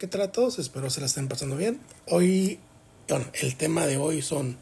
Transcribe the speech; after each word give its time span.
¿Qué 0.00 0.06
tal 0.06 0.22
a 0.22 0.32
todos? 0.32 0.58
Espero 0.58 0.88
se 0.88 1.00
la 1.00 1.06
estén 1.08 1.28
pasando 1.28 1.58
bien. 1.58 1.78
Hoy, 2.06 2.58
bueno, 3.06 3.26
el 3.34 3.54
tema 3.54 3.84
de 3.84 3.98
hoy 3.98 4.22
son 4.22 4.56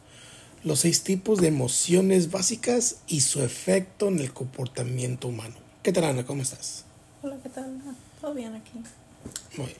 los 0.64 0.80
seis 0.80 1.04
tipos 1.04 1.40
de 1.40 1.46
emociones 1.46 2.32
básicas 2.32 2.96
y 3.06 3.20
su 3.20 3.44
efecto 3.44 4.08
en 4.08 4.18
el 4.18 4.32
comportamiento 4.32 5.28
humano. 5.28 5.54
¿Qué 5.84 5.92
tal, 5.92 6.06
Ana? 6.06 6.26
¿Cómo 6.26 6.42
estás? 6.42 6.86
Hola, 7.22 7.38
¿qué 7.40 7.50
tal? 7.50 7.80
Todo 8.20 8.34
bien 8.34 8.52
aquí. 8.52 8.80
Muy 9.56 9.66
bien. 9.66 9.78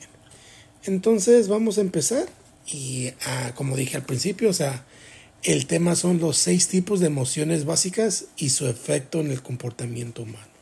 Entonces 0.85 1.49
vamos 1.49 1.79
a 1.79 1.81
empezar 1.81 2.29
y 2.65 3.11
ah, 3.27 3.51
como 3.57 3.77
dije 3.77 3.97
al 3.97 4.05
principio, 4.05 4.51
o 4.51 4.55
sea, 4.55 4.85
el 5.43 5.67
tema 5.67 5.97
son 5.97 6.21
los 6.21 6.37
seis 6.37 6.69
tipos 6.69 7.01
de 7.01 7.09
emociones 7.09 7.65
básicas 7.65 8.27
y 8.37 8.51
su 8.51 8.69
efecto 8.69 9.19
en 9.19 9.33
el 9.33 9.43
comportamiento 9.43 10.23
humano. 10.23 10.58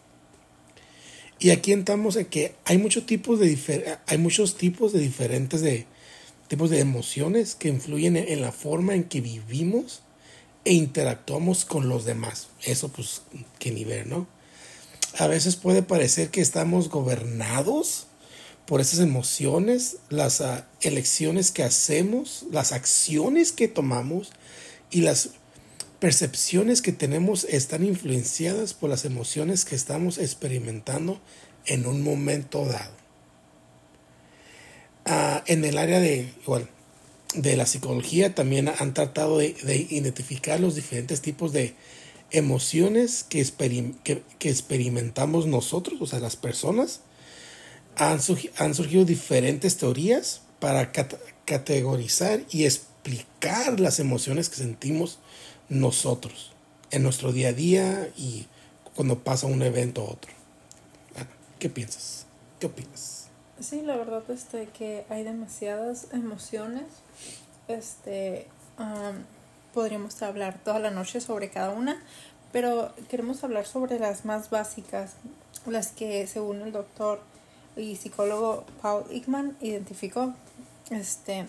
Y 1.39 1.50
aquí 1.50 1.73
entramos 1.73 2.16
en 2.16 2.27
que 2.27 2.55
hay 2.64 2.79
muchos 2.79 3.07
tipos 3.07 3.39
de 3.39 3.98
hay 4.07 4.19
muchos 4.19 4.57
tipos 4.57 4.93
de 4.93 5.00
diferentes 5.00 5.60
de 5.60 5.87
tipos 6.48 6.70
de 6.70 6.80
emociones 6.80 7.55
que 7.55 7.69
influyen 7.69 8.16
en, 8.16 8.41
la 8.41 8.52
forma 8.52 8.95
en 8.95 9.05
que 9.05 9.20
vivimos 9.20 10.02
e 10.65 10.73
interactuamos 10.73 11.65
con 11.65 11.88
los 11.88 12.05
demás. 12.05 12.48
Eso 12.62 12.88
pues 12.88 13.23
qué 13.59 13.70
nivel, 13.70 14.09
¿no? 14.09 14.27
A 15.19 15.27
veces 15.27 15.57
puede 15.57 15.83
parecer 15.83 16.30
que 16.30 16.41
estamos 16.41 16.88
gobernados 16.88 18.07
por 18.66 18.80
esas 18.80 19.01
emociones, 19.01 19.98
las 20.09 20.41
ah, 20.41 20.66
elecciones 20.80 21.52
que 21.52 21.62
hacemos, 21.62 22.45
las 22.51 22.73
acciones 22.73 23.52
que 23.52 23.68
tomamos 23.68 24.32
y 24.91 25.02
las 25.02 25.30
percepciones 26.06 26.83
que 26.83 26.92
tenemos 26.92 27.42
están 27.42 27.84
influenciadas 27.84 28.74
por 28.74 28.88
las 28.88 29.05
emociones 29.05 29.65
que 29.65 29.74
estamos 29.74 30.19
experimentando 30.19 31.20
en 31.65 31.84
un 31.84 32.05
momento 32.05 32.65
dado. 32.65 32.92
Ah, 35.05 35.42
en 35.48 35.65
el 35.65 35.77
área 35.77 35.98
de, 35.98 36.32
igual, 36.42 36.70
de 37.34 37.57
la 37.57 37.66
psicología 37.66 38.37
también 38.37 38.68
han 38.68 38.95
tratado 38.95 39.38
de, 39.38 39.57
identificar 39.90 40.60
los 40.60 40.77
diferentes 40.77 41.23
tipos 41.23 41.52
de 41.52 41.74
emociones 42.30 43.24
que, 43.29 43.45
que, 44.04 44.49
experimentamos 44.49 45.49
nosotros, 45.49 46.01
o 46.01 46.07
sea, 46.07 46.21
las 46.21 46.37
personas. 46.37 47.01
Han, 47.96 48.21
han 48.59 48.74
surgido 48.77 49.04
diferentes 49.04 49.77
teorías 49.77 50.43
para 50.60 50.93
categorizar 51.45 52.45
y 52.49 52.65
explicar 52.65 53.80
las 53.80 53.99
emociones 53.99 54.49
que 54.49 54.54
sentimos 54.54 55.18
nosotros 55.68 56.52
en 56.90 57.02
nuestro 57.02 57.32
día 57.32 57.48
a 57.48 57.52
día 57.52 58.09
y 58.16 58.46
cuando 58.95 59.18
pasa 59.18 59.46
un 59.46 59.62
evento 59.62 60.02
a 60.02 60.12
otro. 60.12 60.32
¿Qué 61.59 61.70
piensas? 61.70 62.26
¿Qué 62.60 62.66
opinas? 62.66 63.28
Sí, 63.60 63.80
la 63.80 63.96
verdad 63.96 64.22
este 64.31 64.66
que 64.66 65.06
hay 65.09 65.25
demasiadas 65.25 66.09
emociones. 66.12 66.84
Este 67.69 68.47
podríamos 69.72 70.22
hablar 70.22 70.59
toda 70.62 70.78
la 70.78 70.91
noche 70.91 71.20
sobre 71.20 71.50
cada 71.50 71.70
una, 71.70 72.03
pero 72.53 72.92
queremos 73.09 73.42
hablar 73.42 73.66
sobre 73.66 73.98
las 73.98 74.25
más 74.25 74.50
básicas, 74.50 75.14
las 75.66 75.88
que 75.88 76.26
según 76.26 76.62
el 76.62 76.72
doctor 76.72 77.20
y 77.76 77.97
psicólogo 77.97 78.64
Paul 78.82 79.04
Ekman 79.10 79.56
identificó. 79.60 80.34
Este 80.91 81.47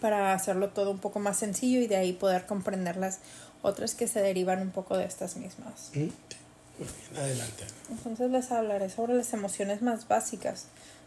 para 0.00 0.32
hacerlo 0.32 0.70
todo 0.70 0.90
un 0.90 0.98
poco 0.98 1.18
más 1.18 1.38
sencillo 1.38 1.80
y 1.80 1.86
de 1.86 1.96
ahí 1.96 2.12
poder 2.12 2.46
comprender 2.46 2.96
las 2.96 3.20
otras 3.62 3.94
que 3.94 4.08
se 4.08 4.20
derivan 4.20 4.62
un 4.62 4.70
poco 4.70 4.96
de 4.96 5.04
estas 5.04 5.36
mismas. 5.36 5.90
Mm, 5.94 7.16
adelante. 7.16 7.64
Entonces 7.90 8.30
les 8.30 8.50
hablaré 8.52 8.88
sobre 8.90 9.14
las 9.14 9.32
emociones 9.32 9.82
más 9.82 10.06
básicas. 10.08 10.66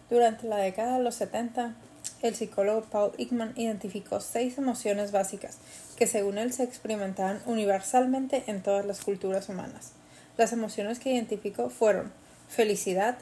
Durante 0.09 0.48
la 0.48 0.58
década 0.58 0.98
de 0.98 1.03
los 1.03 1.16
70, 1.16 1.75
el 2.22 2.36
psicólogo 2.36 2.81
Paul 2.83 3.11
Ekman 3.17 3.53
identificó 3.56 4.20
seis 4.20 4.58
emociones 4.58 5.11
básicas 5.11 5.58
que 5.95 6.08
según 6.08 6.38
él 6.38 6.52
se 6.52 6.64
experimentaban 6.64 7.42
universalmente 7.45 8.43
en 8.48 8.61
todas 8.61 8.86
las 8.86 9.02
culturas 9.02 9.49
humanas. 9.49 9.92
Las 10.37 10.54
emociones 10.54 10.99
que 10.99 11.14
identificó 11.14 11.70
fueron 11.70 12.11
felicidad, 12.48 13.17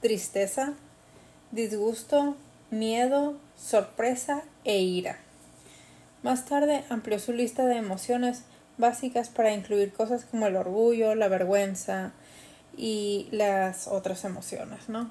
tristeza, 0.00 0.74
disgusto, 1.50 2.36
miedo, 2.70 3.36
sorpresa 3.56 4.42
e 4.64 4.80
ira. 4.80 5.18
Más 6.22 6.44
tarde 6.46 6.84
amplió 6.88 7.18
su 7.18 7.32
lista 7.32 7.64
de 7.66 7.76
emociones 7.76 8.42
básicas 8.76 9.28
para 9.28 9.52
incluir 9.52 9.92
cosas 9.92 10.24
como 10.24 10.46
el 10.46 10.56
orgullo, 10.56 11.14
la 11.14 11.28
vergüenza 11.28 12.12
y 12.76 13.28
las 13.30 13.88
otras 13.88 14.24
emociones, 14.24 14.88
¿no? 14.88 15.10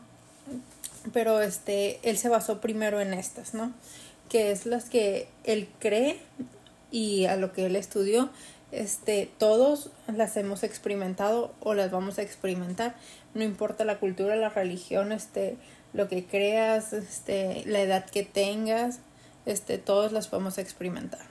Pero 1.14 1.42
este, 1.42 2.00
él 2.04 2.18
se 2.18 2.30
basó 2.30 2.62
primero 2.62 3.00
en 3.02 3.14
estas, 3.14 3.54
¿no? 3.54 3.74
Que 4.30 4.52
es 4.52 4.66
las 4.66 4.86
que 4.90 5.28
él 5.44 5.70
cree 5.80 6.20
y 6.92 7.26
a 7.26 7.36
lo 7.36 7.54
que 7.54 7.66
él 7.66 7.76
estudió, 7.76 8.30
este, 8.72 9.30
todos 9.38 9.92
las 10.08 10.36
hemos 10.36 10.64
experimentado 10.64 11.54
o 11.62 11.74
las 11.74 11.92
vamos 11.92 12.18
a 12.18 12.22
experimentar, 12.22 12.96
no 13.34 13.44
importa 13.44 13.86
la 13.86 14.00
cultura, 14.00 14.36
la 14.36 14.50
religión, 14.50 15.12
este, 15.12 15.58
lo 15.94 16.08
que 16.08 16.26
creas, 16.26 16.94
este, 16.94 17.64
la 17.66 17.82
edad 17.82 18.06
que 18.10 18.24
tengas, 18.24 19.00
este, 19.46 19.78
todos 19.78 20.12
las 20.12 20.28
podemos 20.28 20.58
experimentar. 20.58 21.26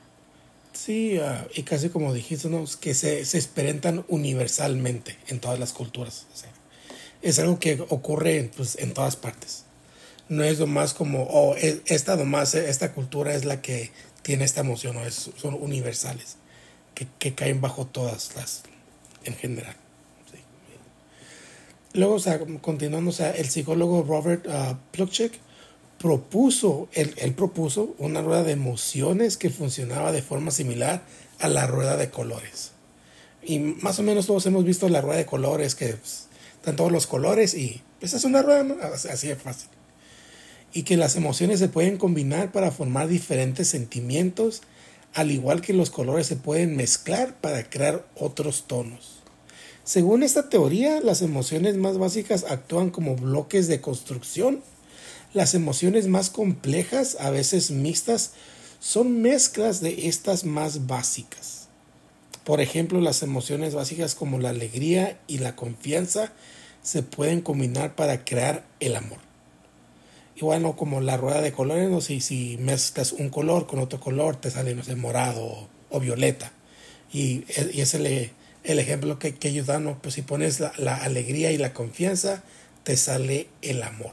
Sí, 0.73 1.19
ah, 1.19 1.47
y 1.55 1.63
casi 1.63 1.89
como 1.89 2.13
dijiste, 2.13 2.49
¿no? 2.49 2.65
que 2.81 2.95
se, 2.95 3.25
se 3.25 3.39
experimentan 3.39 4.05
universalmente 4.09 5.17
en 5.29 5.41
todas 5.41 5.59
las 5.59 5.73
culturas. 5.73 6.27
es 7.23 7.39
algo 7.39 7.59
que 7.59 7.81
ocurre 7.89 8.51
pues, 8.57 8.77
en 8.77 8.93
todas 8.93 9.17
partes. 9.17 9.65
No 10.29 10.45
es 10.45 10.59
lo 10.59 10.67
más 10.67 10.93
como, 10.93 11.23
oh, 11.25 11.57
e, 11.57 11.81
esta 11.87 12.17
nomás, 12.17 12.55
esta 12.55 12.93
cultura 12.93 13.35
es 13.35 13.45
la 13.45 13.63
que 13.63 13.91
tiene 14.23 14.45
esta 14.45 14.61
emoción, 14.61 14.97
no, 14.97 15.07
es, 15.07 15.31
son 15.37 15.55
universales, 15.55 16.37
que, 16.95 17.07
que 17.19 17.35
caen 17.35 17.61
bajo 17.61 17.87
todas 17.87 18.35
las, 18.35 18.65
en 19.25 19.35
general. 19.35 19.77
Luego, 21.97 22.17
o 22.17 22.19
sea, 22.19 22.39
continuando, 22.61 23.09
o 23.09 23.13
sea, 23.13 23.31
el 23.31 23.49
psicólogo 23.49 24.03
Robert 24.03 24.47
uh, 24.47 24.77
Plutchik 24.93 25.33
propuso, 25.99 26.91
él, 26.93 27.33
propuso 27.35 27.95
una 27.97 28.21
rueda 28.21 28.43
de 28.43 28.53
emociones 28.53 29.39
que 29.39 29.49
funcionaba 29.49 30.13
de 30.13 30.21
forma 30.21 30.51
similar 30.51 31.03
a 31.41 31.49
la 31.49 31.67
rueda 31.67 31.97
de 31.97 32.11
colores. 32.11 32.73
Y 33.43 33.61
más 33.61 33.99
o 33.99 34.03
menos 34.03 34.27
todos 34.27 34.45
hemos 34.45 34.67
visto 34.67 34.91
la 34.91 35.01
rueda 35.01 35.17
de 35.17 35.25
colores, 35.25 35.75
que 35.75 35.95
pues, 35.95 36.27
están 36.57 36.77
todos 36.77 36.93
los 36.93 37.07
colores 37.07 37.55
y 37.55 37.81
pues 37.99 38.13
es 38.13 38.25
una 38.25 38.43
rueda, 38.43 38.67
así 38.93 39.29
de 39.29 39.37
fácil. 39.37 39.71
Y 40.75 40.83
que 40.83 40.99
las 40.99 41.17
emociones 41.17 41.61
se 41.61 41.69
pueden 41.69 41.97
combinar 41.97 42.53
para 42.53 42.73
formar 42.73 43.09
diferentes 43.09 43.69
sentimientos, 43.69 44.61
al 45.15 45.31
igual 45.31 45.63
que 45.63 45.73
los 45.73 45.89
colores 45.89 46.27
se 46.27 46.37
pueden 46.37 46.77
mezclar 46.77 47.37
para 47.41 47.71
crear 47.71 48.07
otros 48.17 48.67
tonos. 48.67 49.16
Según 49.87 50.25
esta 50.25 50.49
teoría, 50.49 51.01
las 51.01 51.23
emociones 51.23 51.77
más 51.77 51.97
básicas 51.97 52.43
actúan 52.43 52.91
como 52.91 53.15
bloques 53.15 53.69
de 53.69 53.81
construcción. 53.81 54.61
Las 55.33 55.55
emociones 55.55 56.09
más 56.09 56.29
complejas, 56.29 57.17
a 57.21 57.31
veces 57.31 57.71
mixtas, 57.71 58.33
son 58.81 59.23
mezclas 59.23 59.81
de 59.81 60.09
estas 60.09 60.43
más 60.43 60.89
básicas. 60.89 61.69
Por 62.43 62.61
ejemplo, 62.61 63.01
las 63.01 63.23
emociones 63.23 63.77
básicas 63.77 64.17
como 64.17 64.41
la 64.41 64.49
alegría 64.49 65.21
y 65.29 65.39
la 65.39 65.55
confianza 65.55 66.33
se 66.83 67.05
pueden 67.05 67.41
combinar 67.41 67.95
para 67.95 68.25
crear 68.25 68.67
el 68.81 68.97
amor. 68.97 69.19
Igual 70.35 70.63
no 70.63 70.75
como 70.75 71.01
la 71.01 71.17
rueda 71.17 71.41
de 71.43 71.53
colores, 71.53 71.89
no 71.89 72.01
si, 72.01 72.21
si 72.21 72.57
mezclas 72.57 73.13
un 73.13 73.31
color 73.31 73.69
con 73.69 73.79
otro 73.79 74.01
color 74.01 74.35
te 74.35 74.51
sale 74.51 74.75
no 74.75 74.83
sé, 74.83 74.97
morado 74.97 75.69
o, 75.91 76.01
violeta. 76.01 76.51
Y, 77.13 77.45
y 77.73 77.81
ese 77.81 78.01
le, 78.01 78.33
el 78.67 78.81
ejemplo 78.81 79.19
que, 79.19 79.35
que 79.35 79.49
ellos 79.49 79.67
dan, 79.67 79.97
pues 80.03 80.15
si 80.15 80.23
pones 80.23 80.61
la, 80.61 80.97
alegría 80.97 81.53
y 81.53 81.59
la 81.59 81.73
confianza, 81.73 82.43
te 82.83 82.97
sale 82.97 83.49
el 83.63 83.83
amor. 83.83 84.13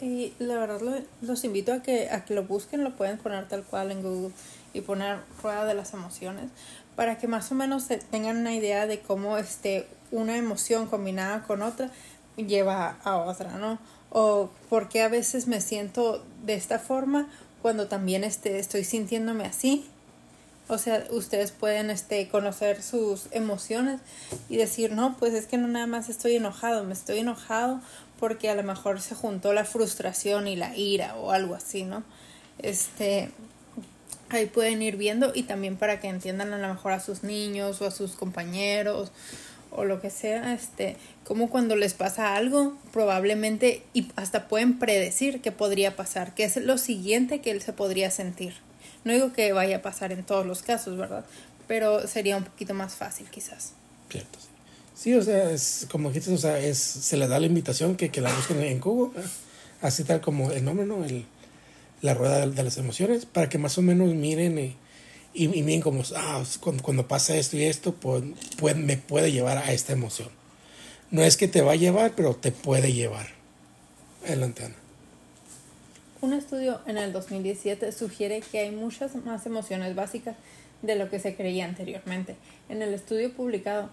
Y 0.00 0.32
la 0.38 0.56
verdad 0.56 0.80
los 1.22 1.44
invito 1.44 1.72
a 1.72 1.82
que, 1.82 2.10
a 2.10 2.24
que 2.24 2.34
lo 2.34 2.44
busquen, 2.44 2.84
lo 2.84 2.96
pueden 2.96 3.18
poner 3.18 3.48
tal 3.48 3.64
cual 3.64 3.90
en 3.90 4.02
Google 4.02 4.32
y 4.72 4.80
poner 4.80 5.18
rueda 5.42 5.64
de 5.64 5.74
las 5.74 5.92
emociones 5.92 6.50
para 6.94 7.18
que 7.18 7.26
más 7.26 7.50
o 7.50 7.54
menos 7.54 7.86
tengan 8.10 8.36
una 8.36 8.54
idea 8.54 8.86
de 8.86 9.00
cómo 9.00 9.36
este, 9.36 9.86
una 10.12 10.36
emoción 10.36 10.86
combinada 10.86 11.42
con 11.42 11.62
otra 11.62 11.90
lleva 12.36 12.98
a 13.02 13.16
otra, 13.16 13.56
¿no? 13.56 13.78
O 14.10 14.50
por 14.68 14.88
qué 14.88 15.02
a 15.02 15.08
veces 15.08 15.48
me 15.48 15.60
siento 15.60 16.24
de 16.44 16.54
esta 16.54 16.78
forma 16.78 17.28
cuando 17.62 17.88
también 17.88 18.22
este, 18.22 18.58
estoy 18.60 18.84
sintiéndome 18.84 19.44
así 19.44 19.88
o 20.68 20.78
sea, 20.78 21.04
ustedes 21.10 21.52
pueden 21.52 21.90
este, 21.90 22.28
conocer 22.28 22.82
sus 22.82 23.26
emociones 23.32 24.00
y 24.48 24.56
decir, 24.56 24.92
no, 24.92 25.16
pues 25.18 25.34
es 25.34 25.46
que 25.46 25.58
no 25.58 25.68
nada 25.68 25.86
más 25.86 26.08
estoy 26.08 26.36
enojado, 26.36 26.84
me 26.84 26.94
estoy 26.94 27.18
enojado 27.18 27.80
porque 28.18 28.48
a 28.48 28.54
lo 28.54 28.62
mejor 28.62 29.00
se 29.00 29.14
juntó 29.14 29.52
la 29.52 29.64
frustración 29.64 30.48
y 30.48 30.56
la 30.56 30.74
ira 30.76 31.16
o 31.16 31.32
algo 31.32 31.54
así, 31.54 31.84
¿no? 31.84 32.02
Este, 32.58 33.30
ahí 34.30 34.46
pueden 34.46 34.80
ir 34.80 34.96
viendo 34.96 35.32
y 35.34 35.42
también 35.42 35.76
para 35.76 36.00
que 36.00 36.08
entiendan 36.08 36.52
a 36.54 36.58
lo 36.58 36.68
mejor 36.68 36.92
a 36.92 37.00
sus 37.00 37.22
niños 37.22 37.82
o 37.82 37.86
a 37.86 37.90
sus 37.90 38.12
compañeros 38.12 39.12
o 39.70 39.84
lo 39.84 40.00
que 40.00 40.08
sea, 40.08 40.54
este, 40.54 40.96
como 41.24 41.50
cuando 41.50 41.76
les 41.76 41.94
pasa 41.94 42.36
algo, 42.36 42.74
probablemente 42.92 43.82
y 43.92 44.08
hasta 44.16 44.48
pueden 44.48 44.78
predecir 44.78 45.42
qué 45.42 45.52
podría 45.52 45.96
pasar, 45.96 46.34
qué 46.34 46.44
es 46.44 46.56
lo 46.56 46.78
siguiente 46.78 47.40
que 47.40 47.50
él 47.50 47.60
se 47.60 47.72
podría 47.72 48.10
sentir. 48.10 48.54
No 49.04 49.12
digo 49.12 49.32
que 49.32 49.52
vaya 49.52 49.76
a 49.76 49.82
pasar 49.82 50.12
en 50.12 50.24
todos 50.24 50.46
los 50.46 50.62
casos, 50.62 50.96
¿verdad? 50.96 51.24
Pero 51.68 52.06
sería 52.08 52.36
un 52.36 52.44
poquito 52.44 52.74
más 52.74 52.94
fácil 52.94 53.28
quizás. 53.30 53.72
Cierto, 54.10 54.38
sí. 54.94 55.14
O 55.14 55.22
sea, 55.22 55.50
es 55.50 55.86
como 55.90 56.08
dijiste, 56.08 56.32
o 56.32 56.38
sea, 56.38 56.58
es, 56.58 56.78
se 56.78 57.16
les 57.16 57.28
da 57.28 57.38
la 57.38 57.46
invitación 57.46 57.96
que, 57.96 58.10
que 58.10 58.20
la 58.20 58.34
busquen 58.34 58.62
en 58.62 58.80
Google, 58.80 59.22
así 59.82 60.04
tal 60.04 60.20
como 60.20 60.50
el 60.52 60.64
nombre, 60.64 60.86
¿no? 60.86 61.04
El, 61.04 61.26
la 62.00 62.14
rueda 62.14 62.46
de, 62.46 62.62
las 62.62 62.76
emociones, 62.76 63.26
para 63.26 63.48
que 63.48 63.58
más 63.58 63.78
o 63.78 63.82
menos 63.82 64.14
miren 64.14 64.58
y, 64.58 64.76
y, 65.32 65.48
miren 65.48 65.80
como, 65.80 66.02
ah, 66.16 66.42
cuando, 66.60 67.08
pasa 67.08 67.36
esto 67.36 67.56
y 67.56 67.64
esto, 67.64 67.94
pues, 67.94 68.22
me 68.76 68.96
puede 68.96 69.32
llevar 69.32 69.58
a 69.58 69.72
esta 69.72 69.92
emoción. 69.92 70.28
No 71.10 71.22
es 71.22 71.36
que 71.36 71.48
te 71.48 71.62
va 71.62 71.72
a 71.72 71.76
llevar, 71.76 72.12
pero 72.14 72.34
te 72.34 72.52
puede 72.52 72.92
llevar. 72.92 73.28
Adelante, 74.24 74.64
Ana. 74.64 74.83
Un 76.24 76.32
estudio 76.32 76.80
en 76.86 76.96
el 76.96 77.12
2017 77.12 77.92
sugiere 77.92 78.40
que 78.40 78.60
hay 78.60 78.70
muchas 78.70 79.14
más 79.14 79.44
emociones 79.44 79.94
básicas 79.94 80.36
de 80.80 80.96
lo 80.96 81.10
que 81.10 81.18
se 81.18 81.36
creía 81.36 81.66
anteriormente. 81.66 82.36
En 82.70 82.80
el 82.80 82.94
estudio 82.94 83.30
publicado 83.30 83.90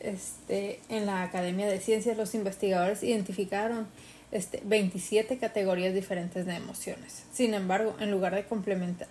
este, 0.00 0.78
en 0.88 1.04
la 1.06 1.24
Academia 1.24 1.66
de 1.66 1.80
Ciencias, 1.80 2.16
los 2.16 2.36
investigadores 2.36 3.02
identificaron 3.02 3.88
este, 4.30 4.62
27 4.64 5.36
categorías 5.38 5.92
diferentes 5.92 6.46
de 6.46 6.54
emociones. 6.54 7.24
Sin 7.32 7.54
embargo, 7.54 7.96
en 7.98 8.12
lugar 8.12 8.36
de 8.36 8.44
complementar, 8.44 9.08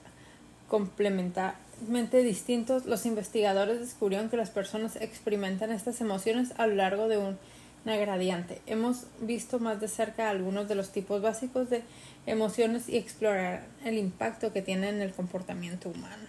complementarmente 0.69 2.23
distintos, 2.23 2.85
los 2.85 3.05
investigadores 3.05 3.81
descubrieron 3.81 4.29
que 4.29 4.37
las 4.37 4.51
personas 4.51 4.95
experimentan 5.01 5.73
estas 5.73 5.99
emociones 5.99 6.53
a 6.57 6.65
lo 6.67 6.75
largo 6.75 7.09
de 7.09 7.17
un, 7.17 7.37
una 7.85 7.97
gradiente. 7.97 8.61
Hemos 8.65 9.05
visto 9.21 9.59
más 9.59 9.81
de 9.81 9.87
cerca 9.87 10.29
algunos 10.29 10.67
de 10.67 10.75
los 10.75 10.91
tipos 10.91 11.21
básicos 11.21 11.69
de 11.69 11.83
emociones 12.25 12.89
y 12.89 12.97
explorar 12.97 13.65
el 13.85 13.97
impacto 13.97 14.53
que 14.53 14.61
tienen 14.61 14.95
en 14.95 15.01
el 15.01 15.13
comportamiento 15.13 15.89
humano. 15.89 16.23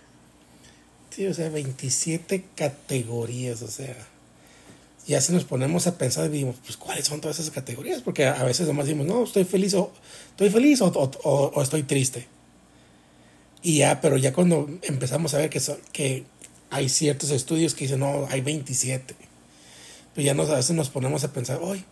Sí, 1.11 1.27
o 1.27 1.35
sea, 1.35 1.49
27 1.49 2.45
categorías, 2.57 3.63
o 3.63 3.69
sea 3.69 3.95
ya 5.07 5.21
si 5.21 5.33
nos 5.33 5.45
ponemos 5.45 5.87
a 5.87 5.99
pensar, 5.99 6.31
digamos, 6.31 6.57
pues 6.65 6.77
cuáles 6.77 7.05
son 7.05 7.21
todas 7.21 7.39
esas 7.39 7.53
categorías, 7.53 8.01
porque 8.03 8.27
a 8.27 8.43
veces 8.45 8.67
nomás 8.67 8.87
decimos, 8.87 9.07
no, 9.07 9.25
estoy 9.25 9.45
feliz 9.45 9.75
o 9.75 9.93
estoy 10.31 10.51
feliz 10.51 10.81
o, 10.81 10.87
o, 10.89 11.63
estoy 11.63 11.83
triste. 11.83 12.27
Y 13.63 13.79
ya, 13.79 14.01
pero 14.01 14.17
ya 14.17 14.33
cuando 14.33 14.69
empezamos 14.83 15.35
a 15.35 15.39
ver 15.39 15.51
que, 15.51 15.61
que 15.93 16.25
hay 16.71 16.89
ciertos 16.89 17.31
estudios 17.31 17.75
que 17.75 17.85
dicen, 17.85 18.01
no, 18.01 18.27
hay 18.31 18.41
27. 18.41 19.15
Pues 20.15 20.25
ya 20.25 20.35
nos, 20.35 20.51
a 20.51 20.57
veces 20.57 20.77
nos 20.77 20.91
ponemos 20.91 21.25
a 21.25 21.33
pensar, 21.33 21.59
hoy, 21.61 21.85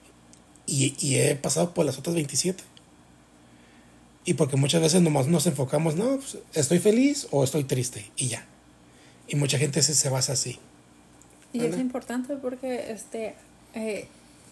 y, 0.67 0.95
y, 1.01 1.17
he 1.17 1.35
pasado 1.35 1.75
por 1.75 1.85
las 1.85 1.99
otras 1.99 2.15
27. 2.15 2.63
Y 4.25 4.35
porque 4.35 4.57
muchas 4.57 4.81
veces 4.81 5.03
nomás 5.03 5.27
nos 5.27 5.47
enfocamos, 5.47 5.97
no, 5.97 6.17
pues, 6.17 6.39
estoy 6.55 6.79
feliz 6.79 7.27
o 7.33 7.43
estoy 7.43 7.65
triste, 7.65 8.11
y 8.17 8.29
ya. 8.29 8.47
Y 9.27 9.37
mucha 9.37 9.59
gente 9.59 9.83
se, 9.83 9.95
se 9.95 10.09
basa 10.09 10.35
así. 10.35 10.59
Y 11.53 11.65
es 11.65 11.79
importante 11.79 12.37
porque 12.37 12.93
este 12.93 13.35
eh, 13.75 14.09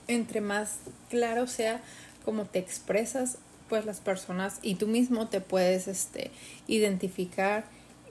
entre 0.08 0.40
más 0.40 0.78
claro 1.08 1.46
sea 1.46 1.80
cómo 2.24 2.44
te 2.44 2.58
expresas, 2.58 3.38
pues 3.68 3.86
las 3.86 4.00
personas 4.00 4.58
y 4.62 4.74
tú 4.74 4.86
mismo 4.86 5.28
te 5.28 5.40
puedes 5.40 5.88
este 5.88 6.30
identificar 6.66 7.64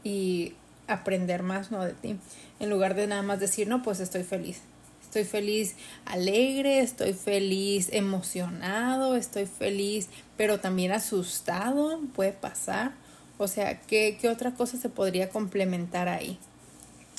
y 0.03 0.53
aprender 0.87 1.43
más 1.43 1.69
no 1.69 1.83
de 1.83 1.93
ti 1.93 2.15
en 2.59 2.69
lugar 2.69 2.95
de 2.95 3.05
nada 3.05 3.21
más 3.21 3.39
decir 3.39 3.67
no 3.67 3.83
pues 3.83 3.99
estoy 3.99 4.23
feliz 4.23 4.61
estoy 5.09 5.25
feliz 5.25 5.75
alegre 6.05 6.79
estoy 6.79 7.13
feliz 7.13 7.89
emocionado 7.91 9.15
estoy 9.15 9.45
feliz 9.45 10.07
pero 10.37 10.59
también 10.59 10.91
asustado 10.91 11.99
puede 12.15 12.31
pasar 12.31 12.93
o 13.37 13.47
sea 13.47 13.81
qué, 13.81 14.17
qué 14.21 14.29
otra 14.29 14.53
cosa 14.53 14.77
se 14.77 14.89
podría 14.89 15.29
complementar 15.29 16.07
ahí 16.07 16.39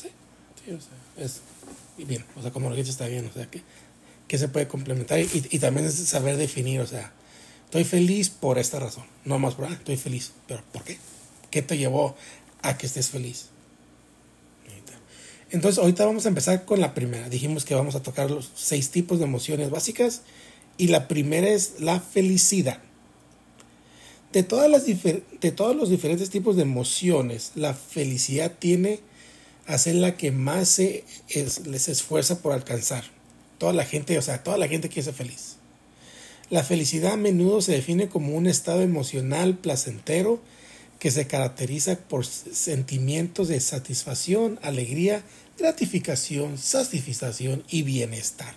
sí, 0.00 0.08
sí 0.64 0.72
o 0.72 0.80
sea, 0.80 1.24
es 1.24 1.42
bien, 2.04 2.24
o 2.36 2.42
sea, 2.42 2.50
como 2.50 2.68
lo 2.68 2.76
dijiste 2.76 2.92
está 2.92 3.06
bien, 3.06 3.26
o 3.26 3.32
sea, 3.32 3.46
que, 3.46 3.62
que 4.28 4.38
se 4.38 4.48
puede 4.48 4.68
complementar 4.68 5.18
y, 5.18 5.28
y, 5.50 5.58
también 5.58 5.86
es 5.86 5.94
saber 5.94 6.36
definir, 6.36 6.80
o 6.80 6.86
sea, 6.86 7.12
estoy 7.64 7.84
feliz 7.84 8.30
por 8.30 8.58
esta 8.58 8.78
razón, 8.78 9.04
no 9.24 9.38
más 9.38 9.54
por, 9.54 9.66
ah, 9.66 9.72
estoy 9.72 9.96
feliz, 9.96 10.32
pero 10.46 10.62
¿por 10.72 10.84
qué? 10.84 10.98
¿Qué 11.50 11.62
te 11.62 11.76
llevó 11.76 12.16
a 12.62 12.76
que 12.78 12.86
estés 12.86 13.10
feliz? 13.10 13.46
Entonces, 15.50 15.78
ahorita 15.78 16.06
vamos 16.06 16.26
a 16.26 16.28
empezar 16.28 16.64
con 16.64 16.80
la 16.80 16.94
primera. 16.94 17.28
Dijimos 17.28 17.64
que 17.64 17.74
vamos 17.74 17.94
a 17.94 18.02
tocar 18.02 18.30
los 18.30 18.50
seis 18.54 18.90
tipos 18.90 19.18
de 19.18 19.24
emociones 19.24 19.70
básicas 19.70 20.22
y 20.78 20.88
la 20.88 21.08
primera 21.08 21.48
es 21.48 21.80
la 21.80 22.00
felicidad. 22.00 22.78
De, 24.32 24.44
todas 24.44 24.70
las 24.70 24.86
de 24.86 25.52
todos 25.52 25.74
los 25.74 25.90
diferentes 25.90 26.30
tipos 26.30 26.54
de 26.54 26.62
emociones, 26.62 27.52
la 27.56 27.74
felicidad 27.74 28.52
tiene 28.58 29.00
hacer 29.66 29.96
la 29.96 30.16
que 30.16 30.30
más 30.30 30.68
se 30.68 31.04
les 31.66 31.88
esfuerza 31.88 32.40
por 32.40 32.52
alcanzar. 32.52 33.04
Toda 33.58 33.72
la 33.72 33.84
gente, 33.84 34.16
o 34.18 34.22
sea, 34.22 34.42
toda 34.42 34.56
la 34.56 34.68
gente 34.68 34.88
quiere 34.88 35.02
ser 35.02 35.14
feliz. 35.14 35.56
La 36.48 36.64
felicidad 36.64 37.12
a 37.12 37.16
menudo 37.16 37.60
se 37.60 37.72
define 37.72 38.08
como 38.08 38.36
un 38.36 38.46
estado 38.46 38.82
emocional 38.82 39.58
placentero 39.58 40.40
que 41.00 41.10
se 41.10 41.26
caracteriza 41.26 41.98
por 41.98 42.24
sentimientos 42.24 43.48
de 43.48 43.58
satisfacción, 43.58 44.60
alegría, 44.62 45.24
gratificación, 45.58 46.58
satisfacción 46.58 47.64
y 47.68 47.82
bienestar. 47.82 48.54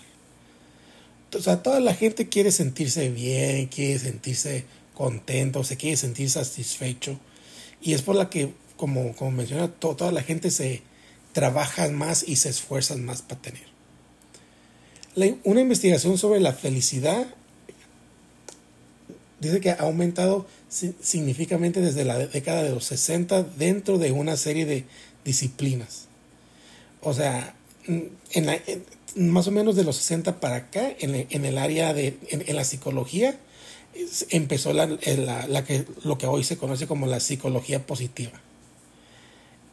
O 1.36 1.42
sea, 1.42 1.64
toda 1.64 1.80
la 1.80 1.96
gente 1.96 2.30
quiere 2.30 2.52
sentirse 2.52 3.10
bien, 3.10 3.66
quiere 3.66 3.98
sentirse 3.98 4.66
contento, 4.94 5.64
se 5.64 5.78
quiere 5.78 5.98
sentir 5.98 6.30
satisfecho. 6.30 7.20
Y 7.82 7.94
es 7.94 8.04
por 8.04 8.16
la 8.16 8.30
que, 8.30 8.54
como, 8.78 9.16
como 9.16 9.32
menciona, 9.32 9.70
toda 9.70 10.12
la 10.12 10.22
gente 10.22 10.52
se, 10.52 10.84
trabajan 11.34 11.96
más 11.96 12.24
y 12.26 12.38
se 12.38 12.50
esfuerzan 12.50 13.04
más 13.04 13.22
para 13.22 13.42
tener. 13.42 13.74
una 15.44 15.62
investigación 15.62 16.18
sobre 16.18 16.40
la 16.40 16.54
felicidad 16.54 17.28
dice 19.40 19.60
que 19.60 19.72
ha 19.72 19.80
aumentado 19.80 20.48
significativamente 21.02 21.82
desde 21.82 22.06
la 22.06 22.18
década 22.18 22.64
de 22.64 22.72
los 22.72 22.86
60 22.86 23.44
dentro 23.44 23.98
de 23.98 24.12
una 24.12 24.38
serie 24.38 24.66
de 24.66 24.86
disciplinas. 25.24 26.08
O 27.02 27.14
sea, 27.14 27.56
en 27.88 28.62
más 29.16 29.48
o 29.48 29.52
menos 29.52 29.76
de 29.76 29.84
los 29.84 29.98
60 29.98 30.40
para 30.40 30.56
acá, 30.56 30.92
en, 31.00 31.46
el 31.46 31.58
área 31.58 31.94
de 31.94 32.18
en, 32.30 32.56
la 32.56 32.64
psicología, 32.64 33.38
empezó 34.30 34.74
la, 34.74 34.88
la, 34.88 35.64
que, 35.64 35.86
lo 36.04 36.18
que 36.18 36.28
hoy 36.28 36.44
se 36.44 36.58
conoce 36.58 36.88
como 36.88 37.08
la 37.08 37.20
psicología 37.20 37.86
positiva 37.86 38.42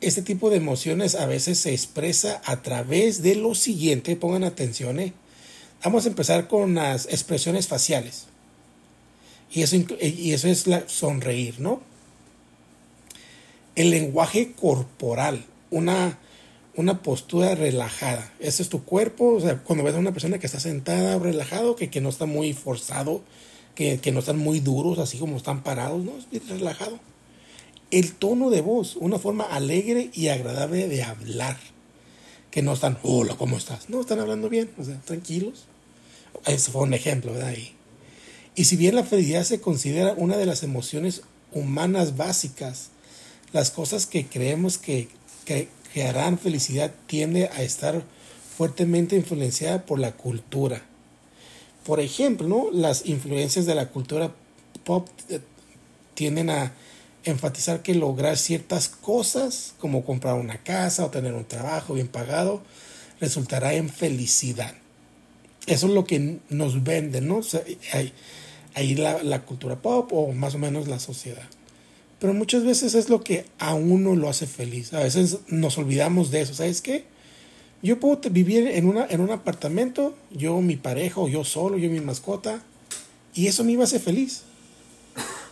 este 0.00 0.22
tipo 0.22 0.50
de 0.50 0.56
emociones 0.56 1.14
a 1.14 1.26
veces 1.26 1.58
se 1.58 1.72
expresa 1.72 2.40
a 2.44 2.62
través 2.62 3.22
de 3.22 3.34
lo 3.34 3.54
siguiente, 3.54 4.16
pongan 4.16 4.44
atención, 4.44 4.98
¿eh? 4.98 5.12
Vamos 5.84 6.04
a 6.04 6.08
empezar 6.08 6.48
con 6.48 6.74
las 6.74 7.06
expresiones 7.06 7.68
faciales. 7.68 8.26
Y 9.50 9.62
eso, 9.62 9.76
y 10.00 10.32
eso 10.32 10.48
es 10.48 10.66
sonreír, 10.86 11.60
¿no? 11.60 11.80
El 13.74 13.90
lenguaje 13.90 14.52
corporal, 14.52 15.44
una, 15.70 16.18
una 16.76 17.02
postura 17.02 17.54
relajada. 17.54 18.32
Ese 18.38 18.62
es 18.62 18.68
tu 18.68 18.84
cuerpo, 18.84 19.34
o 19.34 19.40
sea, 19.40 19.58
cuando 19.58 19.84
ves 19.84 19.94
a 19.94 19.98
una 19.98 20.12
persona 20.12 20.38
que 20.38 20.46
está 20.46 20.60
sentada 20.60 21.16
o 21.16 21.20
relajado, 21.20 21.76
que, 21.76 21.90
que 21.90 22.00
no 22.00 22.10
está 22.10 22.26
muy 22.26 22.52
forzado, 22.52 23.22
que, 23.74 23.98
que 23.98 24.12
no 24.12 24.20
están 24.20 24.38
muy 24.38 24.60
duros, 24.60 24.98
así 24.98 25.18
como 25.18 25.36
están 25.36 25.62
parados, 25.62 26.04
¿no? 26.04 26.12
Es 26.30 26.48
relajado 26.48 27.00
el 27.90 28.12
tono 28.14 28.50
de 28.50 28.60
voz, 28.60 28.96
una 28.96 29.18
forma 29.18 29.44
alegre 29.44 30.10
y 30.12 30.28
agradable 30.28 30.88
de 30.88 31.02
hablar. 31.02 31.58
Que 32.50 32.62
no 32.62 32.72
están, 32.72 32.98
hola, 33.02 33.36
¿cómo 33.36 33.56
estás? 33.56 33.88
No, 33.90 34.00
están 34.00 34.18
hablando 34.18 34.48
bien, 34.48 34.70
o 34.78 34.84
sea, 34.84 35.00
tranquilos. 35.00 35.66
Eso 36.46 36.72
fue 36.72 36.82
un 36.82 36.94
ejemplo, 36.94 37.32
¿verdad? 37.32 37.54
Y, 37.56 37.74
y 38.54 38.64
si 38.64 38.76
bien 38.76 38.94
la 38.94 39.04
felicidad 39.04 39.44
se 39.44 39.60
considera 39.60 40.14
una 40.16 40.36
de 40.36 40.46
las 40.46 40.62
emociones 40.62 41.22
humanas 41.52 42.16
básicas, 42.16 42.90
las 43.52 43.70
cosas 43.70 44.06
que 44.06 44.26
creemos 44.26 44.78
que, 44.78 45.08
que, 45.44 45.68
harán 46.06 46.38
felicidad 46.38 46.92
tiende 47.06 47.48
a 47.48 47.62
estar 47.62 48.04
fuertemente 48.56 49.16
influenciada 49.16 49.84
por 49.86 49.98
la 49.98 50.12
cultura. 50.12 50.82
Por 51.84 51.98
ejemplo, 51.98 52.46
¿no? 52.46 52.70
las 52.70 53.06
influencias 53.06 53.66
de 53.66 53.74
la 53.74 53.88
cultura 53.88 54.32
pop 54.84 55.08
eh, 55.28 55.40
tienden 56.14 56.50
a 56.50 56.72
enfatizar 57.24 57.82
que 57.82 57.94
lograr 57.94 58.36
ciertas 58.36 58.88
cosas, 58.88 59.74
como 59.78 60.04
comprar 60.04 60.34
una 60.34 60.62
casa 60.62 61.04
o 61.04 61.10
tener 61.10 61.34
un 61.34 61.44
trabajo 61.44 61.94
bien 61.94 62.08
pagado, 62.08 62.62
resultará 63.20 63.74
en 63.74 63.88
felicidad. 63.88 64.74
Eso 65.66 65.86
es 65.86 65.92
lo 65.92 66.04
que 66.04 66.38
nos 66.48 66.82
vende, 66.84 67.20
¿no? 67.20 67.40
Ahí 68.74 68.94
la, 68.94 69.22
la, 69.22 69.42
cultura 69.42 69.80
pop 69.80 70.12
o 70.12 70.32
más 70.32 70.54
o 70.54 70.58
menos 70.58 70.88
la 70.88 70.98
sociedad. 70.98 71.48
Pero 72.18 72.34
muchas 72.34 72.64
veces 72.64 72.94
es 72.94 73.08
lo 73.08 73.22
que 73.24 73.46
a 73.58 73.74
uno 73.74 74.14
lo 74.14 74.28
hace 74.28 74.46
feliz. 74.46 74.92
A 74.92 75.00
veces 75.00 75.38
nos 75.48 75.78
olvidamos 75.78 76.30
de 76.30 76.42
eso. 76.42 76.54
¿Sabes 76.54 76.82
qué? 76.82 77.04
Yo 77.82 77.98
puedo 77.98 78.20
vivir 78.30 78.66
en, 78.66 78.86
una, 78.86 79.06
en 79.08 79.22
un 79.22 79.30
apartamento, 79.30 80.14
yo, 80.30 80.60
mi 80.60 80.76
pareja, 80.76 81.20
o 81.20 81.28
yo 81.28 81.44
solo, 81.44 81.78
yo, 81.78 81.88
mi 81.88 82.00
mascota, 82.00 82.62
y 83.34 83.46
eso 83.46 83.64
me 83.64 83.72
iba 83.72 83.82
a 83.82 83.84
hacer 83.84 84.00
feliz. 84.00 84.42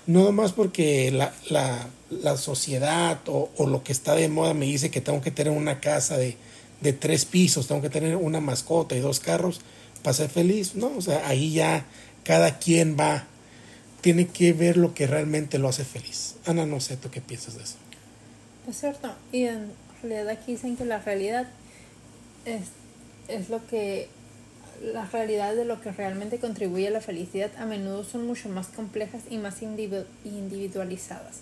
No 0.07 0.25
nomás 0.25 0.53
porque 0.53 1.11
la, 1.11 1.35
la, 1.49 1.89
la 2.11 2.37
sociedad 2.37 3.21
o, 3.27 3.51
o, 3.57 3.67
lo 3.67 3.83
que 3.83 3.93
está 3.93 4.15
de 4.15 4.29
moda 4.29 4.53
me 4.53 4.67
dice 4.67 4.91
que 4.91 5.01
tengo 5.01 5.23
que 5.23 5.31
tener 5.31 5.53
una 5.53 5.81
casa 5.81 6.19
de, 6.19 6.37
de 6.81 6.93
tres 6.93 7.25
pisos, 7.25 7.67
tengo 7.67 7.83
que 7.83 7.91
tener 7.91 8.17
una 8.17 8.41
mascota 8.41 8.95
y 8.95 9.01
dos 9.01 9.21
carros 9.21 9.61
para 10.03 10.15
ser 10.15 10.29
feliz. 10.29 10.75
No, 10.75 10.93
o 10.97 11.01
sea, 11.01 11.27
ahí 11.29 11.53
ya 11.53 11.87
cada 12.29 12.59
quien 12.59 12.95
va, 12.95 13.25
tiene 14.03 14.27
que 14.27 14.53
ver 14.53 14.77
lo 14.77 14.93
que 14.93 15.07
realmente 15.07 15.59
lo 15.59 15.67
hace 15.67 15.83
feliz. 15.83 16.35
Ana, 16.45 16.67
no 16.67 16.79
sé, 16.79 16.99
¿tú 16.99 17.11
qué 17.11 17.23
piensas 17.23 17.57
de 17.57 17.63
eso? 17.63 17.77
Es 18.69 18.81
cierto, 18.81 19.15
y 19.33 19.45
en 19.45 19.73
realidad 20.03 20.29
aquí 20.29 20.53
dicen 20.53 20.77
que 20.77 20.85
la 20.85 20.99
realidad 20.99 21.49
es, 22.45 22.65
es 23.29 23.49
lo 23.49 23.67
que 23.67 24.11
la 24.93 25.07
realidad 25.07 25.55
de 25.57 25.65
lo 25.65 25.81
que 25.81 25.91
realmente 25.91 26.37
contribuye 26.39 26.89
a 26.89 26.91
la 26.91 27.01
felicidad 27.01 27.51
a 27.57 27.65
menudo 27.65 28.05
son 28.05 28.27
mucho 28.27 28.51
más 28.51 28.67
complejas 28.67 29.23
y 29.31 29.39
más 29.39 29.63
individualizadas. 29.63 31.39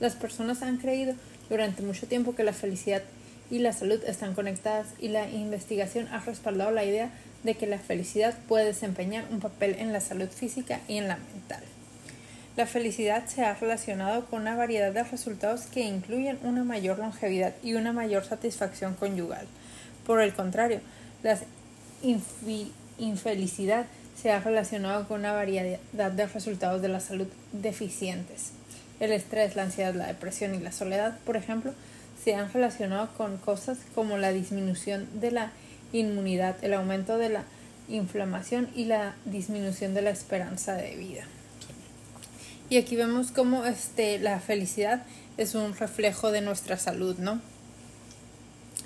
Las 0.00 0.16
personas 0.16 0.60
han 0.60 0.76
creído 0.76 1.14
durante 1.48 1.80
mucho 1.80 2.06
tiempo 2.08 2.34
que 2.34 2.44
la 2.44 2.52
felicidad 2.52 3.02
y 3.50 3.60
la 3.60 3.72
salud 3.72 4.04
están 4.06 4.34
conectadas 4.34 4.88
y 4.98 5.08
la 5.08 5.30
investigación 5.30 6.08
ha 6.08 6.20
respaldado 6.20 6.72
la 6.72 6.84
idea 6.84 7.10
de 7.42 7.54
que 7.54 7.66
la 7.66 7.78
felicidad 7.78 8.34
puede 8.48 8.66
desempeñar 8.66 9.24
un 9.30 9.40
papel 9.40 9.76
en 9.78 9.92
la 9.92 10.00
salud 10.00 10.28
física 10.28 10.80
y 10.88 10.98
en 10.98 11.08
la 11.08 11.16
mental. 11.16 11.62
La 12.56 12.66
felicidad 12.66 13.26
se 13.26 13.44
ha 13.44 13.54
relacionado 13.54 14.24
con 14.26 14.42
una 14.42 14.56
variedad 14.56 14.90
de 14.90 15.04
resultados 15.04 15.62
que 15.66 15.82
incluyen 15.82 16.38
una 16.42 16.64
mayor 16.64 16.98
longevidad 16.98 17.54
y 17.62 17.74
una 17.74 17.92
mayor 17.92 18.24
satisfacción 18.24 18.94
conyugal. 18.94 19.46
Por 20.06 20.22
el 20.22 20.32
contrario, 20.32 20.80
la 21.22 21.38
infelicidad 22.98 23.86
se 24.20 24.30
ha 24.30 24.40
relacionado 24.40 25.06
con 25.06 25.20
una 25.20 25.32
variedad 25.32 25.78
de 26.12 26.26
resultados 26.26 26.80
de 26.80 26.88
la 26.88 27.00
salud 27.00 27.28
deficientes. 27.52 28.52
El 29.00 29.12
estrés, 29.12 29.54
la 29.54 29.64
ansiedad, 29.64 29.94
la 29.94 30.06
depresión 30.06 30.54
y 30.54 30.60
la 30.60 30.72
soledad, 30.72 31.18
por 31.26 31.36
ejemplo, 31.36 31.74
se 32.24 32.34
han 32.34 32.50
relacionado 32.50 33.10
con 33.18 33.36
cosas 33.36 33.76
como 33.94 34.16
la 34.16 34.32
disminución 34.32 35.06
de 35.20 35.30
la 35.32 35.52
inmunidad, 35.98 36.56
el 36.62 36.74
aumento 36.74 37.18
de 37.18 37.28
la 37.28 37.44
inflamación 37.88 38.68
y 38.74 38.84
la 38.84 39.14
disminución 39.24 39.94
de 39.94 40.02
la 40.02 40.10
esperanza 40.10 40.74
de 40.74 40.96
vida. 40.96 41.24
Y 42.68 42.78
aquí 42.78 42.96
vemos 42.96 43.30
cómo 43.30 43.64
este, 43.64 44.18
la 44.18 44.40
felicidad 44.40 45.04
es 45.36 45.54
un 45.54 45.74
reflejo 45.76 46.32
de 46.32 46.40
nuestra 46.40 46.78
salud, 46.78 47.16
¿no? 47.18 47.40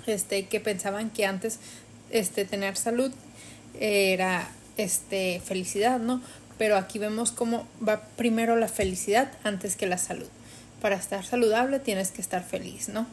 Este, 0.05 0.45
que 0.45 0.59
pensaban 0.59 1.09
que 1.09 1.25
antes 1.25 1.59
este, 2.11 2.45
tener 2.45 2.77
salud 2.77 3.11
era 3.79 4.47
este, 4.77 5.41
felicidad, 5.43 5.99
¿no? 5.99 6.21
Pero 6.57 6.77
aquí 6.77 6.99
vemos 6.99 7.31
cómo 7.31 7.67
va 7.87 8.01
primero 8.17 8.55
la 8.55 8.67
felicidad 8.67 9.31
antes 9.43 9.75
que 9.75 9.87
la 9.87 9.97
salud. 9.97 10.29
Para 10.81 10.95
estar 10.95 11.25
saludable 11.25 11.79
tienes 11.79 12.11
que 12.11 12.21
estar 12.21 12.43
feliz, 12.43 12.89
¿no? 12.89 13.07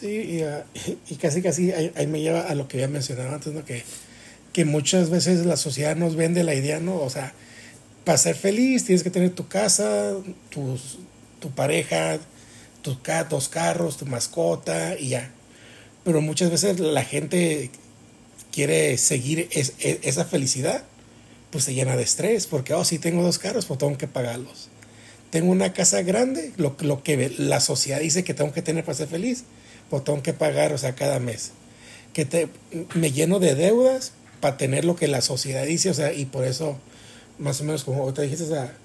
Sí, 0.00 0.42
y, 1.08 1.14
casi 1.16 1.40
casi 1.42 1.72
ahí, 1.72 2.06
me 2.06 2.20
lleva 2.20 2.42
a 2.42 2.54
lo 2.54 2.68
que 2.68 2.76
había 2.76 2.88
mencionado 2.88 3.34
antes, 3.34 3.52
¿no? 3.52 3.64
Que, 3.64 3.82
que 4.52 4.64
muchas 4.64 5.10
veces 5.10 5.46
la 5.46 5.56
sociedad 5.56 5.96
nos 5.96 6.16
vende 6.16 6.44
la 6.44 6.54
idea, 6.54 6.80
¿no? 6.80 6.96
O 6.96 7.08
sea, 7.08 7.32
para 8.04 8.18
ser 8.18 8.36
feliz 8.36 8.84
tienes 8.84 9.02
que 9.02 9.10
tener 9.10 9.30
tu 9.30 9.48
casa, 9.48 10.12
tus, 10.50 10.98
tu 11.40 11.50
pareja, 11.50 12.18
tus 12.82 12.98
dos 13.28 13.48
carros, 13.48 13.96
tu 13.96 14.06
mascota 14.06 14.98
y 14.98 15.10
ya. 15.10 15.30
Pero 16.04 16.20
muchas 16.20 16.50
veces 16.50 16.78
la 16.78 17.02
gente 17.02 17.70
quiere 18.52 18.96
seguir 18.98 19.48
esa 19.50 20.24
felicidad, 20.24 20.84
pues 21.50 21.64
se 21.64 21.74
llena 21.74 21.96
de 21.96 22.02
estrés, 22.02 22.46
porque, 22.46 22.74
oh, 22.74 22.84
si 22.84 22.98
tengo 22.98 23.22
dos 23.22 23.38
carros, 23.38 23.66
pues 23.66 23.78
tengo 23.78 23.96
que 23.98 24.06
pagarlos. 24.06 24.68
Tengo 25.30 25.50
una 25.50 25.72
casa 25.72 26.02
grande, 26.02 26.52
lo, 26.56 26.76
lo 26.80 27.02
que 27.02 27.34
la 27.38 27.60
sociedad 27.60 28.00
dice 28.00 28.24
que 28.24 28.34
tengo 28.34 28.52
que 28.52 28.62
tener 28.62 28.84
para 28.84 28.98
ser 28.98 29.08
feliz 29.08 29.44
botón 29.90 30.22
que 30.22 30.32
pagar, 30.32 30.72
o 30.72 30.78
sea, 30.78 30.94
cada 30.94 31.18
mes. 31.20 31.52
Que 32.12 32.24
te, 32.24 32.48
me 32.94 33.12
lleno 33.12 33.38
de 33.38 33.54
deudas 33.54 34.12
para 34.40 34.56
tener 34.56 34.84
lo 34.84 34.96
que 34.96 35.08
la 35.08 35.20
sociedad 35.20 35.64
dice, 35.64 35.90
o 35.90 35.94
sea, 35.94 36.12
y 36.12 36.24
por 36.24 36.44
eso, 36.44 36.78
más 37.38 37.60
o 37.60 37.64
menos 37.64 37.84
como 37.84 38.12
te 38.12 38.22
dijiste, 38.22 38.44
o 38.44 38.48
sea, 38.48 38.76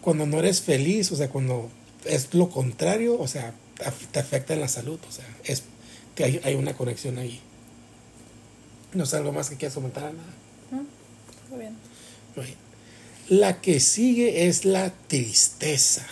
cuando 0.00 0.26
no 0.26 0.38
eres 0.38 0.60
feliz, 0.60 1.10
o 1.12 1.16
sea, 1.16 1.28
cuando 1.28 1.70
es 2.04 2.32
lo 2.34 2.48
contrario, 2.48 3.18
o 3.18 3.28
sea, 3.28 3.54
te 4.12 4.18
afecta 4.18 4.54
en 4.54 4.60
la 4.60 4.68
salud, 4.68 4.98
o 5.08 5.12
sea, 5.12 5.26
es 5.44 5.64
que 6.14 6.24
hay, 6.24 6.40
hay 6.44 6.54
una 6.54 6.74
conexión 6.74 7.18
ahí. 7.18 7.40
¿No 8.92 9.04
es 9.04 9.14
algo 9.14 9.32
más 9.32 9.50
que 9.50 9.56
quieras 9.56 9.74
comentar? 9.74 10.04
Nada. 10.04 10.84
Muy 11.50 11.58
bien. 11.58 11.76
La 13.28 13.60
que 13.60 13.80
sigue 13.80 14.48
es 14.48 14.64
la 14.64 14.92
tristeza. 15.08 16.06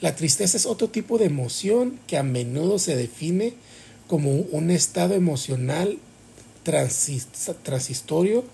La 0.00 0.16
tristeza 0.16 0.56
es 0.56 0.66
otro 0.66 0.88
tipo 0.88 1.18
de 1.18 1.26
emoción 1.26 1.98
que 2.06 2.16
a 2.16 2.22
menudo 2.22 2.78
se 2.78 2.96
define 2.96 3.54
como 4.08 4.30
un 4.30 4.70
estado 4.70 5.14
emocional 5.14 5.98
transitorio 6.64 8.44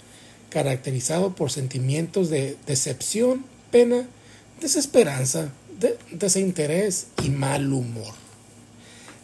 caracterizado 0.51 1.35
por 1.35 1.51
sentimientos 1.51 2.31
de 2.31 2.57
decepción, 2.67 3.45
pena, 3.71 4.09
desesperanza, 4.61 5.53
desinterés 6.11 7.09
y 7.23 7.31
mal 7.31 7.73
humor. 7.73 8.15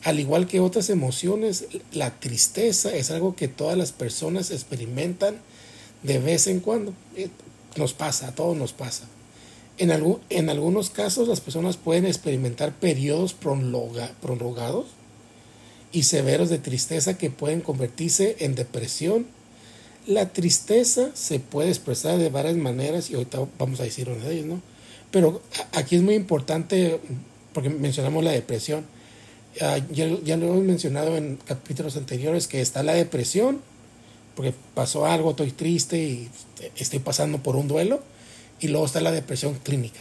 Al 0.05 0.21
igual 0.21 0.47
que 0.47 0.61
otras 0.61 0.91
emociones, 0.91 1.67
la 1.93 2.19
tristeza 2.19 2.95
es 2.95 3.11
algo 3.11 3.37
que 3.37 3.49
todas 3.49 3.79
las 3.79 3.93
personas 3.93 4.51
experimentan 4.51 5.37
de 6.03 6.19
vez 6.19 6.49
en 6.49 6.61
cuando. 6.61 6.93
Eh, 7.17 7.29
nos 7.77 7.95
pasa, 7.95 8.29
a 8.29 8.35
todos 8.35 8.57
nos 8.57 8.73
pasa. 8.73 9.05
En, 9.83 9.91
en 10.31 10.49
algunos 10.49 10.91
casos 10.91 11.27
las 11.27 11.41
personas 11.41 11.77
pueden 11.77 12.07
experimentar 12.07 12.73
periodos 12.73 13.35
prolongados 13.35 14.87
y 15.91 16.05
severos 16.05 16.51
de 16.51 16.59
tristeza 16.59 17.19
que 17.19 17.31
pueden 17.31 17.63
convertirse 17.63 18.37
en 18.39 18.55
depresión. 18.55 19.27
La 20.07 20.29
tristeza 20.29 21.11
se 21.15 21.41
puede 21.41 21.71
expresar 21.71 22.19
de 22.19 22.31
varias 22.31 22.55
maneras 22.55 23.11
y 23.11 23.15
ahorita 23.15 23.41
vamos 23.59 23.81
a 23.81 23.83
decir 23.83 24.09
una 24.09 24.25
de 24.25 24.35
ellas, 24.35 24.47
¿no? 24.47 24.63
Pero 25.11 25.43
aquí 25.73 25.97
es 25.97 26.03
muy 26.03 26.15
importante, 26.15 27.01
porque 27.53 27.69
mencionamos 27.69 28.23
la 28.23 28.31
depresión, 28.31 28.85
ah, 29.63 29.79
ya, 29.91 30.07
ya, 30.23 30.37
lo 30.37 30.47
hemos 30.47 30.63
mencionado 30.63 31.17
en 31.17 31.41
capítulos 31.45 31.97
anteriores, 31.97 32.47
que 32.47 32.61
está 32.61 32.85
la 32.85 32.95
depresión, 32.95 33.61
porque 34.37 34.55
pasó 34.75 35.07
algo, 35.07 35.31
estoy 35.31 35.51
triste 35.51 35.99
y 35.99 36.31
estoy 36.77 37.01
pasando 37.01 37.43
por 37.43 37.57
un 37.57 37.67
duelo, 37.67 38.12
y 38.63 38.69
luego 38.69 38.87
está 38.87 39.01
la 39.01 39.11
depresión 39.11 39.55
clínica. 39.63 40.01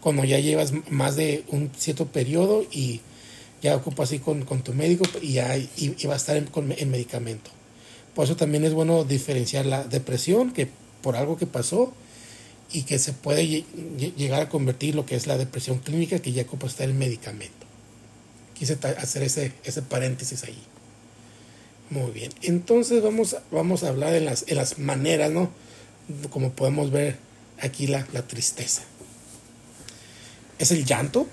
Cuando 0.00 0.24
ya 0.24 0.38
llevas 0.40 0.72
más 0.90 1.16
de 1.16 1.44
un 1.48 1.70
cierto 1.76 2.06
periodo 2.06 2.66
y 2.70 3.00
ya 3.62 3.76
ocupas 3.76 4.10
así 4.10 4.18
con, 4.18 4.44
con, 4.44 4.62
tu 4.62 4.74
médico 4.74 5.04
y, 5.22 5.34
ya, 5.34 5.56
y, 5.56 6.06
va 6.06 6.14
a 6.14 6.16
estar 6.16 6.36
en, 6.36 6.48
en, 6.76 6.90
medicamento. 6.90 7.50
Por 8.14 8.24
eso 8.24 8.36
también 8.36 8.64
es 8.64 8.74
bueno 8.74 9.04
diferenciar 9.04 9.66
la 9.66 9.84
depresión, 9.84 10.52
que 10.52 10.68
por 11.00 11.16
algo 11.16 11.38
que 11.38 11.46
pasó 11.46 11.94
y 12.72 12.82
que 12.82 12.98
se 12.98 13.12
puede 13.12 13.64
llegar 14.16 14.42
a 14.42 14.48
convertir 14.48 14.94
lo 14.94 15.06
que 15.06 15.14
es 15.14 15.26
la 15.26 15.38
depresión 15.38 15.78
clínica, 15.78 16.18
que 16.18 16.32
ya 16.32 16.42
ocupa 16.42 16.66
estar 16.66 16.88
en 16.88 16.98
medicamento. 16.98 17.54
Quise 18.54 18.76
hacer 18.98 19.22
ese, 19.22 19.52
ese 19.64 19.80
paréntesis 19.80 20.42
ahí. 20.44 20.62
Muy 21.90 22.10
bien. 22.10 22.32
Entonces 22.42 23.02
vamos, 23.02 23.36
vamos 23.50 23.84
a 23.84 23.88
hablar 23.88 24.14
en 24.14 24.24
las, 24.24 24.44
en 24.48 24.56
las 24.56 24.78
maneras, 24.78 25.30
¿no? 25.30 25.50
Como 26.30 26.50
podemos 26.50 26.90
ver 26.90 27.16
aquí 27.60 27.86
la, 27.86 28.04
tristeza. 28.26 28.82
Es 30.58 30.70
el 30.70 30.84
llanto, 30.84 31.26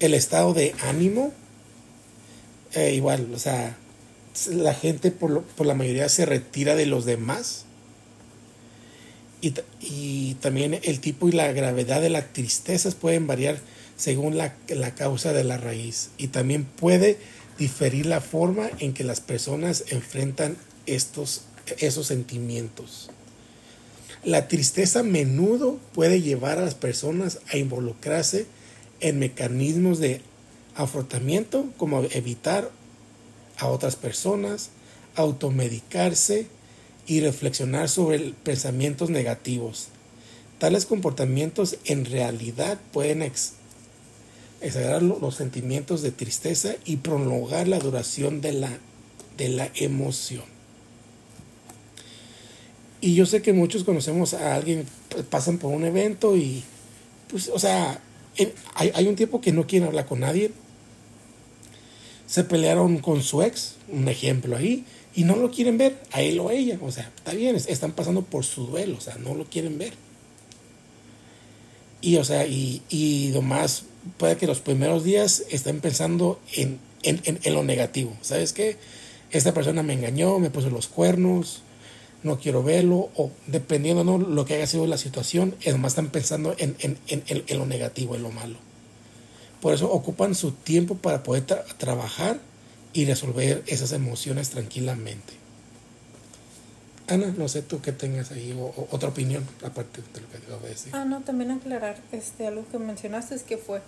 el 0.00 0.14
estado 0.14 0.54
de 0.54 0.74
ánimo. 0.82 1.32
Eh, 2.72 2.94
igual, 2.94 3.28
o 3.34 3.38
sea, 3.38 3.76
la 4.50 4.74
gente 4.74 5.10
por, 5.10 5.42
por, 5.42 5.66
la 5.66 5.74
mayoría 5.74 6.08
se 6.08 6.26
retira 6.26 6.74
de 6.74 6.86
los 6.86 7.04
demás. 7.04 7.64
Y, 9.40 9.54
y, 9.80 10.34
también 10.40 10.80
el 10.82 11.00
tipo 11.00 11.28
y 11.28 11.32
la 11.32 11.52
gravedad 11.52 12.00
de 12.00 12.10
las 12.10 12.32
tristezas 12.32 12.94
pueden 12.94 13.26
variar 13.26 13.58
según 13.96 14.36
la, 14.36 14.54
la 14.68 14.94
causa 14.94 15.32
de 15.32 15.44
la 15.44 15.58
raíz. 15.58 16.10
Y 16.16 16.28
también 16.28 16.64
puede 16.64 17.18
diferir 17.58 18.06
la 18.06 18.20
forma 18.20 18.70
en 18.78 18.94
que 18.94 19.04
las 19.04 19.20
personas 19.20 19.84
enfrentan 19.90 20.56
estos, 20.86 21.42
esos 21.78 22.06
sentimientos. 22.06 23.10
La 24.24 24.48
tristeza 24.48 25.00
a 25.00 25.02
menudo 25.02 25.78
puede 25.92 26.22
llevar 26.22 26.58
a 26.58 26.62
las 26.64 26.74
personas 26.74 27.40
a 27.52 27.58
involucrarse 27.58 28.46
en 29.00 29.18
mecanismos 29.18 29.98
de 29.98 30.22
afrontamiento 30.74 31.66
como 31.76 32.02
evitar 32.10 32.70
a 33.58 33.68
otras 33.68 33.96
personas, 33.96 34.70
automedicarse 35.14 36.46
y 37.06 37.20
reflexionar 37.20 37.90
sobre 37.90 38.32
pensamientos 38.42 39.10
negativos. 39.10 39.88
Tales 40.58 40.86
comportamientos 40.86 41.76
en 41.84 42.06
realidad 42.06 42.80
pueden 42.92 43.20
exagerar 43.20 45.02
los 45.02 45.34
sentimientos 45.34 46.00
de 46.00 46.12
tristeza 46.12 46.76
y 46.86 46.96
prolongar 46.96 47.68
la 47.68 47.78
duración 47.78 48.40
de 48.40 48.52
la 48.54 48.78
de 49.36 49.48
la 49.48 49.68
emoción. 49.74 50.53
Y 53.04 53.14
yo 53.14 53.26
sé 53.26 53.42
que 53.42 53.52
muchos 53.52 53.84
conocemos 53.84 54.32
a 54.32 54.54
alguien, 54.54 54.86
pasan 55.28 55.58
por 55.58 55.70
un 55.70 55.84
evento 55.84 56.38
y, 56.38 56.64
pues, 57.28 57.50
o 57.52 57.58
sea, 57.58 58.00
hay, 58.74 58.92
hay 58.94 59.06
un 59.08 59.14
tiempo 59.14 59.42
que 59.42 59.52
no 59.52 59.66
quieren 59.66 59.88
hablar 59.88 60.06
con 60.06 60.20
nadie. 60.20 60.52
Se 62.26 62.44
pelearon 62.44 62.96
con 63.00 63.22
su 63.22 63.42
ex, 63.42 63.74
un 63.92 64.08
ejemplo 64.08 64.56
ahí, 64.56 64.86
y 65.14 65.24
no 65.24 65.36
lo 65.36 65.50
quieren 65.50 65.76
ver, 65.76 66.00
a 66.12 66.22
él 66.22 66.40
o 66.40 66.48
a 66.48 66.54
ella. 66.54 66.78
O 66.80 66.90
sea, 66.90 67.12
está 67.14 67.34
bien, 67.34 67.56
están 67.56 67.92
pasando 67.92 68.22
por 68.22 68.42
su 68.42 68.68
duelo, 68.68 68.96
o 68.96 69.02
sea, 69.02 69.16
no 69.16 69.34
lo 69.34 69.44
quieren 69.44 69.76
ver. 69.76 69.92
Y, 72.00 72.16
o 72.16 72.24
sea, 72.24 72.46
y, 72.46 72.80
y 72.88 73.34
más 73.42 73.84
puede 74.16 74.38
que 74.38 74.46
los 74.46 74.60
primeros 74.60 75.04
días 75.04 75.44
estén 75.50 75.82
pensando 75.82 76.40
en, 76.54 76.78
en, 77.02 77.20
en, 77.22 77.52
lo 77.52 77.64
negativo. 77.64 78.16
¿Sabes 78.22 78.54
qué? 78.54 78.78
Esta 79.30 79.52
persona 79.52 79.82
me 79.82 79.92
engañó, 79.92 80.38
me 80.38 80.48
puso 80.48 80.70
los 80.70 80.88
cuernos, 80.88 81.60
no 82.24 82.38
quiero 82.38 82.62
verlo, 82.62 83.10
o 83.14 83.30
dependiendo 83.46 84.02
¿no? 84.02 84.18
lo 84.18 84.44
que 84.44 84.54
haya 84.54 84.66
sido 84.66 84.86
la 84.86 84.98
situación, 84.98 85.54
más 85.78 85.92
están 85.92 86.08
pensando 86.08 86.56
en, 86.58 86.74
en, 86.80 86.98
en, 87.06 87.58
lo 87.58 87.66
negativo, 87.66 88.16
en 88.16 88.22
lo 88.22 88.30
malo. 88.32 88.56
Por 89.60 89.74
eso 89.74 89.92
ocupan 89.92 90.34
su 90.34 90.52
tiempo 90.52 90.96
para 90.96 91.22
poder 91.22 91.44
trabajar 91.76 92.40
y 92.92 93.04
resolver 93.04 93.62
esas 93.66 93.92
emociones 93.92 94.50
tranquilamente. 94.50 95.43
Ana, 97.06 97.34
no 97.36 97.48
sé 97.48 97.60
tú 97.60 97.82
qué 97.82 97.92
tengas 97.92 98.30
ahí 98.32 98.56
o, 98.58 98.88
otra 98.90 99.10
opinión 99.10 99.46
aparte 99.62 100.00
de 100.14 100.20
lo 100.20 100.28
que 100.30 100.38
acabo 100.38 100.60
de 100.60 100.70
decir. 100.70 100.92
Ah, 100.94 101.04
no, 101.04 101.20
también 101.20 101.50
aclarar 101.50 101.98
este 102.12 102.46
algo 102.46 102.66
que 102.70 102.78
mencionaste 102.78 103.34
es 103.34 103.42
que 103.42 103.58
fue 103.58 103.82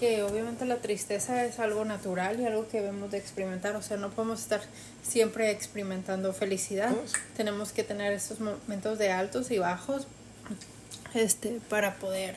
que 0.00 0.22
obviamente 0.24 0.64
la 0.66 0.78
tristeza 0.78 1.44
es 1.44 1.58
algo 1.60 1.84
natural 1.84 2.40
y 2.40 2.44
algo 2.44 2.66
que 2.68 2.80
debemos 2.80 3.10
de 3.10 3.18
experimentar, 3.18 3.76
o 3.76 3.82
sea, 3.82 3.96
no 3.96 4.10
podemos 4.10 4.40
estar 4.40 4.60
siempre 5.02 5.50
experimentando 5.50 6.32
felicidad. 6.32 6.94
Tenemos 7.36 7.72
que 7.72 7.84
tener 7.84 8.12
estos 8.12 8.40
momentos 8.40 8.98
de 8.98 9.12
altos 9.12 9.50
y 9.50 9.58
bajos 9.58 10.06
este 11.14 11.60
para 11.70 11.96
poder 11.96 12.36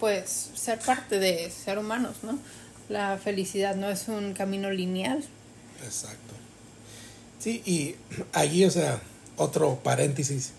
pues 0.00 0.50
ser 0.54 0.78
parte 0.78 1.18
de 1.18 1.50
ser 1.50 1.78
humanos, 1.78 2.16
¿no? 2.22 2.38
La 2.88 3.18
felicidad 3.18 3.76
no 3.76 3.90
es 3.90 4.08
un 4.08 4.32
camino 4.32 4.70
lineal. 4.70 5.22
Exacto. 5.84 6.34
Sí, 7.38 7.62
y 7.66 7.94
allí, 8.32 8.64
o 8.64 8.70
sea, 8.70 9.00
otro 9.38 9.80
paréntesis. 9.82 10.52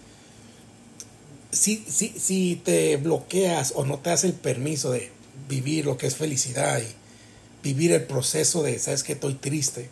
Si, 1.51 1.83
si, 1.87 2.09
si 2.09 2.61
te 2.63 2.97
bloqueas 2.97 3.73
o 3.75 3.85
no 3.85 3.99
te 3.99 4.09
das 4.09 4.23
el 4.23 4.33
permiso 4.33 4.91
de 4.91 5.11
vivir 5.47 5.85
lo 5.85 5.97
que 5.97 6.07
es 6.07 6.15
felicidad 6.15 6.79
y 6.79 6.87
vivir 7.63 7.91
el 7.91 8.03
proceso 8.03 8.63
de, 8.63 8.77
sabes 8.79 9.03
que 9.03 9.13
estoy 9.13 9.35
triste, 9.35 9.89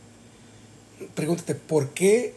pregúntate, 1.15 1.55
¿por 1.55 1.93
qué 1.93 2.35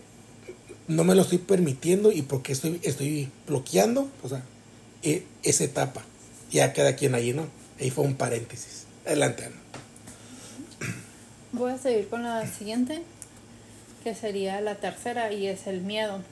no 0.89 1.05
me 1.05 1.15
lo 1.15 1.23
estoy 1.23 1.39
permitiendo 1.39 2.13
y 2.13 2.23
por 2.23 2.43
qué 2.43 2.53
estoy, 2.53 2.81
estoy 2.83 3.31
bloqueando? 3.47 4.11
O 4.23 4.29
sea, 4.29 4.43
e, 5.03 5.25
esa 5.43 5.65
etapa. 5.65 6.05
Ya 6.51 6.73
queda 6.73 6.97
quien 6.97 7.15
ahí, 7.15 7.33
¿no? 7.33 7.47
Ahí 7.79 7.91
fue 7.91 8.05
un 8.05 8.15
paréntesis. 8.15 8.85
Adelante, 9.07 9.45
Ana. 9.45 9.57
Voy 11.53 11.73
a 11.73 11.79
seguir 11.79 12.09
con 12.09 12.23
la 12.23 12.47
siguiente, 12.47 13.03
que 14.05 14.15
sería 14.15 14.61
la 14.61 14.77
tercera, 14.77 15.33
y 15.33 15.47
es 15.47 15.67
el 15.67 15.81
miedo. 15.81 16.23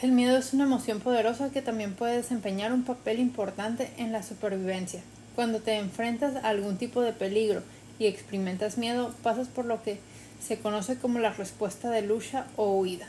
El 0.00 0.12
miedo 0.12 0.36
es 0.36 0.52
una 0.52 0.62
emoción 0.62 1.00
poderosa 1.00 1.50
que 1.50 1.60
también 1.60 1.92
puede 1.92 2.18
desempeñar 2.18 2.72
un 2.72 2.84
papel 2.84 3.18
importante 3.18 3.90
en 3.96 4.12
la 4.12 4.22
supervivencia. 4.22 5.02
Cuando 5.34 5.58
te 5.58 5.74
enfrentas 5.76 6.36
a 6.36 6.50
algún 6.50 6.76
tipo 6.76 7.00
de 7.00 7.12
peligro 7.12 7.64
y 7.98 8.06
experimentas 8.06 8.78
miedo, 8.78 9.12
pasas 9.24 9.48
por 9.48 9.64
lo 9.64 9.82
que 9.82 9.98
se 10.40 10.60
conoce 10.60 10.98
como 10.98 11.18
la 11.18 11.32
respuesta 11.32 11.90
de 11.90 12.02
lucha 12.02 12.46
o 12.54 12.78
huida. 12.78 13.08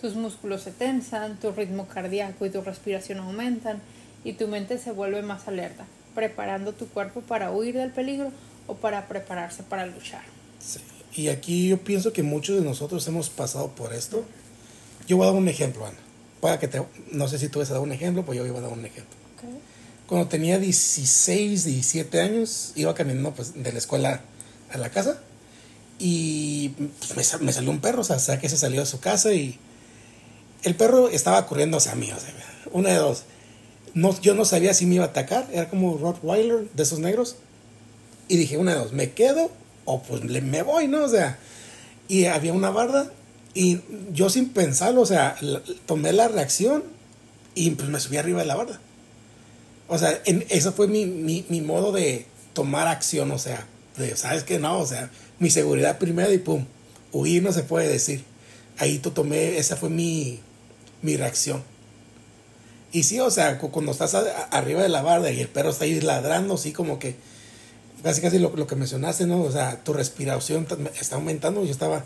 Tus 0.00 0.14
músculos 0.14 0.62
se 0.62 0.70
tensan, 0.70 1.38
tu 1.38 1.52
ritmo 1.52 1.86
cardíaco 1.88 2.46
y 2.46 2.50
tu 2.50 2.62
respiración 2.62 3.18
aumentan 3.18 3.82
y 4.24 4.32
tu 4.32 4.48
mente 4.48 4.78
se 4.78 4.92
vuelve 4.92 5.20
más 5.20 5.46
alerta, 5.46 5.84
preparando 6.14 6.72
tu 6.72 6.88
cuerpo 6.88 7.20
para 7.20 7.52
huir 7.52 7.74
del 7.74 7.90
peligro 7.90 8.32
o 8.66 8.76
para 8.76 9.08
prepararse 9.08 9.62
para 9.62 9.84
luchar. 9.84 10.22
Y 11.14 11.28
aquí 11.28 11.68
yo 11.68 11.76
pienso 11.84 12.14
que 12.14 12.22
muchos 12.22 12.56
de 12.56 12.62
nosotros 12.62 13.06
hemos 13.08 13.28
pasado 13.28 13.68
por 13.72 13.92
esto. 13.92 14.24
Yo 15.06 15.18
voy 15.18 15.24
a 15.24 15.32
dar 15.32 15.38
un 15.38 15.48
ejemplo, 15.48 15.84
Ana 15.84 16.09
para 16.40 16.58
que 16.58 16.68
te, 16.68 16.82
no 17.10 17.28
sé 17.28 17.38
si 17.38 17.48
tú 17.48 17.58
vas 17.58 17.70
a 17.70 17.74
dar 17.74 17.82
un 17.82 17.92
ejemplo, 17.92 18.24
pues 18.24 18.38
yo 18.38 18.46
iba 18.46 18.58
a 18.58 18.62
dar 18.62 18.72
un 18.72 18.84
ejemplo. 18.84 19.20
Cuando 20.06 20.26
tenía 20.28 20.58
16, 20.58 21.64
17 21.64 22.20
años, 22.20 22.72
iba 22.74 22.94
caminando 22.94 23.32
pues, 23.32 23.62
de 23.62 23.72
la 23.72 23.78
escuela 23.78 24.22
a 24.72 24.78
la 24.78 24.90
casa 24.90 25.20
y 26.00 26.70
pues, 27.14 27.40
me, 27.40 27.52
salió 27.52 27.70
un 27.70 27.80
perro, 27.80 28.00
o 28.00 28.04
sea, 28.04 28.16
o 28.16 28.20
sea, 28.20 28.40
que 28.40 28.48
se 28.48 28.56
salió 28.56 28.80
de 28.80 28.86
su 28.86 28.98
casa 28.98 29.32
y 29.32 29.58
el 30.64 30.74
perro 30.74 31.08
estaba 31.10 31.46
corriendo 31.46 31.76
hacia 31.76 31.94
mí, 31.94 32.10
o 32.10 32.18
sea, 32.18 32.34
una 32.72 32.88
de 32.88 32.96
dos. 32.96 33.24
No, 33.94 34.18
yo 34.20 34.34
no 34.34 34.44
sabía 34.44 34.74
si 34.74 34.86
me 34.86 34.96
iba 34.96 35.04
a 35.04 35.08
atacar, 35.08 35.46
era 35.52 35.68
como 35.68 35.96
Rottweiler 35.96 36.70
de 36.70 36.82
esos 36.82 36.98
negros. 37.00 37.36
Y 38.28 38.36
dije, 38.36 38.56
una 38.56 38.72
de 38.72 38.78
dos, 38.78 38.92
¿me 38.92 39.12
quedo 39.12 39.50
o 39.84 40.02
pues 40.02 40.22
me 40.22 40.62
voy, 40.62 40.88
no? 40.88 41.04
O 41.04 41.08
sea, 41.08 41.38
y 42.08 42.26
había 42.26 42.52
una 42.52 42.70
barda 42.70 43.12
y 43.54 43.80
yo 44.12 44.30
sin 44.30 44.50
pensarlo, 44.50 45.00
o 45.00 45.06
sea, 45.06 45.36
tomé 45.86 46.12
la 46.12 46.28
reacción 46.28 46.84
y 47.54 47.70
pues 47.70 47.88
me 47.88 47.98
subí 47.98 48.16
arriba 48.16 48.40
de 48.40 48.46
la 48.46 48.56
barda. 48.56 48.80
O 49.88 49.98
sea, 49.98 50.20
en, 50.24 50.46
eso 50.50 50.72
fue 50.72 50.86
mi, 50.86 51.04
mi, 51.04 51.44
mi, 51.48 51.60
modo 51.60 51.90
de 51.90 52.26
tomar 52.52 52.86
acción, 52.86 53.32
o 53.32 53.38
sea, 53.38 53.66
de, 53.96 54.16
¿sabes 54.16 54.44
qué? 54.44 54.60
No, 54.60 54.78
o 54.78 54.86
sea, 54.86 55.10
mi 55.40 55.50
seguridad 55.50 55.98
primero 55.98 56.32
y 56.32 56.38
pum, 56.38 56.64
huir 57.12 57.42
no 57.42 57.52
se 57.52 57.64
puede 57.64 57.88
decir. 57.88 58.24
Ahí 58.78 58.98
tú 58.98 59.10
tomé, 59.10 59.58
esa 59.58 59.76
fue 59.76 59.90
mi, 59.90 60.40
mi 61.02 61.16
reacción. 61.16 61.64
Y 62.92 63.02
sí, 63.02 63.18
o 63.18 63.30
sea, 63.30 63.58
cuando 63.58 63.92
estás 63.92 64.14
arriba 64.50 64.82
de 64.82 64.88
la 64.88 65.02
barda 65.02 65.30
y 65.32 65.40
el 65.40 65.48
perro 65.48 65.70
está 65.70 65.84
ahí 65.84 66.00
ladrando, 66.00 66.56
sí, 66.56 66.72
como 66.72 67.00
que, 67.00 67.16
casi 68.02 68.20
casi 68.20 68.38
lo, 68.38 68.54
lo 68.54 68.68
que 68.68 68.76
mencionaste, 68.76 69.26
¿no? 69.26 69.42
O 69.42 69.50
sea, 69.50 69.82
tu 69.82 69.92
respiración 69.92 70.66
está 71.00 71.16
aumentando, 71.16 71.64
yo 71.64 71.70
estaba 71.72 72.04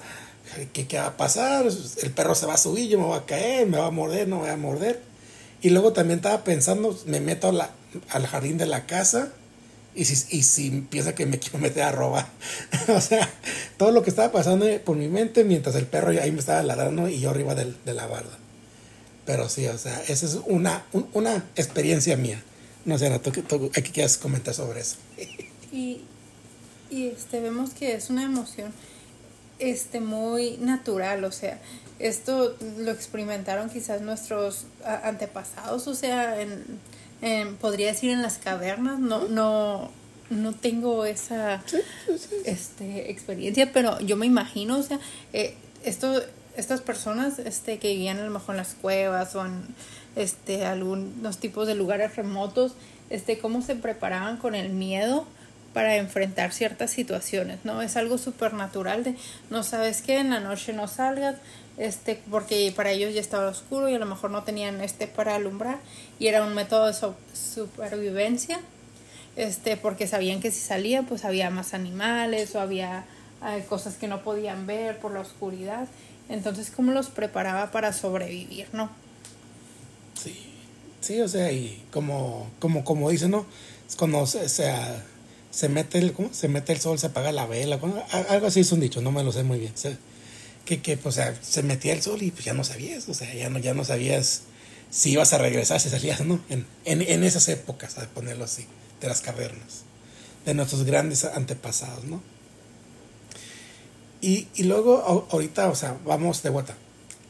¿qué, 0.72 0.86
¿qué, 0.86 0.98
va 0.98 1.06
a 1.06 1.16
pasar? 1.16 1.66
El 2.02 2.10
perro 2.10 2.34
se 2.34 2.46
va 2.46 2.54
a 2.54 2.58
subir, 2.58 2.88
yo 2.88 2.98
me 2.98 3.06
voy 3.06 3.18
a 3.18 3.26
caer, 3.26 3.66
me 3.66 3.78
va 3.78 3.86
a 3.86 3.90
morder, 3.90 4.28
no 4.28 4.40
me 4.40 4.48
va 4.48 4.54
a 4.54 4.56
morder. 4.56 5.00
Y 5.62 5.70
luego 5.70 5.92
también 5.92 6.18
estaba 6.18 6.44
pensando, 6.44 6.98
me 7.06 7.20
meto 7.20 7.48
al 8.10 8.26
jardín 8.26 8.58
de 8.58 8.66
la 8.66 8.86
casa 8.86 9.32
y 9.94 10.04
si, 10.04 10.36
y 10.36 10.42
si 10.42 10.70
piensa 10.90 11.14
que 11.14 11.26
me 11.26 11.38
quiero 11.40 11.58
meter 11.58 11.84
a 11.84 11.92
robar. 11.92 12.26
o 12.88 13.00
sea, 13.00 13.28
todo 13.76 13.92
lo 13.92 14.02
que 14.02 14.10
estaba 14.10 14.32
pasando 14.32 14.66
por 14.84 14.96
mi 14.96 15.08
mente 15.08 15.44
mientras 15.44 15.74
el 15.76 15.86
perro 15.86 16.10
ahí 16.10 16.32
me 16.32 16.40
estaba 16.40 16.62
ladrando 16.62 17.08
y 17.08 17.20
yo 17.20 17.30
arriba 17.30 17.54
de, 17.54 17.74
de 17.84 17.94
la 17.94 18.06
barda. 18.06 18.38
Pero 19.24 19.48
sí, 19.48 19.66
o 19.66 19.78
sea, 19.78 20.02
esa 20.08 20.26
es 20.26 20.38
una, 20.46 20.84
una 21.12 21.44
experiencia 21.56 22.16
mía. 22.16 22.42
No 22.84 22.98
sé, 22.98 23.18
¿tú, 23.20 23.30
tú, 23.30 23.70
¿qué 23.70 23.82
quieres 23.82 24.18
comentar 24.18 24.52
sobre 24.52 24.80
eso? 24.80 24.96
y, 25.72 26.02
y 26.90 27.06
este, 27.08 27.40
vemos 27.40 27.70
que 27.70 27.94
es 27.94 28.10
una 28.10 28.24
emoción 28.24 28.72
este 29.58 30.00
muy 30.00 30.56
natural, 30.58 31.24
o 31.24 31.32
sea, 31.32 31.60
esto 31.98 32.56
lo 32.78 32.90
experimentaron 32.90 33.70
quizás 33.70 34.00
nuestros 34.00 34.64
antepasados, 34.84 35.86
o 35.86 35.94
sea, 35.94 36.40
en, 36.40 37.56
podría 37.56 37.88
decir 37.88 38.10
en 38.10 38.22
las 38.22 38.38
cavernas, 38.38 38.98
no, 38.98 39.28
no, 39.28 39.90
no 40.30 40.52
tengo 40.52 41.04
esa 41.04 41.62
Este, 42.44 43.10
experiencia, 43.10 43.72
pero 43.72 44.00
yo 44.00 44.16
me 44.16 44.26
imagino, 44.26 44.78
o 44.78 44.82
sea, 44.82 44.98
eh, 45.32 45.54
esto, 45.84 46.22
estas 46.56 46.80
personas 46.80 47.38
este, 47.38 47.78
que 47.78 47.88
vivían 47.88 48.18
a 48.18 48.24
lo 48.24 48.30
mejor 48.30 48.54
en 48.54 48.58
las 48.58 48.74
cuevas 48.74 49.34
o 49.34 49.46
en 49.46 49.62
este, 50.16 50.66
algunos 50.66 51.38
tipos 51.38 51.66
de 51.66 51.74
lugares 51.74 52.16
remotos, 52.16 52.74
este, 53.10 53.38
cómo 53.38 53.62
se 53.62 53.76
preparaban 53.76 54.36
con 54.36 54.54
el 54.54 54.70
miedo 54.70 55.26
para 55.74 55.96
enfrentar 55.96 56.52
ciertas 56.52 56.92
situaciones, 56.92 57.58
¿no? 57.64 57.82
Es 57.82 57.96
algo 57.96 58.16
súper 58.16 58.54
natural 58.54 59.02
de 59.02 59.16
no 59.50 59.64
sabes 59.64 60.00
qué, 60.00 60.18
en 60.18 60.30
la 60.30 60.38
noche 60.38 60.72
no 60.72 60.86
salgas, 60.86 61.34
este, 61.76 62.20
porque 62.30 62.72
para 62.74 62.92
ellos 62.92 63.12
ya 63.12 63.20
estaba 63.20 63.48
oscuro 63.48 63.88
y 63.88 63.94
a 63.94 63.98
lo 63.98 64.06
mejor 64.06 64.30
no 64.30 64.44
tenían 64.44 64.80
este 64.80 65.08
para 65.08 65.34
alumbrar 65.34 65.80
y 66.20 66.28
era 66.28 66.44
un 66.44 66.54
método 66.54 66.86
de 66.86 66.94
supervivencia, 67.34 68.60
este, 69.34 69.76
porque 69.76 70.06
sabían 70.06 70.40
que 70.40 70.52
si 70.52 70.60
salía 70.60 71.02
pues 71.02 71.24
había 71.24 71.50
más 71.50 71.74
animales 71.74 72.54
o 72.54 72.60
había 72.60 73.04
eh, 73.44 73.64
cosas 73.68 73.96
que 73.96 74.06
no 74.06 74.22
podían 74.22 74.68
ver 74.68 75.00
por 75.00 75.12
la 75.12 75.20
oscuridad, 75.20 75.88
entonces 76.28 76.70
cómo 76.70 76.92
los 76.92 77.10
preparaba 77.10 77.72
para 77.72 77.92
sobrevivir, 77.92 78.68
¿no? 78.72 78.90
Sí, 80.14 80.52
sí, 81.00 81.20
o 81.20 81.26
sea, 81.26 81.50
y 81.50 81.82
como, 81.90 82.48
como, 82.60 82.84
como 82.84 83.10
dicen, 83.10 83.32
¿no? 83.32 83.44
Cuando 83.98 84.24
se, 84.26 84.48
sea 84.48 85.04
se 85.54 85.68
mete 85.68 85.98
el, 85.98 86.12
¿cómo? 86.12 86.30
Se 86.32 86.48
mete 86.48 86.72
el 86.72 86.80
sol, 86.80 86.98
se 86.98 87.06
apaga 87.06 87.30
la 87.30 87.46
vela, 87.46 87.78
algo 88.28 88.46
así 88.46 88.60
es 88.60 88.72
un 88.72 88.80
dicho, 88.80 89.00
no 89.00 89.12
me 89.12 89.22
lo 89.22 89.30
sé 89.32 89.44
muy 89.44 89.58
bien. 89.58 89.72
que, 90.64 90.82
que 90.82 90.96
pues, 90.96 91.20
se 91.42 91.62
metía 91.62 91.92
el 91.92 92.02
sol 92.02 92.22
y 92.22 92.32
pues 92.32 92.44
ya 92.44 92.54
no 92.54 92.64
sabías, 92.64 93.08
o 93.08 93.14
sea, 93.14 93.32
ya 93.32 93.48
no, 93.50 93.60
ya 93.60 93.72
no 93.72 93.84
sabías 93.84 94.42
si 94.90 95.12
ibas 95.12 95.32
a 95.32 95.38
regresar, 95.38 95.80
si 95.80 95.90
salías, 95.90 96.20
¿no? 96.22 96.40
En, 96.48 96.66
en, 96.84 97.02
en 97.02 97.22
esas 97.22 97.48
épocas, 97.48 97.98
a 97.98 98.06
ponerlo 98.08 98.44
así, 98.44 98.66
de 99.00 99.06
las 99.06 99.20
cavernas, 99.20 99.84
de 100.44 100.54
nuestros 100.54 100.84
grandes 100.84 101.24
antepasados, 101.24 102.04
¿no? 102.04 102.20
Y, 104.20 104.48
y 104.56 104.64
luego 104.64 105.28
ahorita, 105.30 105.68
o 105.68 105.76
sea, 105.76 105.96
vamos 106.04 106.42
de 106.42 106.50
vuelta 106.50 106.74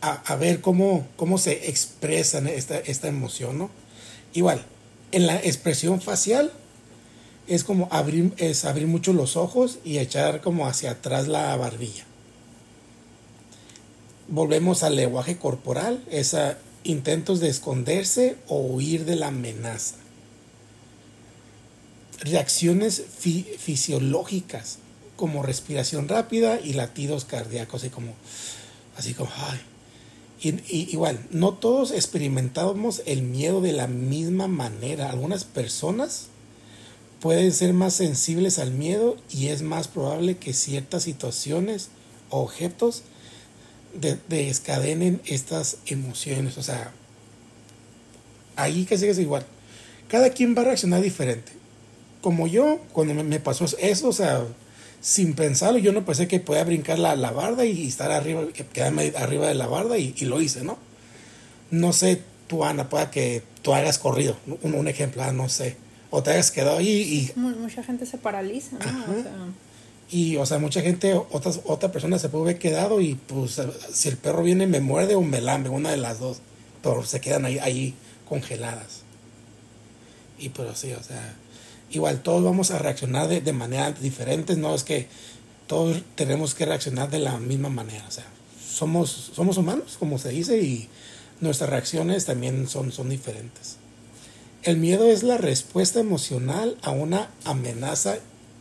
a, 0.00 0.12
a, 0.12 0.36
ver 0.36 0.60
cómo, 0.60 1.06
cómo 1.16 1.36
se 1.38 1.68
expresa 1.68 2.38
esta, 2.38 2.78
esta 2.78 3.08
emoción, 3.08 3.58
¿no? 3.58 3.70
Igual, 4.32 4.64
en 5.12 5.26
la 5.26 5.36
expresión 5.36 6.00
facial 6.00 6.52
es 7.46 7.64
como 7.64 7.88
abrir, 7.90 8.32
es 8.36 8.64
abrir 8.64 8.86
mucho 8.86 9.12
los 9.12 9.36
ojos 9.36 9.78
y 9.84 9.98
echar 9.98 10.40
como 10.40 10.66
hacia 10.66 10.92
atrás 10.92 11.28
la 11.28 11.54
barbilla. 11.56 12.04
Volvemos 14.28 14.82
al 14.82 14.96
lenguaje 14.96 15.36
corporal, 15.36 16.02
es 16.10 16.34
a 16.34 16.58
intentos 16.82 17.40
de 17.40 17.48
esconderse 17.48 18.36
o 18.48 18.58
huir 18.58 19.04
de 19.04 19.16
la 19.16 19.28
amenaza. 19.28 19.96
Reacciones 22.20 23.02
fisiológicas 23.58 24.78
como 25.16 25.42
respiración 25.42 26.08
rápida 26.08 26.58
y 26.60 26.72
latidos 26.72 27.26
cardíacos, 27.26 27.82
así 27.82 27.90
como, 27.90 28.14
así 28.96 29.12
como, 29.12 29.30
ay. 29.36 29.60
y, 30.42 30.90
igual, 30.90 31.26
no 31.30 31.52
todos 31.52 31.90
experimentamos 31.90 33.02
el 33.04 33.22
miedo 33.22 33.60
de 33.60 33.72
la 33.72 33.86
misma 33.86 34.48
manera. 34.48 35.10
Algunas 35.10 35.44
personas 35.44 36.28
pueden 37.24 37.54
ser 37.54 37.72
más 37.72 37.94
sensibles 37.94 38.58
al 38.58 38.72
miedo 38.72 39.16
y 39.30 39.46
es 39.46 39.62
más 39.62 39.88
probable 39.88 40.36
que 40.36 40.52
ciertas 40.52 41.04
situaciones 41.04 41.88
o 42.28 42.40
objetos 42.42 43.02
descadenen 44.28 45.22
estas 45.24 45.78
emociones. 45.86 46.58
O 46.58 46.62
sea, 46.62 46.92
ahí 48.56 48.84
que 48.84 48.96
es 48.96 49.18
igual. 49.18 49.46
Cada 50.06 50.28
quien 50.28 50.54
va 50.54 50.60
a 50.60 50.64
reaccionar 50.66 51.00
diferente. 51.00 51.52
Como 52.20 52.46
yo, 52.46 52.78
cuando 52.92 53.14
me 53.14 53.40
pasó 53.40 53.64
eso, 53.78 54.08
o 54.08 54.12
sea, 54.12 54.44
sin 55.00 55.32
pensarlo, 55.32 55.78
yo 55.78 55.94
no 55.94 56.04
pensé 56.04 56.28
que 56.28 56.40
podía 56.40 56.64
brincar 56.64 56.98
la, 56.98 57.16
la 57.16 57.30
barda 57.30 57.64
y 57.64 57.88
estar 57.88 58.12
arriba, 58.12 58.42
quedarme 58.74 59.14
arriba 59.16 59.48
de 59.48 59.54
la 59.54 59.66
barda 59.66 59.96
y, 59.96 60.12
lo 60.26 60.42
hice, 60.42 60.62
¿no? 60.62 60.76
No 61.70 61.94
sé, 61.94 62.20
tú, 62.48 62.66
Ana, 62.66 62.90
pueda 62.90 63.10
que 63.10 63.42
tú 63.62 63.72
hayas 63.72 63.96
corrido, 63.96 64.36
un, 64.62 64.74
un 64.74 64.88
ejemplo, 64.88 65.22
ah, 65.22 65.32
no 65.32 65.48
sé 65.48 65.82
o 66.16 66.22
te 66.22 66.30
hayas 66.30 66.52
quedado 66.52 66.78
ahí 66.78 67.32
y... 67.34 67.38
Mucha 67.38 67.82
gente 67.82 68.06
se 68.06 68.18
paraliza, 68.18 68.78
¿no? 68.78 69.02
O 69.12 69.22
sea... 69.22 69.32
Y, 70.12 70.36
o 70.36 70.46
sea, 70.46 70.60
mucha 70.60 70.80
gente, 70.80 71.12
otras, 71.14 71.62
otra 71.64 71.90
persona 71.90 72.20
se 72.20 72.28
puede 72.28 72.44
haber 72.44 72.58
quedado 72.60 73.00
y, 73.00 73.16
pues, 73.16 73.60
si 73.92 74.08
el 74.10 74.16
perro 74.16 74.44
viene, 74.44 74.68
me 74.68 74.80
muerde 74.80 75.16
o 75.16 75.22
me 75.22 75.40
lambe, 75.40 75.70
una 75.70 75.90
de 75.90 75.96
las 75.96 76.20
dos. 76.20 76.38
Pero 76.84 77.04
se 77.04 77.20
quedan 77.20 77.46
ahí, 77.46 77.58
ahí 77.58 77.94
congeladas. 78.28 79.00
Y, 80.38 80.50
pero 80.50 80.76
sí, 80.76 80.92
o 80.92 81.02
sea, 81.02 81.34
igual 81.90 82.22
todos 82.22 82.44
vamos 82.44 82.70
a 82.70 82.78
reaccionar 82.78 83.26
de, 83.26 83.40
de 83.40 83.52
maneras 83.52 84.00
diferentes, 84.00 84.56
no 84.56 84.72
es 84.72 84.84
que 84.84 85.08
todos 85.66 86.00
tenemos 86.14 86.54
que 86.54 86.64
reaccionar 86.64 87.10
de 87.10 87.18
la 87.18 87.38
misma 87.38 87.70
manera, 87.70 88.04
o 88.06 88.10
sea, 88.12 88.26
somos, 88.64 89.32
somos 89.34 89.56
humanos, 89.56 89.96
como 89.98 90.18
se 90.18 90.28
dice, 90.28 90.62
y 90.62 90.88
nuestras 91.40 91.70
reacciones 91.70 92.24
también 92.24 92.68
son, 92.68 92.92
son 92.92 93.08
diferentes. 93.08 93.78
El 94.64 94.78
miedo 94.78 95.10
es 95.10 95.22
la 95.22 95.36
respuesta 95.36 96.00
emocional 96.00 96.78
a 96.80 96.90
una 96.90 97.28
amenaza 97.44 98.16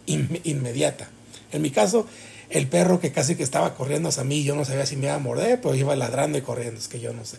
inmediata. 0.05 1.09
En 1.53 1.61
mi 1.61 1.71
caso, 1.71 2.05
el 2.49 2.67
perro 2.67 2.99
que 2.99 3.13
casi 3.13 3.35
que 3.35 3.43
estaba 3.43 3.73
corriendo 3.73 4.09
hacia 4.09 4.25
mí, 4.25 4.43
yo 4.43 4.53
no 4.53 4.65
sabía 4.65 4.85
si 4.85 4.97
me 4.97 5.05
iba 5.05 5.15
a 5.15 5.19
morder, 5.19 5.61
pero 5.61 5.75
iba 5.75 5.95
ladrando 5.95 6.37
y 6.37 6.41
corriendo, 6.41 6.77
es 6.77 6.89
que 6.89 6.99
yo 6.99 7.13
no 7.13 7.23
sé. 7.23 7.37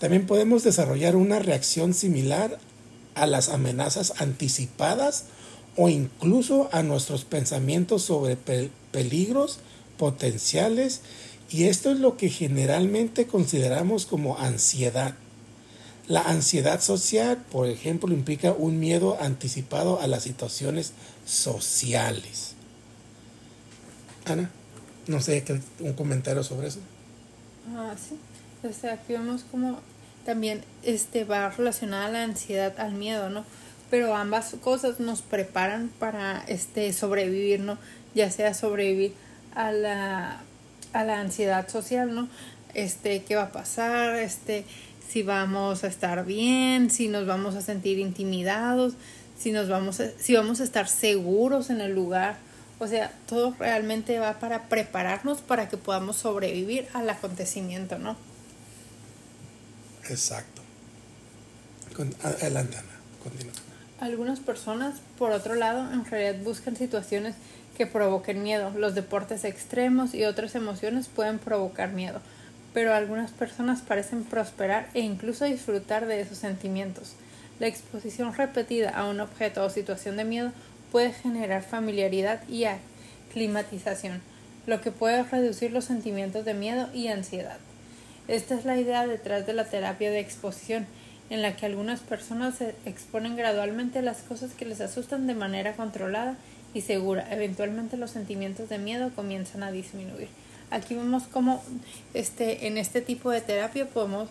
También 0.00 0.26
podemos 0.26 0.64
desarrollar 0.64 1.14
una 1.14 1.40
reacción 1.40 1.92
similar 1.92 2.58
a 3.14 3.26
las 3.26 3.50
amenazas 3.50 4.14
anticipadas 4.16 5.24
o 5.76 5.90
incluso 5.90 6.70
a 6.72 6.82
nuestros 6.82 7.26
pensamientos 7.26 8.00
sobre 8.00 8.36
peligros 8.92 9.58
potenciales 9.98 11.02
y 11.50 11.64
esto 11.64 11.90
es 11.90 12.00
lo 12.00 12.16
que 12.16 12.30
generalmente 12.30 13.26
consideramos 13.26 14.06
como 14.06 14.38
ansiedad. 14.38 15.16
La 16.08 16.22
ansiedad 16.22 16.80
social, 16.80 17.36
por 17.52 17.68
ejemplo, 17.68 18.12
implica 18.12 18.52
un 18.52 18.80
miedo 18.80 19.18
anticipado 19.20 20.00
a 20.00 20.06
las 20.06 20.22
situaciones 20.22 20.92
sociales. 21.26 22.54
Ana, 24.24 24.50
no 25.06 25.20
sé, 25.20 25.44
un 25.80 25.92
comentario 25.92 26.42
sobre 26.42 26.68
eso. 26.68 26.80
Ah, 27.76 27.94
sí. 27.96 28.18
O 28.66 28.72
sea, 28.72 28.94
aquí 28.94 29.12
vemos 29.12 29.44
como 29.50 29.80
también 30.24 30.64
este 30.82 31.24
va 31.24 31.50
relacionada 31.50 32.08
la 32.08 32.22
ansiedad 32.24 32.78
al 32.80 32.94
miedo, 32.94 33.30
¿no? 33.30 33.44
Pero 33.90 34.14
ambas 34.14 34.56
cosas 34.62 35.00
nos 35.00 35.22
preparan 35.22 35.90
para 35.98 36.42
este 36.48 36.92
sobrevivir, 36.92 37.60
¿no? 37.60 37.78
Ya 38.14 38.30
sea 38.30 38.54
sobrevivir 38.54 39.14
a 39.54 39.72
la 39.72 40.40
a 40.92 41.04
la 41.04 41.20
ansiedad 41.20 41.68
social, 41.68 42.14
¿no? 42.14 42.28
Este, 42.74 43.22
¿qué 43.22 43.36
va 43.36 43.44
a 43.44 43.52
pasar? 43.52 44.16
Este, 44.16 44.64
si 45.08 45.22
vamos 45.22 45.84
a 45.84 45.86
estar 45.86 46.24
bien, 46.24 46.90
si 46.90 47.08
nos 47.08 47.26
vamos 47.26 47.54
a 47.54 47.62
sentir 47.62 47.98
intimidados, 47.98 48.94
si 49.38 49.52
nos 49.52 49.68
vamos 49.68 50.00
a, 50.00 50.10
si 50.18 50.34
vamos 50.34 50.60
a 50.60 50.64
estar 50.64 50.88
seguros 50.88 51.70
en 51.70 51.80
el 51.80 51.94
lugar. 51.94 52.36
O 52.78 52.86
sea, 52.86 53.12
todo 53.26 53.54
realmente 53.58 54.18
va 54.18 54.38
para 54.38 54.68
prepararnos 54.68 55.40
para 55.40 55.68
que 55.68 55.76
podamos 55.76 56.16
sobrevivir 56.16 56.86
al 56.92 57.10
acontecimiento, 57.10 57.98
¿no? 57.98 58.16
Exacto. 60.08 60.62
adelante, 62.22 62.76
Ana. 62.76 62.88
Continúa. 63.22 63.54
Algunas 64.00 64.38
personas, 64.38 65.00
por 65.18 65.32
otro 65.32 65.56
lado, 65.56 65.92
en 65.92 66.04
realidad 66.04 66.40
buscan 66.44 66.76
situaciones 66.76 67.34
que 67.76 67.86
provoquen 67.86 68.44
miedo. 68.44 68.70
Los 68.76 68.94
deportes 68.94 69.44
extremos 69.44 70.14
y 70.14 70.24
otras 70.24 70.54
emociones 70.54 71.08
pueden 71.08 71.40
provocar 71.40 71.90
miedo 71.90 72.20
pero 72.74 72.94
algunas 72.94 73.30
personas 73.30 73.82
parecen 73.82 74.24
prosperar 74.24 74.88
e 74.94 75.00
incluso 75.00 75.44
disfrutar 75.44 76.06
de 76.06 76.20
esos 76.20 76.38
sentimientos. 76.38 77.14
La 77.60 77.66
exposición 77.66 78.34
repetida 78.34 78.90
a 78.90 79.06
un 79.06 79.20
objeto 79.20 79.64
o 79.64 79.70
situación 79.70 80.16
de 80.16 80.24
miedo 80.24 80.52
puede 80.92 81.12
generar 81.12 81.62
familiaridad 81.62 82.40
y 82.48 82.64
aclimatización, 82.64 84.20
lo 84.66 84.80
que 84.80 84.92
puede 84.92 85.22
reducir 85.22 85.72
los 85.72 85.86
sentimientos 85.86 86.44
de 86.44 86.54
miedo 86.54 86.88
y 86.94 87.08
ansiedad. 87.08 87.58
Esta 88.28 88.54
es 88.54 88.64
la 88.64 88.76
idea 88.76 89.06
detrás 89.06 89.46
de 89.46 89.54
la 89.54 89.64
terapia 89.64 90.10
de 90.10 90.20
exposición, 90.20 90.86
en 91.30 91.42
la 91.42 91.56
que 91.56 91.66
algunas 91.66 92.00
personas 92.00 92.56
se 92.56 92.74
exponen 92.84 93.36
gradualmente 93.36 93.98
a 93.98 94.02
las 94.02 94.18
cosas 94.18 94.52
que 94.52 94.64
les 94.64 94.80
asustan 94.80 95.26
de 95.26 95.34
manera 95.34 95.74
controlada 95.74 96.36
y 96.74 96.82
segura. 96.82 97.26
Eventualmente 97.30 97.96
los 97.96 98.10
sentimientos 98.10 98.68
de 98.68 98.78
miedo 98.78 99.10
comienzan 99.14 99.62
a 99.62 99.72
disminuir. 99.72 100.28
Aquí 100.70 100.94
vemos 100.94 101.24
cómo 101.32 101.62
este, 102.14 102.66
en 102.66 102.78
este 102.78 103.00
tipo 103.00 103.30
de 103.30 103.40
terapia 103.40 103.86
podemos 103.86 104.28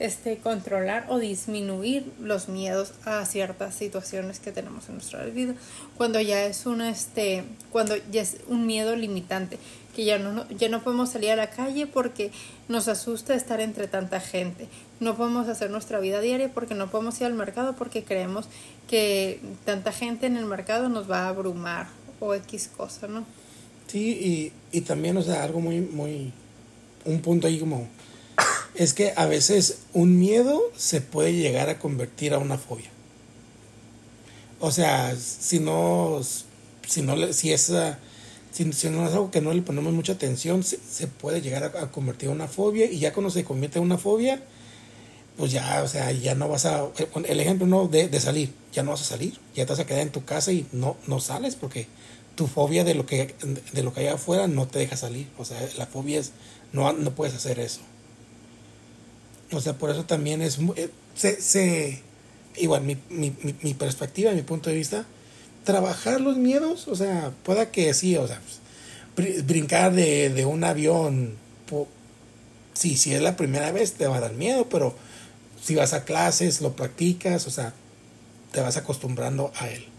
este, 0.00 0.38
controlar 0.38 1.06
o 1.08 1.18
disminuir 1.18 2.10
los 2.20 2.48
miedos 2.48 2.94
a 3.04 3.24
ciertas 3.26 3.74
situaciones 3.74 4.40
que 4.40 4.50
tenemos 4.50 4.88
en 4.88 4.94
nuestra 4.94 5.24
vida. 5.26 5.54
Cuando 5.96 6.20
ya 6.20 6.46
es 6.46 6.64
un, 6.64 6.80
este, 6.80 7.44
cuando 7.70 7.94
ya 8.10 8.22
es 8.22 8.38
un 8.48 8.66
miedo 8.66 8.96
limitante, 8.96 9.58
que 9.94 10.04
ya 10.04 10.18
no, 10.18 10.48
ya 10.48 10.68
no 10.68 10.82
podemos 10.82 11.10
salir 11.10 11.32
a 11.32 11.36
la 11.36 11.50
calle 11.50 11.86
porque 11.86 12.30
nos 12.68 12.88
asusta 12.88 13.34
estar 13.34 13.60
entre 13.60 13.88
tanta 13.88 14.20
gente. 14.20 14.68
No 15.00 15.16
podemos 15.16 15.48
hacer 15.48 15.70
nuestra 15.70 16.00
vida 16.00 16.20
diaria 16.20 16.50
porque 16.52 16.74
no 16.74 16.90
podemos 16.90 17.20
ir 17.20 17.26
al 17.26 17.34
mercado 17.34 17.76
porque 17.76 18.02
creemos 18.02 18.46
que 18.88 19.40
tanta 19.64 19.92
gente 19.92 20.26
en 20.26 20.36
el 20.36 20.46
mercado 20.46 20.88
nos 20.88 21.10
va 21.10 21.24
a 21.24 21.28
abrumar 21.28 21.88
o 22.20 22.34
X 22.34 22.70
cosa, 22.74 23.06
¿no? 23.06 23.26
Sí, 23.90 24.52
y, 24.72 24.78
y 24.78 24.82
también, 24.82 25.16
o 25.16 25.22
sea, 25.22 25.42
algo 25.42 25.60
muy, 25.60 25.80
muy, 25.80 26.32
un 27.04 27.20
punto 27.22 27.48
ahí 27.48 27.58
como, 27.58 27.88
es 28.76 28.94
que 28.94 29.12
a 29.16 29.26
veces 29.26 29.78
un 29.92 30.16
miedo 30.16 30.62
se 30.76 31.00
puede 31.00 31.32
llegar 31.32 31.68
a 31.68 31.80
convertir 31.80 32.32
a 32.32 32.38
una 32.38 32.56
fobia. 32.56 32.88
O 34.60 34.70
sea, 34.70 35.16
si 35.16 35.58
no, 35.58 36.20
si 36.86 37.02
no, 37.02 37.32
si 37.32 37.50
es, 37.50 37.72
si, 38.52 38.64
no 38.90 39.08
es 39.08 39.12
algo 39.12 39.32
que 39.32 39.40
no 39.40 39.52
le 39.52 39.62
ponemos 39.62 39.92
mucha 39.92 40.12
atención, 40.12 40.62
se, 40.62 41.08
puede 41.08 41.40
llegar 41.40 41.64
a, 41.64 41.90
convertir 41.90 42.28
en 42.28 42.36
una 42.36 42.46
fobia 42.46 42.86
y 42.86 43.00
ya 43.00 43.12
cuando 43.12 43.30
se 43.30 43.42
convierte 43.42 43.80
en 43.80 43.86
una 43.86 43.98
fobia, 43.98 44.40
pues 45.36 45.50
ya, 45.50 45.82
o 45.82 45.88
sea, 45.88 46.12
ya 46.12 46.36
no 46.36 46.48
vas 46.48 46.64
a, 46.64 46.86
el 47.26 47.40
ejemplo 47.40 47.66
no 47.66 47.88
de, 47.88 48.06
de 48.06 48.20
salir, 48.20 48.52
ya 48.72 48.84
no 48.84 48.92
vas 48.92 49.00
a 49.00 49.04
salir, 49.04 49.40
ya 49.56 49.66
te 49.66 49.72
vas 49.72 49.80
a 49.80 49.86
quedar 49.86 50.02
en 50.02 50.12
tu 50.12 50.24
casa 50.24 50.52
y 50.52 50.66
no, 50.70 50.96
no 51.08 51.18
sales 51.18 51.56
porque 51.56 51.88
tu 52.40 52.46
fobia 52.46 52.84
de 52.84 52.94
lo 52.94 53.04
que 53.04 53.34
de 53.74 53.82
lo 53.82 53.92
que 53.92 54.00
hay 54.00 54.06
afuera 54.06 54.48
no 54.48 54.66
te 54.66 54.78
deja 54.78 54.96
salir. 54.96 55.28
O 55.36 55.44
sea 55.44 55.60
la 55.76 55.84
fobia 55.84 56.18
es 56.18 56.32
no 56.72 56.90
no 56.94 57.14
puedes 57.14 57.34
hacer 57.34 57.60
eso. 57.60 57.82
O 59.52 59.60
sea 59.60 59.74
por 59.76 59.90
eso 59.90 60.06
también 60.06 60.40
es 60.40 60.58
eh, 60.76 60.88
se, 61.14 61.38
se 61.42 62.02
igual 62.56 62.80
mi, 62.80 62.96
mi, 63.10 63.34
mi, 63.60 63.74
perspectiva 63.74 64.32
mi 64.32 64.40
punto 64.40 64.70
de 64.70 64.76
vista 64.76 65.04
trabajar 65.64 66.22
los 66.22 66.38
miedos 66.38 66.88
o 66.88 66.96
sea 66.96 67.30
pueda 67.42 67.70
que 67.70 67.92
sí 67.92 68.16
o 68.16 68.26
sea 68.26 68.40
pues, 69.14 69.46
brincar 69.46 69.92
de, 69.92 70.30
de 70.30 70.46
un 70.46 70.64
avión 70.64 71.36
sí 72.72 72.96
si 72.96 73.12
es 73.12 73.20
la 73.20 73.36
primera 73.36 73.70
vez 73.70 73.92
te 73.92 74.06
va 74.06 74.16
a 74.16 74.20
dar 74.20 74.32
miedo 74.32 74.66
pero 74.70 74.96
si 75.62 75.74
vas 75.74 75.92
a 75.92 76.04
clases 76.04 76.62
lo 76.62 76.74
practicas 76.74 77.46
o 77.46 77.50
sea 77.50 77.74
te 78.52 78.62
vas 78.62 78.78
acostumbrando 78.78 79.52
a 79.56 79.68
él 79.68 79.89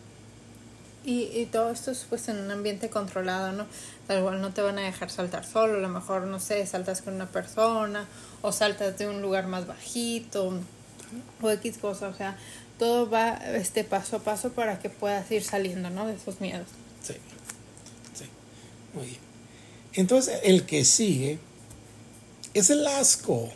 Y, 1.04 1.24
y 1.34 1.48
todo 1.52 1.72
esto 1.72 1.92
es 1.92 2.06
pues 2.08 2.28
en 2.30 2.38
un 2.38 2.52
ambiente 2.52 2.90
controlado, 2.90 3.52
¿no? 3.54 3.66
Tal 4.08 4.22
cual 4.22 4.40
no 4.40 4.54
te 4.54 4.62
van 4.62 4.78
a 4.78 4.82
dejar 4.82 5.10
saltar 5.10 5.46
solo, 5.46 5.78
a 5.78 5.82
lo 5.82 5.90
mejor, 5.90 6.24
no 6.24 6.40
sé, 6.40 6.66
saltas 6.68 7.02
con 7.02 7.16
una 7.16 7.28
persona 7.28 8.08
o 8.42 8.52
saltas 8.52 8.98
de 8.98 9.08
un 9.08 9.22
lugar 9.22 9.48
más 9.48 9.66
bajito 9.66 10.54
o 11.42 11.50
X 11.50 11.78
cosa, 11.80 12.08
o 12.08 12.14
sea, 12.14 12.38
todo 12.78 13.10
va 13.10 13.34
este 13.56 13.84
paso 13.84 14.18
a 14.18 14.20
paso 14.20 14.54
para 14.54 14.80
que 14.80 14.90
puedas 14.90 15.30
ir 15.32 15.44
saliendo, 15.44 15.90
¿no? 15.90 16.08
De 16.08 16.16
esos 16.16 16.42
miedos. 16.42 16.68
Sí, 17.04 17.14
sí, 18.14 18.26
muy 18.94 19.06
bien. 19.06 19.20
Entonces, 19.94 20.40
el 20.44 20.66
que 20.66 20.86
sigue 20.86 21.40
es 22.54 22.70
el 22.70 22.86
asco. 22.88 23.50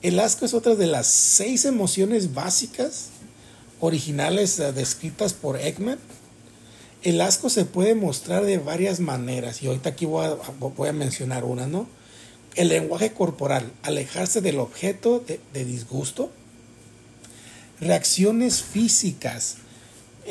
El 0.00 0.20
asco 0.20 0.44
es 0.44 0.54
otra 0.54 0.76
de 0.76 0.86
las 0.86 1.08
seis 1.08 1.64
emociones 1.64 2.32
básicas 2.32 3.08
originales 3.80 4.58
uh, 4.58 4.72
descritas 4.72 5.32
por 5.32 5.56
Ekman. 5.56 5.98
El 7.02 7.20
asco 7.20 7.48
se 7.48 7.64
puede 7.64 7.94
mostrar 7.94 8.44
de 8.44 8.58
varias 8.58 8.98
maneras 9.00 9.62
y 9.62 9.68
ahorita 9.68 9.90
aquí 9.90 10.04
voy 10.04 10.26
a, 10.26 10.92
mencionar 10.92 11.44
una, 11.44 11.66
¿no? 11.66 11.86
El 12.56 12.68
lenguaje 12.68 13.12
corporal, 13.12 13.72
alejarse 13.84 14.40
del 14.40 14.58
objeto 14.58 15.20
de, 15.20 15.64
disgusto. 15.64 16.32
Reacciones 17.80 18.62
físicas, 18.62 19.58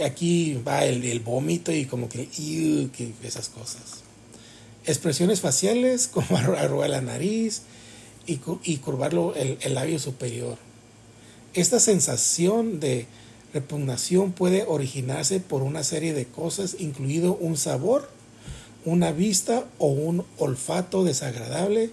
aquí 0.04 0.62
va 0.68 0.84
el, 0.84 1.20
vómito 1.22 1.72
y 1.72 1.86
como 1.86 2.10
que, 2.10 2.28
que 2.28 3.14
esas 3.24 3.48
cosas. 3.48 4.04
Expresiones 4.86 5.40
faciales 5.40 6.08
como 6.14 6.38
arrugar 6.38 6.90
la 6.90 7.00
nariz 7.00 7.62
y, 8.26 8.42
y 8.64 8.78
curvarlo 8.78 9.34
el 9.36 9.74
labio 9.74 10.00
superior. 10.00 10.58
Esta 11.54 11.80
sensación 11.80 12.82
de 12.82 13.08
repugnación 13.58 14.34
puede 14.34 14.64
originarse 14.68 15.40
por 15.40 15.64
una 15.64 15.84
serie 15.84 16.14
de 16.14 16.26
cosas, 16.26 16.76
incluido 16.80 17.36
un 17.36 17.58
sabor, 17.58 18.10
una 18.86 19.12
vista 19.12 19.66
o 19.80 19.88
un 19.88 20.26
olfato 20.38 21.04
desagradable. 21.04 21.90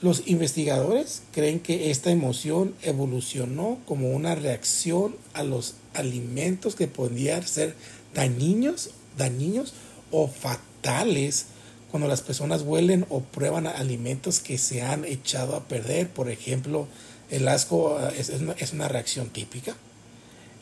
Los 0.00 0.22
investigadores 0.26 1.22
creen 1.32 1.58
que 1.58 1.90
esta 1.90 2.10
emoción 2.10 2.74
evolucionó 2.82 3.78
como 3.86 4.10
una 4.10 4.36
reacción 4.36 5.16
a 5.34 5.42
los 5.42 5.74
alimentos 5.94 6.76
que 6.76 6.86
podían 6.86 7.46
ser 7.46 7.74
dañinos, 8.14 8.90
dañinos 9.16 9.74
o 10.12 10.28
fatales 10.28 11.46
cuando 11.90 12.06
las 12.06 12.22
personas 12.22 12.62
huelen 12.62 13.04
o 13.08 13.20
prueban 13.20 13.66
alimentos 13.66 14.38
que 14.38 14.58
se 14.58 14.82
han 14.82 15.04
echado 15.04 15.56
a 15.56 15.64
perder. 15.64 16.08
Por 16.08 16.30
ejemplo, 16.30 16.86
el 17.30 17.48
asco 17.48 17.98
eh, 18.00 18.14
es, 18.18 18.28
una, 18.30 18.52
es 18.52 18.72
una 18.72 18.86
reacción 18.86 19.28
típica. 19.30 19.76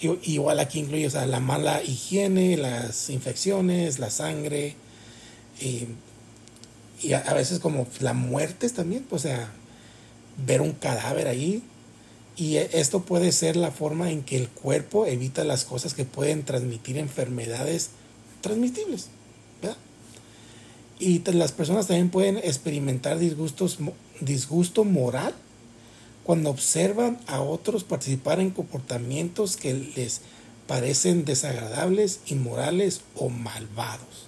Igual 0.00 0.60
aquí 0.60 0.80
incluye 0.80 1.06
o 1.06 1.26
la 1.26 1.40
mala 1.40 1.82
higiene, 1.82 2.56
las 2.56 3.08
infecciones, 3.08 3.98
la 3.98 4.10
sangre 4.10 4.74
y, 5.60 5.86
a, 7.12 7.32
veces 7.32 7.60
como 7.60 7.86
la 8.00 8.12
muerte 8.12 8.68
también, 8.68 9.06
o 9.10 9.18
sea, 9.18 9.50
ver 10.46 10.60
un 10.60 10.72
cadáver 10.72 11.28
ahí. 11.28 11.62
Y 12.36 12.56
esto 12.56 13.00
puede 13.00 13.32
ser 13.32 13.56
la 13.56 13.70
forma 13.70 14.10
en 14.10 14.22
que 14.22 14.36
el 14.36 14.50
cuerpo 14.50 15.06
evita 15.06 15.44
las 15.44 15.64
cosas 15.64 15.94
que 15.94 16.04
pueden 16.04 16.44
transmitir 16.44 16.98
enfermedades 16.98 17.90
transmitibles. 18.42 19.08
¿verdad? 19.62 19.78
Y 20.98 21.20
las 21.32 21.52
personas 21.52 21.86
también 21.86 22.10
pueden 22.10 22.36
experimentar 22.36 23.18
disgustos, 23.18 23.78
disgusto 24.20 24.84
moral 24.84 25.34
cuando 26.26 26.50
observan 26.50 27.20
a 27.28 27.40
otros 27.40 27.84
participar 27.84 28.40
en 28.40 28.50
comportamientos 28.50 29.56
que 29.56 29.72
les 29.72 30.22
parecen 30.66 31.24
desagradables, 31.24 32.18
inmorales 32.26 33.02
o 33.14 33.28
malvados. 33.28 34.26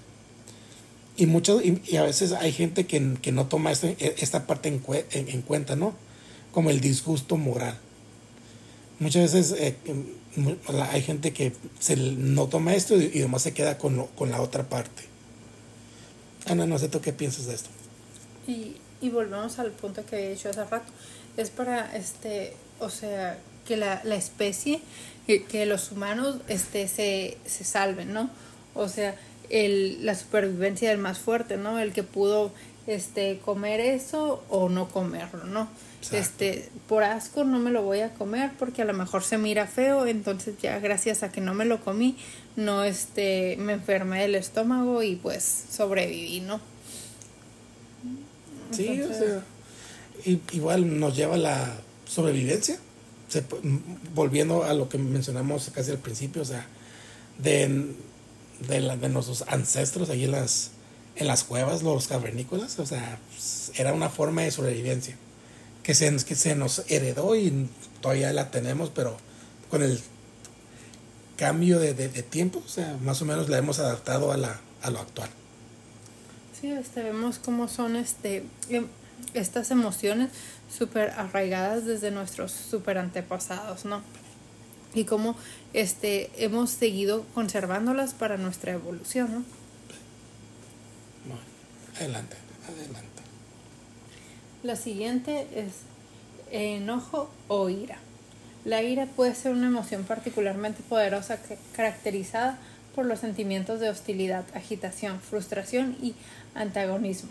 Y, 1.16 1.26
muchas, 1.26 1.56
y, 1.64 1.96
a 1.96 2.04
veces 2.04 2.30
hay 2.30 2.52
gente 2.52 2.86
que, 2.86 3.16
que 3.20 3.32
no 3.32 3.48
toma 3.48 3.72
este, 3.72 3.96
esta 4.22 4.46
parte 4.46 4.68
en, 4.68 4.80
en, 5.10 5.28
en, 5.28 5.42
cuenta, 5.42 5.74
¿no? 5.74 5.92
Como 6.52 6.70
el 6.70 6.80
disgusto 6.80 7.36
moral. 7.36 7.76
Muchas 9.00 9.32
veces 9.32 9.60
eh, 9.60 9.76
hay 10.92 11.02
gente 11.02 11.32
que 11.32 11.52
se 11.80 11.96
no 11.96 12.46
toma 12.46 12.76
esto 12.76 12.96
y, 12.96 13.10
y 13.12 13.18
además 13.18 13.42
se 13.42 13.54
queda 13.54 13.76
con, 13.76 13.96
lo, 13.96 14.06
con 14.14 14.30
la 14.30 14.40
otra 14.40 14.68
parte. 14.68 15.02
Ana, 16.46 16.64
no 16.64 16.78
sé 16.78 16.88
tú 16.88 17.00
qué 17.00 17.12
piensas 17.12 17.46
de 17.46 17.56
esto. 17.56 17.70
Y, 18.46 18.76
y 19.00 19.10
volvemos 19.10 19.58
al 19.58 19.72
punto 19.72 20.06
que 20.06 20.26
he 20.26 20.30
dicho 20.30 20.48
hace 20.48 20.64
rato 20.64 20.92
es 21.38 21.50
para, 21.50 21.96
este, 21.96 22.52
o 22.80 22.90
sea, 22.90 23.38
que 23.66 23.76
la, 23.76 24.00
la 24.04 24.16
especie, 24.16 24.80
que, 25.26 25.44
que, 25.44 25.66
los 25.66 25.92
humanos 25.92 26.38
este, 26.48 26.88
se, 26.88 27.38
se 27.46 27.64
salven, 27.64 28.12
¿no? 28.12 28.28
O 28.74 28.88
sea, 28.88 29.14
el, 29.48 30.04
la 30.04 30.14
supervivencia 30.14 30.90
del 30.90 30.98
más 30.98 31.18
fuerte, 31.18 31.56
¿no? 31.56 31.78
El 31.78 31.92
que 31.92 32.02
pudo 32.02 32.50
este, 32.86 33.38
comer 33.44 33.78
eso 33.80 34.42
o 34.48 34.68
no 34.68 34.88
comerlo, 34.88 35.44
¿no? 35.44 35.68
Exacto. 35.98 36.16
Este, 36.16 36.70
por 36.88 37.04
asco 37.04 37.44
no 37.44 37.58
me 37.58 37.70
lo 37.70 37.82
voy 37.82 38.00
a 38.00 38.14
comer 38.14 38.52
porque 38.58 38.82
a 38.82 38.84
lo 38.84 38.94
mejor 38.94 39.22
se 39.22 39.38
mira 39.38 39.66
feo, 39.66 40.06
entonces 40.06 40.56
ya 40.60 40.78
gracias 40.80 41.22
a 41.22 41.30
que 41.30 41.40
no 41.40 41.54
me 41.54 41.64
lo 41.64 41.80
comí, 41.80 42.16
no 42.56 42.84
este, 42.84 43.56
me 43.58 43.74
enfermé 43.74 44.22
del 44.22 44.34
estómago 44.34 45.02
y 45.02 45.16
pues 45.16 45.66
sobreviví, 45.70 46.40
¿no? 46.40 46.60
Sí, 48.72 49.02
o 49.02 49.08
sea 49.08 49.42
igual 50.24 50.98
nos 50.98 51.16
lleva 51.16 51.34
a 51.34 51.38
la 51.38 51.80
sobrevivencia. 52.06 52.78
Se, 53.28 53.44
volviendo 54.14 54.64
a 54.64 54.72
lo 54.72 54.88
que 54.88 54.98
mencionamos 54.98 55.70
casi 55.74 55.90
al 55.90 55.98
principio, 55.98 56.42
o 56.42 56.44
sea, 56.46 56.66
de, 57.38 57.94
de, 58.66 58.80
la, 58.80 58.96
de 58.96 59.08
nuestros 59.08 59.44
ancestros 59.48 60.08
ahí 60.08 60.24
en 60.24 60.32
las, 60.32 60.70
en 61.16 61.26
las 61.26 61.44
cuevas, 61.44 61.82
los 61.82 62.08
cavernícolas, 62.08 62.78
o 62.78 62.86
sea, 62.86 63.18
era 63.74 63.92
una 63.92 64.08
forma 64.08 64.42
de 64.42 64.50
sobrevivencia 64.50 65.16
que 65.88 65.94
se, 65.94 66.14
que 66.24 66.34
se 66.34 66.54
nos 66.54 66.84
heredó 66.88 67.34
y 67.34 67.66
todavía 68.02 68.30
la 68.34 68.50
tenemos, 68.50 68.90
pero 68.90 69.16
con 69.70 69.82
el 69.82 69.98
cambio 71.38 71.78
de, 71.78 71.94
de, 71.94 72.22
tiempo, 72.22 72.62
o 72.62 72.68
sea, 72.68 72.98
más 73.02 73.22
o 73.22 73.24
menos 73.24 73.48
la 73.48 73.56
hemos 73.56 73.78
adaptado 73.78 74.30
a, 74.30 74.36
la, 74.36 74.60
a 74.82 74.90
lo 74.90 74.98
actual. 74.98 75.30
Sí, 76.60 76.70
este, 76.70 77.04
vemos 77.04 77.38
cómo 77.38 77.68
son 77.68 77.96
este 77.96 78.44
estas 79.34 79.70
emociones 79.70 80.30
súper 80.76 81.10
arraigadas 81.10 81.84
desde 81.86 82.10
nuestros 82.10 82.52
súper 82.52 82.98
antepasados, 82.98 83.84
¿no? 83.84 84.02
Y 84.94 85.04
cómo 85.04 85.36
este, 85.74 86.30
hemos 86.42 86.70
seguido 86.70 87.24
conservándolas 87.34 88.14
para 88.14 88.36
nuestra 88.36 88.72
evolución, 88.72 89.32
¿no? 89.32 89.44
Bueno, 91.26 91.42
adelante, 91.96 92.36
adelante. 92.66 93.08
La 94.62 94.76
siguiente 94.76 95.46
es 95.54 95.72
enojo 96.50 97.30
o 97.48 97.68
ira. 97.68 97.98
La 98.64 98.82
ira 98.82 99.06
puede 99.06 99.34
ser 99.34 99.52
una 99.52 99.66
emoción 99.66 100.04
particularmente 100.04 100.82
poderosa 100.82 101.40
que, 101.40 101.58
caracterizada 101.72 102.58
por 102.94 103.06
los 103.06 103.20
sentimientos 103.20 103.78
de 103.80 103.90
hostilidad, 103.90 104.44
agitación, 104.54 105.20
frustración 105.20 105.96
y 106.02 106.14
antagonismo 106.54 107.30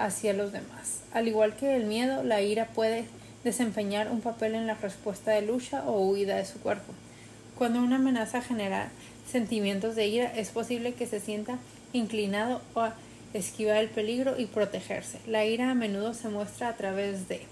hacia 0.00 0.32
los 0.32 0.50
demás. 0.50 1.00
Al 1.12 1.28
igual 1.28 1.54
que 1.54 1.76
el 1.76 1.84
miedo, 1.84 2.24
la 2.24 2.40
ira 2.40 2.66
puede 2.66 3.04
desempeñar 3.44 4.10
un 4.10 4.20
papel 4.20 4.54
en 4.54 4.66
la 4.66 4.74
respuesta 4.74 5.30
de 5.30 5.42
lucha 5.42 5.84
o 5.86 6.00
huida 6.00 6.36
de 6.36 6.46
su 6.46 6.58
cuerpo. 6.60 6.92
Cuando 7.56 7.80
una 7.80 7.96
amenaza 7.96 8.40
genera 8.40 8.90
sentimientos 9.30 9.94
de 9.94 10.06
ira, 10.06 10.32
es 10.34 10.48
posible 10.48 10.94
que 10.94 11.06
se 11.06 11.20
sienta 11.20 11.58
inclinado 11.92 12.62
a 12.74 12.94
esquivar 13.34 13.76
el 13.76 13.88
peligro 13.88 14.38
y 14.38 14.46
protegerse. 14.46 15.20
La 15.26 15.44
ira 15.44 15.70
a 15.70 15.74
menudo 15.74 16.14
se 16.14 16.28
muestra 16.28 16.68
a 16.68 16.76
través 16.76 17.28
de 17.28 17.42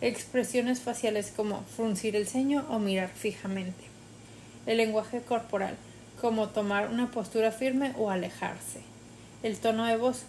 expresiones 0.00 0.80
faciales 0.80 1.32
como 1.34 1.62
fruncir 1.76 2.16
el 2.16 2.26
ceño 2.26 2.66
o 2.68 2.78
mirar 2.78 3.08
fijamente. 3.08 3.84
El 4.66 4.76
lenguaje 4.76 5.20
corporal, 5.22 5.76
como 6.20 6.48
tomar 6.48 6.88
una 6.88 7.10
postura 7.10 7.50
firme 7.50 7.94
o 7.96 8.10
alejarse. 8.10 8.80
El 9.42 9.58
tono 9.58 9.86
de 9.86 9.96
voz, 9.96 10.24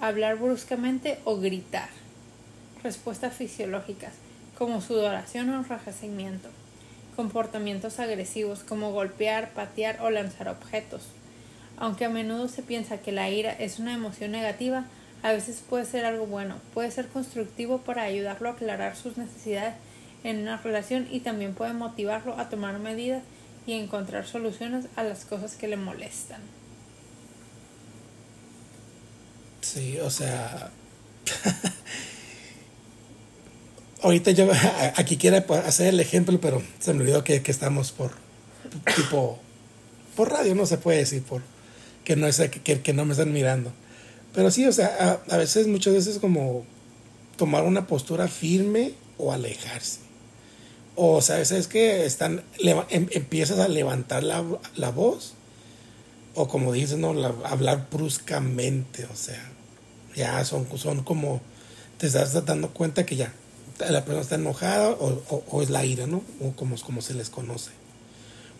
hablar 0.00 0.36
bruscamente 0.36 1.18
o 1.24 1.38
gritar. 1.38 1.88
Respuestas 2.82 3.34
fisiológicas, 3.34 4.12
como 4.58 4.80
sudoración 4.80 5.50
o 5.50 5.58
enrojecimiento. 5.58 6.48
Comportamientos 7.16 7.98
agresivos, 7.98 8.62
como 8.62 8.92
golpear, 8.92 9.52
patear 9.52 10.00
o 10.02 10.10
lanzar 10.10 10.48
objetos. 10.48 11.08
Aunque 11.78 12.04
a 12.04 12.10
menudo 12.10 12.48
se 12.48 12.62
piensa 12.62 12.98
que 12.98 13.12
la 13.12 13.30
ira 13.30 13.52
es 13.52 13.78
una 13.78 13.94
emoción 13.94 14.32
negativa, 14.32 14.84
a 15.22 15.32
veces 15.32 15.62
puede 15.66 15.84
ser 15.86 16.04
algo 16.04 16.26
bueno, 16.26 16.56
puede 16.74 16.90
ser 16.90 17.08
constructivo 17.08 17.78
para 17.78 18.02
ayudarlo 18.02 18.48
a 18.48 18.52
aclarar 18.52 18.96
sus 18.96 19.16
necesidades 19.16 19.74
en 20.24 20.40
una 20.40 20.58
relación 20.58 21.08
y 21.10 21.20
también 21.20 21.54
puede 21.54 21.72
motivarlo 21.72 22.38
a 22.38 22.48
tomar 22.48 22.78
medidas 22.78 23.22
y 23.66 23.72
encontrar 23.72 24.26
soluciones 24.26 24.86
a 24.94 25.02
las 25.02 25.24
cosas 25.24 25.56
que 25.56 25.68
le 25.68 25.76
molestan. 25.76 26.40
Sí, 29.74 29.98
o 29.98 30.10
sea. 30.10 30.70
Ahorita 34.02 34.30
yo 34.30 34.48
aquí 34.96 35.16
quiero 35.16 35.42
hacer 35.54 35.88
el 35.88 36.00
ejemplo, 36.00 36.40
pero 36.40 36.62
se 36.78 36.94
me 36.94 37.00
olvidó 37.00 37.24
que, 37.24 37.42
que 37.42 37.50
estamos 37.50 37.90
por 37.92 38.12
tipo 38.94 39.40
por 40.14 40.30
radio 40.30 40.54
no 40.54 40.66
se 40.66 40.78
puede 40.78 40.98
decir, 40.98 41.22
por 41.22 41.42
que 42.04 42.16
no, 42.16 42.26
es, 42.26 42.38
que, 42.38 42.80
que 42.80 42.92
no 42.92 43.04
me 43.04 43.12
están 43.12 43.32
mirando. 43.32 43.72
Pero 44.32 44.50
sí, 44.50 44.64
o 44.66 44.72
sea, 44.72 45.20
a, 45.28 45.36
veces, 45.36 45.66
muchas 45.66 45.94
veces 45.94 46.18
como 46.18 46.64
tomar 47.36 47.64
una 47.64 47.86
postura 47.86 48.28
firme 48.28 48.92
o 49.18 49.32
alejarse. 49.32 50.00
O 50.94 51.20
sabes, 51.20 51.50
es 51.50 51.66
que 51.66 52.06
están, 52.06 52.44
em, 52.58 53.08
empiezas 53.10 53.58
a 53.58 53.68
levantar 53.68 54.22
la, 54.22 54.44
la, 54.76 54.90
voz. 54.90 55.34
O 56.34 56.48
como 56.48 56.72
dicen, 56.72 57.00
¿no? 57.00 57.10
hablar 57.44 57.88
bruscamente. 57.90 59.04
O 59.12 59.16
sea, 59.16 59.42
ya 60.16 60.44
son, 60.44 60.66
son 60.76 61.04
como, 61.04 61.40
te 61.98 62.06
estás 62.06 62.32
dando 62.44 62.70
cuenta 62.70 63.06
que 63.06 63.16
ya 63.16 63.32
la 63.78 64.04
persona 64.04 64.22
está 64.22 64.34
enojada 64.36 64.90
o, 64.90 65.44
o, 65.50 65.62
es 65.62 65.70
la 65.70 65.84
ira, 65.84 66.06
¿no? 66.06 66.22
O 66.40 66.52
como, 66.52 66.76
como 66.76 67.02
se 67.02 67.14
les 67.14 67.30
conoce. 67.30 67.70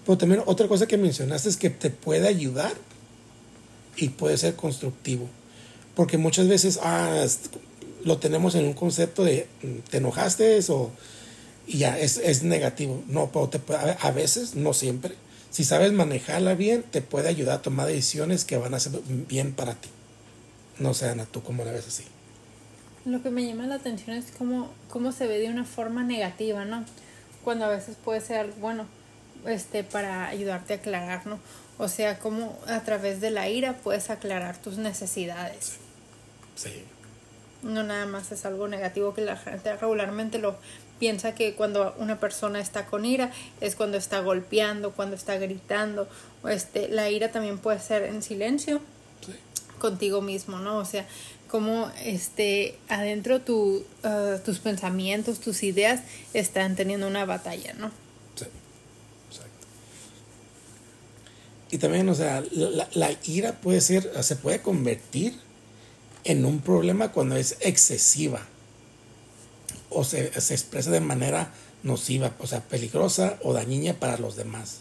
Pero 0.04 0.18
también 0.18 0.42
otra 0.46 0.68
cosa 0.68 0.86
que 0.86 0.98
mencionaste 0.98 1.48
es 1.48 1.56
que 1.56 1.70
te 1.70 1.90
puede 1.90 2.28
ayudar 2.28 2.72
y 3.96 4.10
puede 4.10 4.36
ser 4.38 4.54
constructivo. 4.54 5.28
Porque 5.94 6.18
muchas 6.18 6.46
veces 6.48 6.78
ah, 6.82 7.24
lo 8.04 8.18
tenemos 8.18 8.54
en 8.54 8.66
un 8.66 8.74
concepto 8.74 9.24
de 9.24 9.48
mm, 9.62 9.90
te 9.90 9.96
enojaste 9.96 10.60
o 10.68 10.92
y 11.66 11.78
ya 11.78 11.98
es, 11.98 12.18
es 12.18 12.42
negativo. 12.42 13.02
No, 13.08 13.30
pero 13.32 13.48
te 13.48 13.60
a 13.74 14.10
veces, 14.12 14.54
no 14.54 14.72
siempre. 14.72 15.14
Si 15.50 15.64
sabes 15.64 15.92
manejarla 15.92 16.54
bien, 16.54 16.84
te 16.88 17.02
puede 17.02 17.28
ayudar 17.28 17.56
a 17.56 17.62
tomar 17.62 17.88
decisiones 17.88 18.44
que 18.44 18.56
van 18.56 18.74
a 18.74 18.80
ser 18.80 18.92
bien 19.08 19.52
para 19.52 19.74
ti. 19.74 19.88
No 20.78 20.92
sé, 20.94 21.08
Ana, 21.08 21.26
tú 21.26 21.42
cómo 21.42 21.64
la 21.64 21.72
ves 21.72 21.86
así. 21.88 22.04
Lo 23.04 23.22
que 23.22 23.30
me 23.30 23.46
llama 23.46 23.66
la 23.66 23.76
atención 23.76 24.16
es 24.16 24.32
cómo, 24.36 24.70
cómo 24.90 25.12
se 25.12 25.26
ve 25.26 25.38
de 25.38 25.48
una 25.48 25.64
forma 25.64 26.02
negativa, 26.02 26.64
¿no? 26.64 26.84
Cuando 27.44 27.64
a 27.64 27.68
veces 27.68 27.96
puede 28.04 28.20
ser 28.20 28.52
bueno 28.60 28.86
este, 29.46 29.84
para 29.84 30.28
ayudarte 30.28 30.74
a 30.74 30.76
aclarar, 30.76 31.26
¿no? 31.26 31.38
O 31.78 31.88
sea, 31.88 32.18
cómo 32.18 32.58
a 32.66 32.80
través 32.80 33.20
de 33.20 33.30
la 33.30 33.48
ira 33.48 33.74
puedes 33.74 34.10
aclarar 34.10 34.56
tus 34.60 34.76
necesidades. 34.78 35.76
Sí. 36.56 36.84
No 37.62 37.82
nada 37.82 38.06
más 38.06 38.32
es 38.32 38.44
algo 38.44 38.68
negativo 38.68 39.14
que 39.14 39.22
la 39.22 39.36
gente 39.36 39.74
regularmente 39.76 40.38
lo 40.38 40.56
piensa 40.98 41.34
que 41.34 41.54
cuando 41.54 41.94
una 41.98 42.18
persona 42.18 42.60
está 42.60 42.86
con 42.86 43.04
ira 43.04 43.30
es 43.60 43.76
cuando 43.76 43.98
está 43.98 44.20
golpeando, 44.20 44.92
cuando 44.92 45.16
está 45.16 45.36
gritando. 45.36 46.08
Este, 46.48 46.88
la 46.88 47.10
ira 47.10 47.30
también 47.30 47.58
puede 47.58 47.80
ser 47.80 48.04
en 48.04 48.22
silencio 48.22 48.80
contigo 49.78 50.22
mismo, 50.22 50.58
¿no? 50.58 50.78
O 50.78 50.84
sea, 50.84 51.06
como 51.48 51.90
este 52.04 52.76
adentro 52.88 53.40
tu, 53.40 53.84
uh, 54.04 54.38
tus 54.44 54.58
pensamientos, 54.58 55.40
tus 55.40 55.62
ideas 55.62 56.00
están 56.34 56.76
teniendo 56.76 57.06
una 57.06 57.24
batalla, 57.24 57.72
¿no? 57.74 57.90
Sí, 58.34 58.46
exacto. 59.30 59.66
Y 61.70 61.78
también, 61.78 62.08
o 62.08 62.14
sea, 62.14 62.42
la, 62.50 62.88
la 62.92 63.10
ira 63.24 63.52
puede 63.52 63.80
ser, 63.80 64.10
se 64.22 64.36
puede 64.36 64.60
convertir 64.60 65.34
en 66.24 66.44
un 66.44 66.60
problema 66.60 67.12
cuando 67.12 67.36
es 67.36 67.56
excesiva 67.60 68.46
o 69.90 70.04
se, 70.04 70.38
se, 70.40 70.54
expresa 70.54 70.90
de 70.90 71.00
manera 71.00 71.52
nociva, 71.84 72.34
o 72.40 72.46
sea, 72.46 72.60
peligrosa 72.60 73.38
o 73.42 73.52
dañina 73.52 73.94
para 73.94 74.18
los 74.18 74.36
demás. 74.36 74.80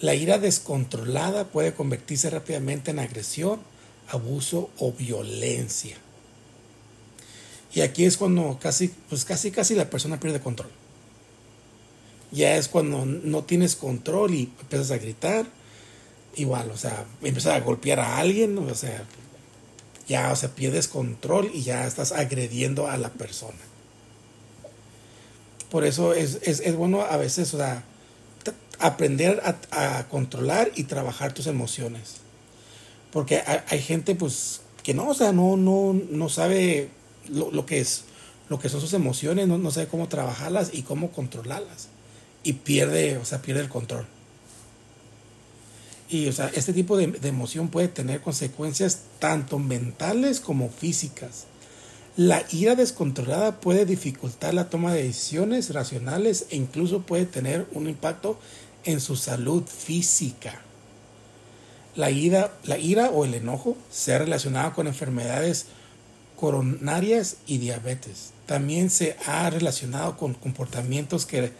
La 0.00 0.14
ira 0.14 0.38
descontrolada 0.38 1.44
puede 1.44 1.74
convertirse 1.74 2.30
rápidamente 2.30 2.90
en 2.90 2.98
agresión, 2.98 3.60
abuso 4.08 4.70
o 4.78 4.92
violencia. 4.92 5.96
Y 7.74 7.80
aquí 7.80 8.04
es 8.04 8.16
cuando 8.16 8.58
casi, 8.60 8.88
pues 9.08 9.24
casi, 9.24 9.50
casi 9.50 9.74
la 9.74 9.90
persona 9.90 10.20
pierde 10.20 10.40
control. 10.40 10.70
Ya 12.30 12.56
es 12.56 12.68
cuando 12.68 13.04
no 13.04 13.44
tienes 13.44 13.76
control 13.76 14.34
y 14.34 14.52
empiezas 14.60 14.90
a 14.90 14.98
gritar. 14.98 15.46
Igual, 16.36 16.70
o 16.70 16.76
sea, 16.76 17.04
empiezas 17.22 17.54
a 17.54 17.60
golpear 17.60 18.00
a 18.00 18.18
alguien, 18.18 18.58
o 18.58 18.74
sea, 18.74 19.04
ya, 20.08 20.32
o 20.32 20.36
sea, 20.36 20.50
pierdes 20.50 20.88
control 20.88 21.50
y 21.52 21.62
ya 21.62 21.86
estás 21.86 22.12
agrediendo 22.12 22.88
a 22.88 22.96
la 22.96 23.10
persona. 23.10 23.58
Por 25.70 25.84
eso 25.84 26.14
es, 26.14 26.76
bueno 26.76 27.02
a 27.02 27.16
veces, 27.16 27.52
o 27.54 27.58
sea, 27.58 27.84
aprender 28.78 29.42
a, 29.72 30.06
controlar 30.08 30.70
y 30.74 30.84
trabajar 30.84 31.32
tus 31.32 31.46
emociones. 31.46 32.23
Porque 33.14 33.44
hay, 33.46 33.80
gente, 33.80 34.16
pues, 34.16 34.62
que 34.82 34.92
no, 34.92 35.10
o 35.10 35.14
sea, 35.14 35.32
no, 35.32 35.56
no, 35.56 35.92
no 35.92 36.28
sabe 36.28 36.88
lo, 37.30 37.64
que 37.64 37.78
es, 37.78 38.06
lo 38.48 38.58
que 38.58 38.68
son 38.68 38.80
sus 38.80 38.92
emociones, 38.92 39.46
no, 39.46 39.56
no 39.56 39.70
sabe 39.70 39.86
cómo 39.86 40.08
trabajarlas 40.08 40.70
y 40.74 40.82
cómo 40.82 41.12
controlarlas. 41.12 41.90
Y 42.42 42.54
pierde, 42.54 43.16
o 43.18 43.24
sea, 43.24 43.40
pierde 43.40 43.60
el 43.60 43.68
control. 43.68 44.04
Y, 46.10 46.26
o 46.26 46.32
sea, 46.32 46.50
este 46.56 46.72
tipo 46.72 46.96
de, 46.96 47.16
emoción 47.22 47.68
puede 47.68 47.86
tener 47.86 48.20
consecuencias 48.20 49.02
tanto 49.20 49.60
mentales 49.60 50.40
como 50.40 50.68
físicas. 50.68 51.44
La 52.16 52.42
ira 52.50 52.74
descontrolada 52.74 53.60
puede 53.60 53.86
dificultar 53.86 54.54
la 54.54 54.68
toma 54.70 54.92
de 54.92 55.04
decisiones 55.04 55.72
racionales 55.72 56.46
e 56.50 56.56
incluso 56.56 57.02
puede 57.02 57.26
tener 57.26 57.68
un 57.74 57.88
impacto 57.88 58.40
en 58.82 59.00
su 59.00 59.14
salud 59.14 59.62
física. 59.62 60.64
La 61.96 62.10
ira, 62.10 62.52
la 62.64 62.76
ira 62.76 63.10
o 63.10 63.24
el 63.24 63.34
enojo 63.34 63.76
se 63.90 64.14
ha 64.14 64.18
relacionado 64.18 64.74
con 64.74 64.86
enfermedades 64.86 65.66
coronarias 66.36 67.36
y 67.46 67.58
diabetes. 67.58 68.32
También 68.46 68.90
se 68.90 69.16
ha 69.26 69.48
relacionado 69.50 70.16
con 70.16 70.34
comportamientos 70.34 71.26
que, 71.26 71.52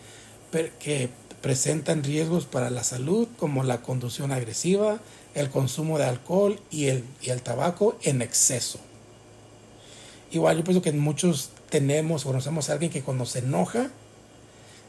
presentan 1.40 2.02
riesgos 2.02 2.46
para 2.46 2.70
la 2.70 2.84
salud 2.84 3.28
como 3.38 3.64
la 3.64 3.82
conducción 3.82 4.32
agresiva, 4.32 4.98
el 5.34 5.50
consumo 5.50 5.98
de 5.98 6.06
alcohol 6.06 6.58
y 6.70 6.86
el, 6.86 7.04
y 7.20 7.30
el 7.30 7.42
tabaco 7.42 7.98
en 8.02 8.22
exceso. 8.22 8.80
Igual 10.30 10.56
yo 10.56 10.64
pienso 10.64 10.80
que 10.80 10.92
muchos 10.92 11.50
tenemos 11.68 12.24
o 12.24 12.28
conocemos 12.28 12.70
a 12.70 12.72
alguien 12.72 12.90
que 12.90 13.02
cuando 13.02 13.26
se 13.26 13.40
enoja, 13.40 13.90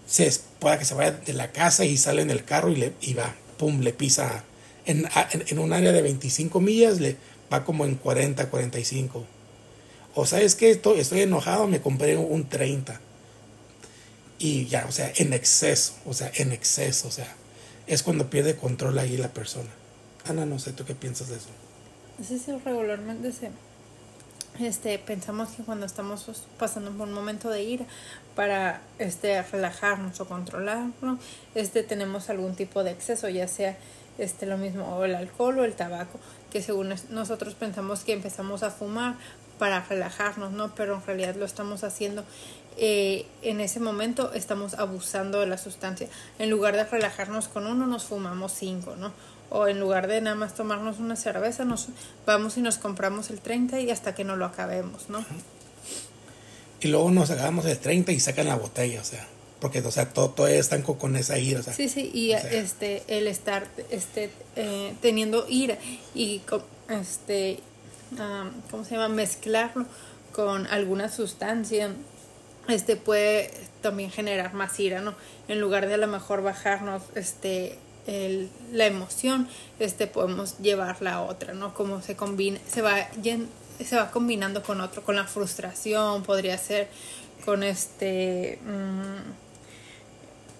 se 0.08 0.32
pueda 0.60 0.80
que 0.80 0.86
se 0.86 0.94
vaya 0.94 1.12
de 1.12 1.34
la 1.34 1.52
casa 1.52 1.84
y 1.84 1.98
sale 1.98 2.22
en 2.22 2.30
el 2.30 2.46
carro 2.46 2.70
y, 2.70 2.78
le, 2.78 2.94
y 3.02 3.16
va, 3.16 3.36
pum, 3.58 3.82
le 3.82 3.92
pisa 3.92 4.46
en, 4.86 5.08
en, 5.48 5.60
un 5.60 5.74
área 5.74 5.92
de 5.92 6.02
25 6.02 6.60
millas, 6.60 7.00
le 7.00 7.18
va 7.52 7.64
como 7.64 7.86
en 7.86 7.96
40, 7.96 8.50
45. 8.50 9.26
O 10.16 10.26
sabes 10.26 10.56
que 10.56 10.72
estoy, 10.72 11.00
estoy 11.00 11.22
enojado, 11.22 11.68
me 11.68 11.82
compré 11.82 12.18
un 12.18 12.48
30 12.48 13.02
y 14.38 14.66
ya, 14.66 14.86
o 14.88 14.92
sea, 14.92 15.12
en 15.16 15.34
exceso, 15.34 15.94
o 16.06 16.14
sea, 16.14 16.32
en 16.36 16.52
exceso, 16.52 17.08
o 17.08 17.12
sea, 17.12 17.28
es 17.88 18.04
cuando 18.04 18.30
pierde 18.30 18.56
control 18.56 19.00
ahí 19.00 19.18
la 19.18 19.30
persona. 19.30 19.70
Ana, 20.26 20.46
no 20.46 20.60
sé, 20.60 20.74
¿tú 20.74 20.86
qué 20.86 20.96
piensas 20.96 21.30
de 21.30 21.38
eso? 21.38 21.50
Sí, 22.26 22.40
sí, 22.40 22.52
regularmente 22.64 23.32
se, 23.32 23.52
este, 24.60 24.98
pensamos 25.00 25.50
que 25.50 25.64
cuando 25.64 25.86
estamos 25.86 26.26
pasando 26.58 26.92
por 26.92 27.08
un 27.08 27.14
momento 27.14 27.50
de 27.50 27.64
ira, 27.64 27.86
para 28.36 28.82
este, 29.00 29.42
relajarnos 29.42 30.20
o 30.20 30.28
controlarnos, 30.28 31.20
este, 31.56 31.84
tenemos 31.84 32.30
algún 32.30 32.56
tipo 32.56 32.84
de 32.84 32.92
exceso, 32.92 33.30
ya 33.30 33.48
sea 33.48 33.78
este, 34.18 34.46
lo 34.46 34.58
mismo, 34.58 34.98
o 34.98 35.06
el 35.06 35.16
alcohol 35.16 35.60
o 35.60 35.64
el 35.66 35.74
tabaco, 35.74 36.20
que 36.52 36.62
según 36.62 36.94
nosotros 37.10 37.56
pensamos 37.56 38.04
que 38.04 38.14
empezamos 38.14 38.64
a 38.64 38.72
fumar 38.72 39.16
para 39.60 39.82
relajarnos, 39.82 40.52
¿no? 40.52 40.76
Pero 40.76 40.96
en 40.96 41.06
realidad 41.06 41.36
lo 41.36 41.46
estamos 41.46 41.84
haciendo 41.84 42.26
eh, 42.78 43.26
en 43.42 43.62
ese 43.62 43.80
momento 43.80 44.34
estamos 44.34 44.74
abusando 44.74 45.40
de 45.40 45.48
la 45.48 45.58
sustancia. 45.58 46.08
En 46.40 46.50
lugar 46.50 46.76
de 46.76 46.84
relajarnos 46.84 47.48
con 47.48 47.68
uno, 47.68 47.88
nos 47.88 48.04
fumamos 48.04 48.52
cinco, 48.54 48.96
¿no? 48.98 49.14
O 49.50 49.68
en 49.68 49.80
lugar 49.80 50.08
de 50.08 50.20
nada 50.22 50.36
más 50.36 50.56
tomarnos 50.56 51.00
una 51.00 51.16
cerveza, 51.16 51.64
nos 51.64 51.88
vamos 52.26 52.58
y 52.58 52.62
nos 52.62 52.78
compramos 52.78 53.30
el 53.30 53.40
30 53.40 53.80
y 53.80 53.92
hasta 53.92 54.14
que 54.14 54.24
no 54.24 54.36
lo 54.36 54.46
acabemos, 54.46 55.10
¿no? 55.10 55.24
Y 56.82 56.88
luego 56.90 57.12
nos 57.12 57.30
sacamos 57.30 57.66
el 57.66 57.78
30 57.80 58.12
y 58.12 58.20
sacan 58.20 58.48
la 58.48 58.56
botella, 58.56 59.00
o 59.02 59.04
sea, 59.04 59.26
porque, 59.60 59.80
o 59.80 59.92
sea, 59.92 60.10
todo, 60.10 60.30
todo 60.30 60.48
están 60.48 60.82
con 60.82 61.16
esa 61.16 61.38
ira, 61.38 61.60
o 61.60 61.64
sea. 61.64 61.74
Sí, 61.74 61.90
sí, 61.90 62.12
y 62.14 62.32
este, 62.34 63.04
el 63.08 63.28
estar 63.28 63.68
este, 63.90 64.30
eh, 64.56 64.94
teniendo 65.02 65.46
ira 65.50 65.78
y, 66.14 66.42
este, 66.90 67.60
¿cómo 68.70 68.84
se 68.84 68.92
llama? 68.92 69.10
Mezclarlo 69.10 69.86
con 70.34 70.68
alguna 70.68 71.10
sustancia 71.10 71.92
este 72.68 72.96
puede 72.96 73.52
también 73.82 74.12
generar 74.12 74.54
más 74.54 74.80
ira, 74.80 75.02
¿no? 75.02 75.16
En 75.48 75.60
lugar 75.60 75.88
de 75.88 75.96
a 75.96 75.98
lo 75.98 76.08
mejor 76.08 76.42
bajarnos 76.42 77.04
este 77.16 77.78
el, 78.08 78.50
la 78.72 78.86
emoción, 78.86 79.48
este 79.80 80.08
podemos 80.08 80.58
llevarla 80.60 81.16
a 81.16 81.22
otra, 81.22 81.54
¿no? 81.54 81.74
Como 81.74 82.02
se 82.02 82.16
combina, 82.16 82.60
se 82.68 82.82
va 82.82 83.08
se 83.84 83.96
va 83.96 84.10
combinando 84.10 84.64
con 84.64 84.82
otro, 84.82 85.04
con 85.04 85.16
la 85.16 85.26
frustración, 85.26 86.24
podría 86.24 86.58
ser 86.58 86.88
con 87.46 87.64
este 87.64 88.60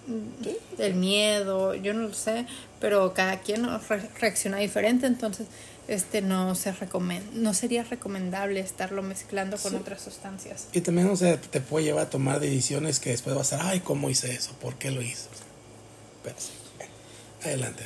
mm, 0.06 0.80
el 0.80 0.94
miedo, 0.94 1.74
yo 1.74 1.94
no 1.94 2.08
lo 2.08 2.14
sé, 2.14 2.46
pero 2.80 3.14
cada 3.14 3.40
quien 3.40 3.66
reacciona 4.20 4.58
diferente, 4.58 5.06
entonces 5.06 5.46
este 5.88 6.20
no 6.20 6.54
se 6.54 6.74
no 7.34 7.54
sería 7.54 7.84
recomendable 7.84 8.60
estarlo 8.60 9.02
mezclando 9.02 9.56
con 9.56 9.74
otras 9.76 10.02
sustancias. 10.02 10.68
Y 10.72 10.80
también 10.80 11.08
o 11.08 11.16
sea, 11.16 11.40
te 11.40 11.60
puede 11.60 11.86
llevar 11.86 12.06
a 12.06 12.10
tomar 12.10 12.40
decisiones 12.40 12.98
que 12.98 13.10
después 13.10 13.36
vas 13.36 13.52
a 13.52 13.58
ser, 13.58 13.66
ay, 13.66 13.80
¿cómo 13.80 14.10
hice 14.10 14.32
eso? 14.32 14.52
¿Por 14.60 14.76
qué 14.76 14.90
lo 14.90 15.02
hice? 15.02 15.28
Pero 16.24 16.36
sí. 16.38 16.50
Adelante. 17.44 17.84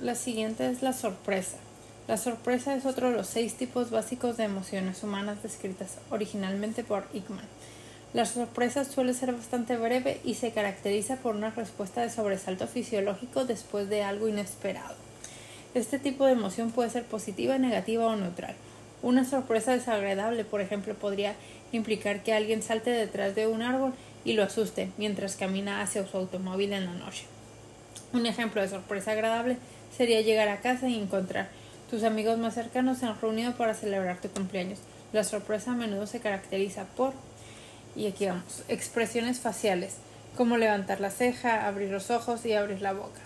La 0.00 0.14
siguiente 0.14 0.68
es 0.70 0.82
la 0.82 0.92
sorpresa. 0.92 1.56
La 2.08 2.16
sorpresa 2.16 2.74
es 2.74 2.84
otro 2.86 3.10
de 3.10 3.16
los 3.16 3.28
seis 3.28 3.54
tipos 3.54 3.90
básicos 3.90 4.36
de 4.36 4.44
emociones 4.44 5.02
humanas 5.02 5.42
descritas 5.42 5.96
originalmente 6.10 6.84
por 6.84 7.06
Hickman. 7.12 7.44
La 8.12 8.26
sorpresa 8.26 8.84
suele 8.84 9.14
ser 9.14 9.32
bastante 9.32 9.76
breve 9.76 10.20
y 10.24 10.34
se 10.34 10.50
caracteriza 10.50 11.16
por 11.16 11.36
una 11.36 11.50
respuesta 11.50 12.00
de 12.00 12.10
sobresalto 12.10 12.66
fisiológico 12.66 13.44
después 13.44 13.88
de 13.88 14.02
algo 14.02 14.26
inesperado. 14.26 14.96
Este 15.74 16.00
tipo 16.00 16.26
de 16.26 16.32
emoción 16.32 16.72
puede 16.72 16.90
ser 16.90 17.04
positiva, 17.04 17.56
negativa 17.58 18.06
o 18.06 18.16
neutral. 18.16 18.56
Una 19.02 19.24
sorpresa 19.24 19.72
desagradable, 19.72 20.44
por 20.44 20.60
ejemplo, 20.60 20.94
podría 20.94 21.36
implicar 21.70 22.24
que 22.24 22.32
alguien 22.32 22.62
salte 22.62 22.90
detrás 22.90 23.36
de 23.36 23.46
un 23.46 23.62
árbol 23.62 23.92
y 24.24 24.32
lo 24.32 24.42
asuste 24.42 24.90
mientras 24.98 25.36
camina 25.36 25.80
hacia 25.80 26.04
su 26.04 26.16
automóvil 26.16 26.72
en 26.72 26.86
la 26.86 26.94
noche. 26.94 27.26
Un 28.12 28.26
ejemplo 28.26 28.60
de 28.60 28.68
sorpresa 28.68 29.12
agradable 29.12 29.56
sería 29.96 30.20
llegar 30.20 30.48
a 30.48 30.60
casa 30.60 30.88
y 30.88 30.98
encontrar 30.98 31.48
tus 31.90 32.04
amigos 32.04 32.38
más 32.38 32.54
cercanos 32.54 32.98
se 32.98 33.06
han 33.06 33.20
reunido 33.20 33.52
para 33.54 33.74
celebrar 33.74 34.20
tu 34.20 34.28
cumpleaños. 34.28 34.78
La 35.12 35.24
sorpresa 35.24 35.72
a 35.72 35.74
menudo 35.74 36.06
se 36.06 36.20
caracteriza 36.20 36.84
por, 36.96 37.12
y 38.00 38.06
aquí 38.06 38.24
vamos, 38.24 38.64
expresiones 38.68 39.40
faciales, 39.40 39.96
como 40.34 40.56
levantar 40.56 41.00
la 41.00 41.10
ceja, 41.10 41.66
abrir 41.66 41.90
los 41.90 42.10
ojos 42.10 42.46
y 42.46 42.54
abrir 42.54 42.80
la 42.80 42.94
boca. 42.94 43.20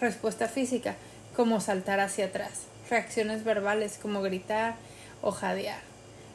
Respuesta 0.00 0.48
física, 0.48 0.96
como 1.36 1.60
saltar 1.60 2.00
hacia 2.00 2.26
atrás. 2.26 2.62
Reacciones 2.90 3.44
verbales, 3.44 4.00
como 4.02 4.22
gritar 4.22 4.74
o 5.22 5.30
jadear. 5.30 5.78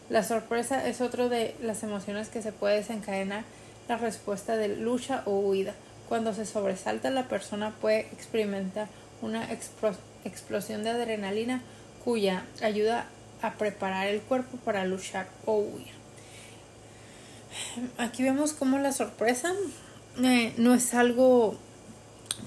La 0.09 0.23
sorpresa 0.23 0.87
es 0.87 1.01
otro 1.01 1.27
de 1.27 1.53
las 1.61 1.83
emociones 1.83 2.29
que 2.29 2.41
se 2.41 2.53
puede 2.53 2.77
desencadenar 2.77 3.43
la 3.89 3.97
respuesta 3.97 4.55
de 4.55 4.69
lucha 4.69 5.21
o 5.25 5.37
huida. 5.39 5.73
Cuando 6.07 6.33
se 6.33 6.45
sobresalta 6.45 7.09
la 7.09 7.27
persona 7.27 7.75
puede 7.81 7.99
experimentar 8.13 8.87
una 9.21 9.49
explosión 10.23 10.85
de 10.85 10.91
adrenalina 10.91 11.61
cuya 12.05 12.45
ayuda 12.61 13.07
a 13.41 13.55
preparar 13.55 14.07
el 14.07 14.21
cuerpo 14.21 14.55
para 14.63 14.85
luchar 14.85 15.27
o 15.45 15.57
huir. 15.57 16.00
Aquí 17.97 18.23
vemos 18.23 18.53
cómo 18.53 18.77
la 18.79 18.91
sorpresa 18.91 19.53
eh, 20.23 20.53
no 20.57 20.73
es 20.73 20.93
algo 20.93 21.55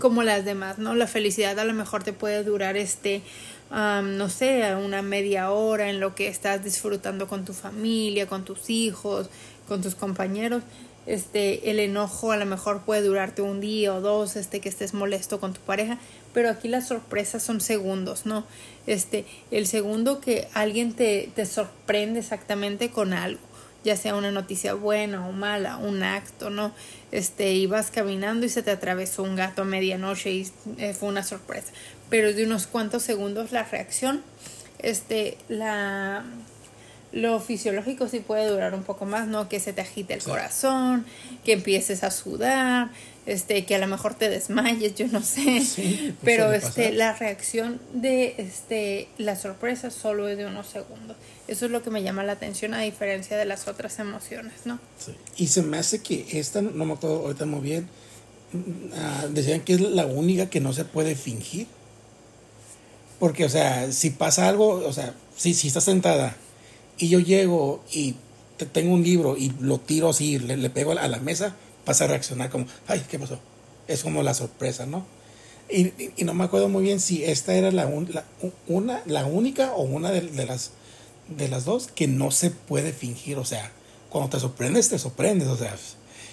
como 0.00 0.22
las 0.22 0.44
demás, 0.44 0.78
¿no? 0.78 0.94
La 0.94 1.06
felicidad 1.06 1.58
a 1.58 1.64
lo 1.64 1.72
mejor 1.72 2.02
te 2.02 2.12
puede 2.12 2.42
durar 2.44 2.76
este 2.76 3.22
no 3.70 4.28
sé, 4.28 4.74
una 4.76 5.02
media 5.02 5.50
hora 5.50 5.90
en 5.90 5.98
lo 5.98 6.14
que 6.14 6.28
estás 6.28 6.62
disfrutando 6.62 7.26
con 7.26 7.44
tu 7.44 7.52
familia, 7.52 8.26
con 8.26 8.44
tus 8.44 8.70
hijos, 8.70 9.28
con 9.66 9.82
tus 9.82 9.94
compañeros. 9.94 10.62
Este, 11.06 11.70
el 11.70 11.80
enojo 11.80 12.32
a 12.32 12.36
lo 12.38 12.46
mejor 12.46 12.82
puede 12.82 13.02
durarte 13.02 13.42
un 13.42 13.60
día 13.60 13.92
o 13.94 14.00
dos, 14.00 14.36
este, 14.36 14.60
que 14.60 14.70
estés 14.70 14.94
molesto 14.94 15.38
con 15.38 15.52
tu 15.52 15.60
pareja, 15.60 15.98
pero 16.32 16.48
aquí 16.48 16.68
las 16.68 16.88
sorpresas 16.88 17.42
son 17.42 17.60
segundos, 17.60 18.24
¿no? 18.24 18.46
Este, 18.86 19.26
el 19.50 19.66
segundo 19.66 20.20
que 20.20 20.48
alguien 20.54 20.94
te, 20.94 21.30
te 21.34 21.44
sorprende 21.44 22.20
exactamente 22.20 22.90
con 22.90 23.12
algo 23.12 23.40
ya 23.84 23.96
sea 23.96 24.16
una 24.16 24.30
noticia 24.30 24.74
buena 24.74 25.28
o 25.28 25.32
mala, 25.32 25.76
un 25.76 26.02
acto, 26.02 26.50
¿no? 26.50 26.72
Este, 27.12 27.52
ibas 27.52 27.90
caminando 27.90 28.46
y 28.46 28.48
se 28.48 28.62
te 28.62 28.70
atravesó 28.70 29.22
un 29.22 29.36
gato 29.36 29.62
a 29.62 29.64
medianoche 29.64 30.32
y 30.32 30.50
eh, 30.78 30.94
fue 30.94 31.08
una 31.08 31.22
sorpresa 31.22 31.70
pero 32.10 32.32
de 32.32 32.44
unos 32.44 32.66
cuantos 32.66 33.02
segundos 33.02 33.52
la 33.52 33.64
reacción, 33.64 34.22
este, 34.78 35.36
la, 35.48 36.24
lo 37.12 37.40
fisiológico 37.40 38.08
sí 38.08 38.20
puede 38.20 38.48
durar 38.48 38.74
un 38.74 38.82
poco 38.82 39.04
más, 39.04 39.26
¿no? 39.26 39.48
Que 39.48 39.60
se 39.60 39.72
te 39.72 39.80
agite 39.80 40.14
el 40.14 40.22
corazón, 40.22 41.06
que 41.44 41.52
empieces 41.52 42.04
a 42.04 42.10
sudar, 42.10 42.90
este, 43.26 43.64
que 43.64 43.74
a 43.74 43.78
lo 43.78 43.86
mejor 43.86 44.14
te 44.14 44.28
desmayes, 44.28 44.94
yo 44.94 45.06
no 45.08 45.22
sé. 45.22 45.60
Sí, 45.60 46.14
pero 46.22 46.52
este, 46.52 46.92
la 46.92 47.14
reacción 47.14 47.80
de 47.92 48.34
este, 48.38 49.08
la 49.18 49.36
sorpresa 49.36 49.90
solo 49.90 50.28
es 50.28 50.36
de 50.36 50.46
unos 50.46 50.66
segundos. 50.66 51.16
Eso 51.48 51.66
es 51.66 51.70
lo 51.70 51.82
que 51.82 51.90
me 51.90 52.02
llama 52.02 52.24
la 52.24 52.32
atención 52.32 52.74
a 52.74 52.80
diferencia 52.80 53.36
de 53.36 53.44
las 53.44 53.68
otras 53.68 53.98
emociones, 53.98 54.54
¿no? 54.64 54.78
Sí. 54.98 55.12
Y 55.36 55.46
se 55.48 55.62
me 55.62 55.78
hace 55.78 56.02
que 56.02 56.26
esta, 56.32 56.62
no 56.62 56.84
me 56.84 56.94
acuerdo 56.94 57.20
ahorita 57.20 57.46
muy 57.46 57.60
bien, 57.60 57.88
uh, 58.52 59.28
decían 59.28 59.60
que 59.60 59.74
es 59.74 59.80
la 59.80 60.06
única 60.06 60.48
que 60.48 60.60
no 60.60 60.72
se 60.72 60.84
puede 60.84 61.14
fingir. 61.14 61.66
Porque, 63.18 63.44
o 63.44 63.48
sea, 63.48 63.90
si 63.92 64.10
pasa 64.10 64.48
algo, 64.48 64.68
o 64.68 64.92
sea, 64.92 65.14
si, 65.36 65.54
si 65.54 65.68
estás 65.68 65.84
sentada 65.84 66.36
y 66.98 67.08
yo 67.08 67.20
llego 67.20 67.82
y 67.92 68.16
te 68.56 68.66
tengo 68.66 68.92
un 68.94 69.02
libro 69.02 69.36
y 69.36 69.52
lo 69.60 69.78
tiro 69.78 70.10
así, 70.10 70.38
le, 70.38 70.56
le 70.56 70.70
pego 70.70 70.92
a 70.92 71.08
la 71.08 71.18
mesa, 71.20 71.56
vas 71.86 72.00
a 72.00 72.06
reaccionar 72.06 72.50
como, 72.50 72.66
ay, 72.86 73.04
¿qué 73.08 73.18
pasó? 73.18 73.38
Es 73.86 74.02
como 74.02 74.22
la 74.22 74.34
sorpresa, 74.34 74.86
¿no? 74.86 75.06
Y, 75.68 75.92
y, 76.16 76.24
no 76.24 76.34
me 76.34 76.44
acuerdo 76.44 76.68
muy 76.68 76.82
bien 76.82 77.00
si 77.00 77.24
esta 77.24 77.54
era 77.54 77.70
la, 77.70 77.84
la 77.86 78.24
una, 78.66 79.02
la 79.06 79.24
única 79.24 79.72
o 79.72 79.82
una 79.82 80.10
de, 80.10 80.22
las, 80.44 80.72
de 81.28 81.48
las 81.48 81.64
dos 81.64 81.88
que 81.88 82.06
no 82.06 82.30
se 82.30 82.50
puede 82.50 82.92
fingir. 82.92 83.38
O 83.38 83.46
sea, 83.46 83.72
cuando 84.10 84.30
te 84.30 84.40
sorprendes, 84.40 84.90
te 84.90 84.98
sorprendes. 84.98 85.48
O 85.48 85.56
sea, 85.56 85.74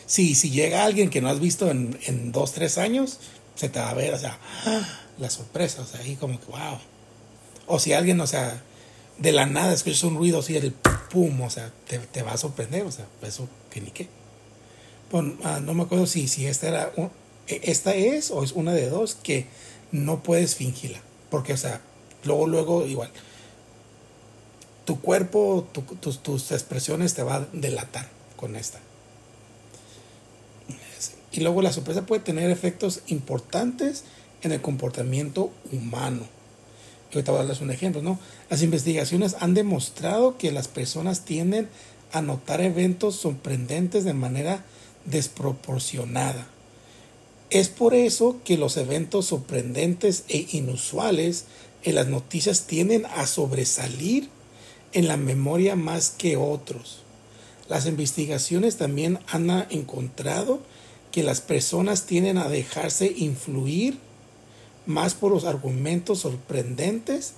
si, 0.06 0.36
si 0.36 0.52
llega 0.52 0.84
alguien 0.84 1.10
que 1.10 1.22
no 1.22 1.30
has 1.30 1.40
visto 1.40 1.72
en, 1.72 1.98
en 2.08 2.34
dos, 2.34 2.52
tres 2.52 2.78
años, 2.78 3.20
se 3.56 3.70
te 3.70 3.80
va 3.80 3.90
a 3.90 3.94
ver, 3.94 4.14
o 4.14 4.20
sea, 4.20 4.38
la 5.18 5.30
sorpresa, 5.30 5.82
o 5.82 5.86
sea, 5.86 6.02
ahí 6.02 6.16
como 6.16 6.40
que, 6.40 6.48
wow. 6.48 6.80
O 7.68 7.80
si 7.80 7.94
alguien, 7.94 8.20
o 8.20 8.28
sea, 8.28 8.62
de 9.18 9.32
la 9.32 9.46
nada 9.46 9.74
escuchas 9.74 10.04
un 10.04 10.18
ruido 10.18 10.40
así, 10.40 10.58
el 10.58 10.74
pum, 11.12 11.42
o 11.42 11.50
sea, 11.50 11.72
te, 11.88 12.24
va 12.24 12.34
a 12.34 12.38
sorprender, 12.38 12.84
o 12.84 12.92
sea, 12.92 13.06
eso 13.22 13.48
que 13.70 13.82
ni 13.82 13.92
qué. 13.92 14.10
Bueno, 15.12 15.34
ah, 15.44 15.60
no 15.62 15.74
me 15.74 15.84
acuerdo 15.84 16.08
si, 16.08 16.28
si 16.28 16.48
esta 16.48 16.70
era, 16.70 16.94
e, 17.48 17.62
esta 17.64 17.94
es 17.94 18.32
o 18.32 18.44
es 18.44 18.54
una 18.54 18.74
de 18.74 18.90
dos 18.90 19.16
que 19.16 19.46
no 19.92 20.24
puedes 20.24 20.56
fingirla, 20.56 21.02
porque, 21.30 21.54
o 21.54 21.58
sea, 21.58 21.82
luego, 22.24 22.48
luego, 22.48 22.86
igual, 22.88 23.12
tu 24.86 25.02
cuerpo, 25.02 25.68
tus, 26.00 26.24
tus 26.24 26.52
expresiones 26.52 27.14
te 27.14 27.24
va 27.24 27.36
a 27.36 27.48
delatar 27.52 28.08
con 28.38 28.56
esta. 28.56 28.80
Y 31.34 31.42
luego 31.42 31.62
la 31.62 31.72
sorpresa 31.72 32.06
puede 32.06 32.22
tener 32.22 32.50
efectos 32.50 33.02
importantes 33.08 34.04
en 34.42 34.52
el 34.52 34.62
comportamiento 34.62 35.52
humano. 35.72 36.26
Y 37.10 37.16
ahorita 37.16 37.32
voy 37.32 37.40
a 37.40 37.44
darles 37.44 37.62
un 37.62 37.72
ejemplo, 37.72 38.02
¿no? 38.02 38.20
Las 38.50 38.64
investigaciones 38.64 39.36
han 39.40 39.54
demostrado 39.54 40.38
que 40.38 40.52
las 40.52 40.68
personas 40.68 41.24
tienden 41.24 41.70
a 42.12 42.22
notar 42.22 42.62
eventos 42.62 43.16
sorprendentes 43.16 44.04
de 44.04 44.14
manera 44.14 44.66
desproporcionada. 45.06 46.48
Es 47.50 47.68
por 47.68 47.94
eso 47.94 48.40
que 48.46 48.58
los 48.58 48.78
eventos 48.78 49.26
sorprendentes 49.28 50.24
e 50.30 50.48
inusuales 50.52 51.46
en 51.84 51.96
las 51.96 52.08
noticias 52.08 52.68
tienden 52.68 53.06
a 53.06 53.28
sobresalir 53.28 54.30
en 54.94 55.08
la 55.08 55.18
memoria 55.18 55.76
más 55.76 56.10
que 56.10 56.38
otros. 56.38 57.00
Las 57.68 57.86
investigaciones 57.86 58.78
también 58.78 59.20
han 59.28 59.50
encontrado 59.70 60.60
que 61.12 61.24
las 61.24 61.42
personas 61.42 62.06
tienden 62.06 62.38
a 62.38 62.48
dejarse 62.48 63.14
influir 63.16 63.98
más 64.86 65.14
por 65.14 65.32
los 65.32 65.46
argumentos 65.46 66.20
sorprendentes 66.20 67.34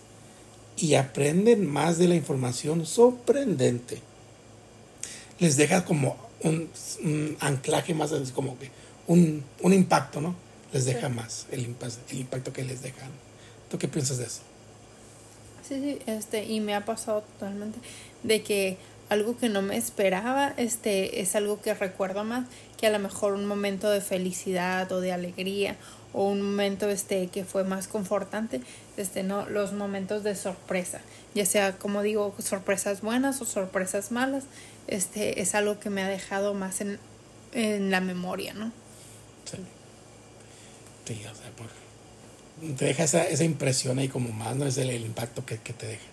y 0.78 0.96
aprenden 0.96 1.66
más 1.66 1.98
de 1.98 2.08
la 2.08 2.16
información 2.16 2.86
sorprendente. 2.86 4.02
Les 5.40 5.58
deja 5.58 5.86
como 5.86 6.18
un, 6.44 7.38
anclaje 7.40 7.94
más, 7.94 8.12
como 8.34 8.58
que 8.58 8.70
un, 9.08 9.44
un, 9.62 9.74
impacto, 9.74 10.22
¿no? 10.22 10.36
Les 10.72 10.86
deja 10.86 11.10
más 11.10 11.48
el, 11.52 11.62
impacto, 11.62 12.00
el 12.10 12.20
impacto 12.20 12.54
que 12.54 12.64
les 12.64 12.82
dejan. 12.82 13.10
¿Tú 13.70 13.78
qué 13.78 13.88
piensas 13.88 14.18
de 14.18 14.26
eso? 14.26 14.42
Sí, 15.68 15.80
sí, 15.82 16.00
este, 16.06 16.44
y 16.46 16.60
me 16.60 16.76
ha 16.76 16.86
pasado 16.86 17.22
totalmente 17.22 17.80
de 18.24 18.44
que 18.44 18.78
algo 19.10 19.38
que 19.38 19.50
no 19.50 19.62
me 19.62 19.78
esperaba, 19.78 20.54
este, 20.58 21.22
es 21.22 21.36
algo 21.36 21.62
que 21.62 21.74
recuerdo 21.74 22.24
más 22.24 22.46
que 22.78 22.88
a 22.88 22.90
lo 22.90 23.00
mejor 23.00 23.34
un 23.34 23.46
momento 23.46 23.90
de 23.90 24.02
felicidad 24.02 24.92
o 24.92 25.00
de 25.00 25.12
alegría 25.12 25.78
o 26.12 26.28
un 26.28 26.42
momento 26.42 26.90
este 26.90 27.28
que 27.28 27.44
fue 27.46 27.64
más 27.64 27.88
confortante, 27.88 28.62
este 28.98 29.24
no 29.24 29.48
los 29.48 29.74
momentos 29.74 30.24
de 30.24 30.36
sorpresa, 30.36 31.02
ya 31.34 31.46
sea 31.46 31.78
como 31.78 32.02
digo, 32.02 32.36
sorpresas 32.40 33.02
buenas 33.02 33.42
o 33.42 33.46
sorpresas 33.46 34.12
malas, 34.12 34.46
este 34.88 35.42
es 35.42 35.56
algo 35.56 35.80
que 35.80 35.90
me 35.90 36.04
ha 36.04 36.08
dejado 36.08 36.54
más 36.54 36.82
en, 36.82 37.00
en 37.54 37.92
la 37.92 38.02
memoria, 38.02 38.54
¿no? 38.54 38.72
Sí. 39.46 39.58
Sí, 41.06 41.22
o 41.30 41.36
sea, 41.36 41.52
por, 41.52 41.68
te 42.76 42.86
deja 42.86 43.04
esa, 43.04 43.28
esa 43.28 43.44
impresión 43.44 44.00
ahí 44.00 44.08
como 44.08 44.32
más, 44.32 44.56
no 44.56 44.66
es 44.66 44.78
el, 44.78 44.92
impacto 44.92 45.46
que, 45.46 45.58
que 45.58 45.74
te 45.74 45.88
deja. 45.88 46.04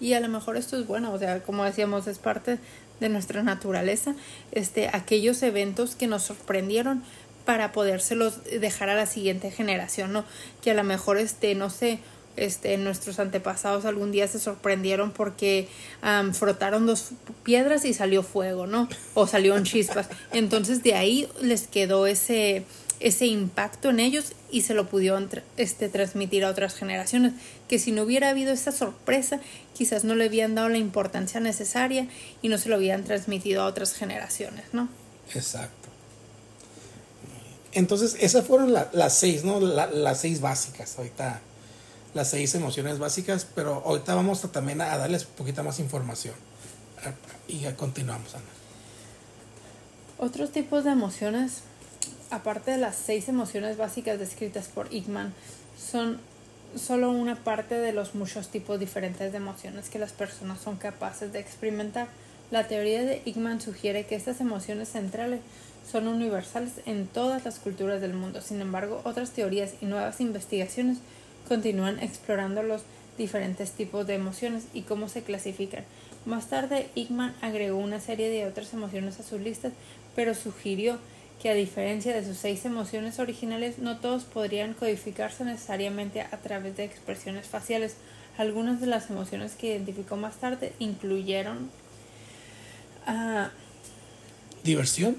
Y 0.00 0.12
a 0.12 0.20
lo 0.20 0.28
mejor 0.28 0.56
esto 0.56 0.78
es 0.78 0.86
bueno, 0.86 1.12
o 1.12 1.18
sea, 1.18 1.42
como 1.42 1.64
decíamos, 1.64 2.06
es 2.06 2.18
parte 2.18 2.58
de 3.00 3.08
nuestra 3.08 3.42
naturaleza, 3.42 4.14
este, 4.52 4.88
aquellos 4.88 5.42
eventos 5.42 5.96
que 5.96 6.06
nos 6.06 6.22
sorprendieron, 6.22 7.02
para 7.46 7.72
podérselos 7.72 8.44
dejar 8.44 8.90
a 8.90 8.94
la 8.94 9.06
siguiente 9.06 9.50
generación, 9.50 10.12
¿no? 10.12 10.24
Que 10.62 10.72
a 10.72 10.74
lo 10.74 10.84
mejor, 10.84 11.16
este, 11.16 11.54
no 11.54 11.70
sé, 11.70 12.00
este, 12.36 12.76
nuestros 12.76 13.18
antepasados 13.18 13.84
algún 13.84 14.12
día 14.12 14.28
se 14.28 14.38
sorprendieron 14.38 15.10
porque 15.10 15.68
frotaron 16.32 16.86
dos 16.86 17.10
piedras 17.42 17.84
y 17.84 17.94
salió 17.94 18.22
fuego, 18.22 18.66
¿no? 18.66 18.88
O 19.14 19.26
salieron 19.26 19.64
chispas. 19.64 20.08
Entonces 20.32 20.82
de 20.82 20.94
ahí 20.94 21.28
les 21.40 21.66
quedó 21.66 22.06
ese, 22.06 22.64
ese 23.00 23.26
impacto 23.26 23.90
en 23.90 24.00
ellos 24.00 24.32
y 24.50 24.62
se 24.62 24.74
lo 24.74 24.88
pudieron 24.88 25.28
este, 25.56 25.88
transmitir 25.88 26.44
a 26.44 26.50
otras 26.50 26.74
generaciones, 26.74 27.32
que 27.68 27.78
si 27.78 27.92
no 27.92 28.02
hubiera 28.02 28.30
habido 28.30 28.52
esa 28.52 28.72
sorpresa, 28.72 29.40
quizás 29.74 30.04
no 30.04 30.14
le 30.14 30.26
habían 30.26 30.54
dado 30.54 30.68
la 30.68 30.78
importancia 30.78 31.40
necesaria 31.40 32.08
y 32.42 32.48
no 32.48 32.58
se 32.58 32.68
lo 32.68 32.76
habían 32.76 33.04
transmitido 33.04 33.62
a 33.62 33.66
otras 33.66 33.94
generaciones, 33.94 34.64
¿no? 34.72 34.88
Exacto. 35.34 35.88
Entonces, 37.72 38.16
esas 38.20 38.46
fueron 38.46 38.72
las 38.72 39.18
seis, 39.18 39.44
¿no? 39.44 39.60
las 39.60 40.20
seis 40.20 40.40
básicas, 40.40 40.96
ahorita, 40.96 41.42
las 42.16 42.30
seis 42.30 42.54
emociones 42.54 42.98
básicas, 42.98 43.46
pero 43.54 43.82
ahorita 43.86 44.14
vamos 44.14 44.44
a, 44.44 44.50
también 44.50 44.80
a 44.80 44.96
darles 44.96 45.24
un 45.26 45.32
poquito 45.32 45.62
más 45.62 45.78
información. 45.78 46.34
Y 47.46 47.60
ya 47.60 47.76
continuamos, 47.76 48.34
Ana. 48.34 48.44
Otros 50.18 50.50
tipos 50.50 50.82
de 50.82 50.90
emociones 50.90 51.62
aparte 52.30 52.72
de 52.72 52.78
las 52.78 52.96
seis 52.96 53.28
emociones 53.28 53.76
básicas 53.76 54.18
descritas 54.18 54.68
por 54.68 54.92
Ickman, 54.92 55.32
son 55.78 56.18
solo 56.74 57.10
una 57.10 57.36
parte 57.36 57.76
de 57.76 57.92
los 57.92 58.14
muchos 58.14 58.48
tipos 58.48 58.78
diferentes 58.78 59.32
de 59.32 59.38
emociones 59.38 59.88
que 59.88 59.98
las 59.98 60.12
personas 60.12 60.60
son 60.60 60.76
capaces 60.76 61.32
de 61.32 61.40
experimentar. 61.40 62.08
La 62.50 62.68
teoría 62.68 63.02
de 63.02 63.22
Ickman 63.24 63.60
sugiere 63.60 64.06
que 64.06 64.14
estas 64.14 64.40
emociones 64.40 64.90
centrales 64.90 65.40
son 65.90 66.08
universales 66.08 66.72
en 66.84 67.06
todas 67.06 67.44
las 67.44 67.58
culturas 67.58 68.00
del 68.00 68.12
mundo. 68.12 68.40
Sin 68.40 68.60
embargo, 68.60 69.00
otras 69.04 69.30
teorías 69.30 69.74
y 69.80 69.86
nuevas 69.86 70.20
investigaciones 70.20 70.98
continúan 71.48 71.98
explorando 72.00 72.62
los 72.62 72.82
diferentes 73.16 73.72
tipos 73.72 74.06
de 74.06 74.14
emociones 74.14 74.64
y 74.74 74.82
cómo 74.82 75.08
se 75.08 75.22
clasifican. 75.22 75.84
Más 76.26 76.48
tarde, 76.48 76.90
Ickman 76.94 77.34
agregó 77.40 77.78
una 77.78 78.00
serie 78.00 78.28
de 78.28 78.46
otras 78.46 78.72
emociones 78.72 79.20
a 79.20 79.22
sus 79.22 79.40
listas, 79.40 79.72
pero 80.14 80.34
sugirió 80.34 80.98
que 81.40 81.50
a 81.50 81.54
diferencia 81.54 82.14
de 82.14 82.24
sus 82.24 82.36
seis 82.36 82.64
emociones 82.64 83.18
originales, 83.18 83.78
no 83.78 83.98
todos 83.98 84.24
podrían 84.24 84.74
codificarse 84.74 85.44
necesariamente 85.44 86.22
a 86.22 86.36
través 86.38 86.76
de 86.76 86.84
expresiones 86.84 87.46
faciales. 87.46 87.96
Algunas 88.38 88.80
de 88.80 88.86
las 88.86 89.10
emociones 89.10 89.54
que 89.54 89.68
identificó 89.68 90.16
más 90.16 90.36
tarde 90.36 90.72
incluyeron 90.78 91.70
uh, 93.06 93.48
diversión, 94.64 95.16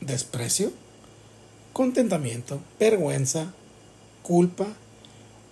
desprecio, 0.00 0.72
contentamiento, 1.72 2.60
vergüenza, 2.78 3.52
culpa, 4.22 4.66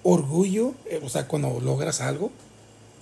orgullo, 0.03 0.75
eh, 0.87 1.01
o 1.03 1.09
sea, 1.09 1.29
cuando 1.29 1.61
logras 1.61 2.01
algo, 2.01 2.31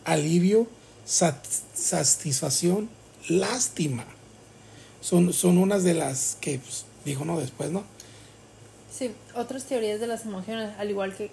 alivio, 0.05 0.67
satisfacción, 1.05 2.89
lástima 3.29 4.07
son, 5.07 5.33
son 5.33 5.59
unas 5.59 5.85
de 5.85 5.95
las 5.95 6.37
que 6.41 6.59
pues, 6.59 6.85
dijo 7.05 7.25
no 7.25 7.39
después, 7.39 7.71
¿no? 7.71 7.85
Sí, 8.91 9.13
otras 9.37 9.65
teorías 9.65 10.01
de 10.01 10.09
las 10.09 10.25
emociones, 10.25 10.71
al 10.79 10.91
igual 10.91 11.15
que 11.15 11.31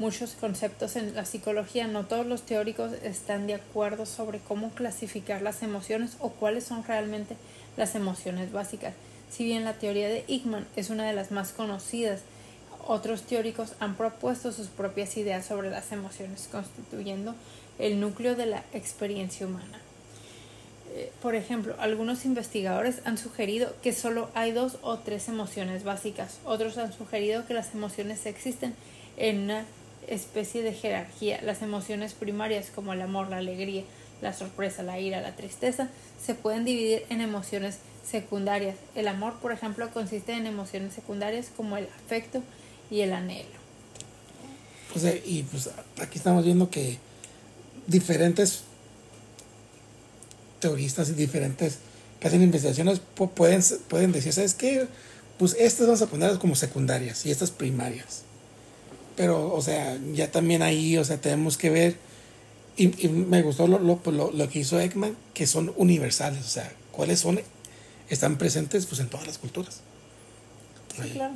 muchos 0.00 0.32
conceptos 0.32 0.96
en 0.96 1.14
la 1.14 1.24
psicología, 1.24 1.86
no 1.86 2.06
todos 2.06 2.26
los 2.26 2.42
teóricos 2.42 2.90
están 3.04 3.46
de 3.46 3.54
acuerdo 3.54 4.04
sobre 4.04 4.40
cómo 4.40 4.70
clasificar 4.70 5.42
las 5.42 5.62
emociones 5.62 6.16
o 6.18 6.30
cuáles 6.30 6.64
son 6.64 6.82
realmente 6.82 7.36
las 7.76 7.94
emociones 7.94 8.50
básicas. 8.50 8.94
Si 9.30 9.44
bien 9.44 9.64
la 9.64 9.74
teoría 9.74 10.08
de 10.08 10.24
Ickman 10.26 10.66
es 10.74 10.90
una 10.90 11.06
de 11.06 11.12
las 11.12 11.30
más 11.30 11.52
conocidas, 11.52 12.22
otros 12.86 13.22
teóricos 13.22 13.74
han 13.80 13.96
propuesto 13.96 14.52
sus 14.52 14.68
propias 14.68 15.16
ideas 15.16 15.46
sobre 15.46 15.70
las 15.70 15.92
emociones, 15.92 16.48
constituyendo 16.50 17.34
el 17.78 18.00
núcleo 18.00 18.36
de 18.36 18.46
la 18.46 18.64
experiencia 18.72 19.46
humana. 19.46 19.80
Eh, 20.94 21.10
por 21.20 21.34
ejemplo, 21.34 21.74
algunos 21.80 22.24
investigadores 22.24 23.00
han 23.04 23.18
sugerido 23.18 23.74
que 23.82 23.92
solo 23.92 24.30
hay 24.34 24.52
dos 24.52 24.78
o 24.82 24.98
tres 24.98 25.28
emociones 25.28 25.82
básicas. 25.82 26.38
Otros 26.44 26.78
han 26.78 26.92
sugerido 26.92 27.46
que 27.46 27.54
las 27.54 27.74
emociones 27.74 28.26
existen 28.26 28.74
en 29.16 29.40
una 29.40 29.64
especie 30.06 30.62
de 30.62 30.72
jerarquía. 30.72 31.40
Las 31.42 31.62
emociones 31.62 32.14
primarias 32.14 32.70
como 32.72 32.92
el 32.92 33.02
amor, 33.02 33.28
la 33.28 33.38
alegría, 33.38 33.82
la 34.22 34.32
sorpresa, 34.32 34.84
la 34.84 35.00
ira, 35.00 35.20
la 35.20 35.34
tristeza, 35.34 35.88
se 36.22 36.34
pueden 36.34 36.64
dividir 36.64 37.04
en 37.10 37.20
emociones 37.20 37.78
secundarias. 38.04 38.76
El 38.94 39.08
amor, 39.08 39.34
por 39.40 39.50
ejemplo, 39.50 39.90
consiste 39.90 40.32
en 40.32 40.46
emociones 40.46 40.92
secundarias 40.92 41.50
como 41.56 41.76
el 41.76 41.88
afecto 42.04 42.42
y 42.90 43.00
el 43.00 43.12
anhelo. 43.12 43.64
Sea, 44.96 45.14
y 45.14 45.42
pues 45.50 45.70
aquí 46.00 46.18
estamos 46.18 46.44
viendo 46.44 46.70
que 46.70 46.98
diferentes 47.86 48.62
teoristas 50.60 51.08
y 51.08 51.12
diferentes 51.12 51.78
que 52.20 52.28
hacen 52.28 52.42
investigaciones 52.42 53.00
pueden, 53.34 53.62
pueden 53.88 54.12
decir, 54.12 54.32
¿sabes 54.32 54.54
qué? 54.54 54.86
Pues 55.38 55.56
estas 55.58 55.86
vamos 55.86 56.02
a 56.02 56.06
ponerlas 56.06 56.38
como 56.38 56.54
secundarias 56.54 57.26
y 57.26 57.30
estas 57.30 57.50
primarias. 57.50 58.22
Pero, 59.16 59.52
o 59.52 59.60
sea, 59.60 59.98
ya 60.12 60.30
también 60.30 60.62
ahí, 60.62 60.96
o 60.96 61.04
sea, 61.04 61.20
tenemos 61.20 61.58
que 61.58 61.70
ver, 61.70 61.96
y, 62.76 62.88
me 63.08 63.42
gustó 63.42 63.66
lo, 63.66 63.78
lo, 63.78 64.00
lo, 64.32 64.48
que 64.48 64.60
hizo 64.60 64.80
Ekman, 64.80 65.16
que 65.34 65.46
son 65.46 65.72
universales, 65.76 66.44
o 66.44 66.48
sea, 66.48 66.72
cuáles 66.92 67.20
son, 67.20 67.40
están 68.08 68.38
presentes 68.38 68.86
pues 68.86 69.00
en 69.00 69.08
todas 69.08 69.26
las 69.26 69.38
culturas. 69.38 69.80
Sí, 70.96 71.10
claro. 71.10 71.34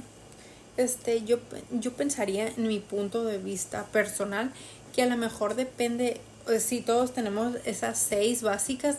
Este, 0.78 1.24
yo, 1.24 1.38
yo 1.70 1.92
pensaría 1.92 2.48
en 2.48 2.66
mi 2.66 2.78
punto 2.78 3.24
de 3.24 3.36
vista 3.36 3.84
personal 3.92 4.52
que 4.94 5.02
a 5.02 5.06
lo 5.06 5.18
mejor 5.18 5.54
depende 5.54 6.20
pues 6.48 6.62
sí, 6.62 6.80
todos 6.80 7.12
tenemos 7.12 7.56
esas 7.66 7.98
seis 7.98 8.40
básicas, 8.42 8.96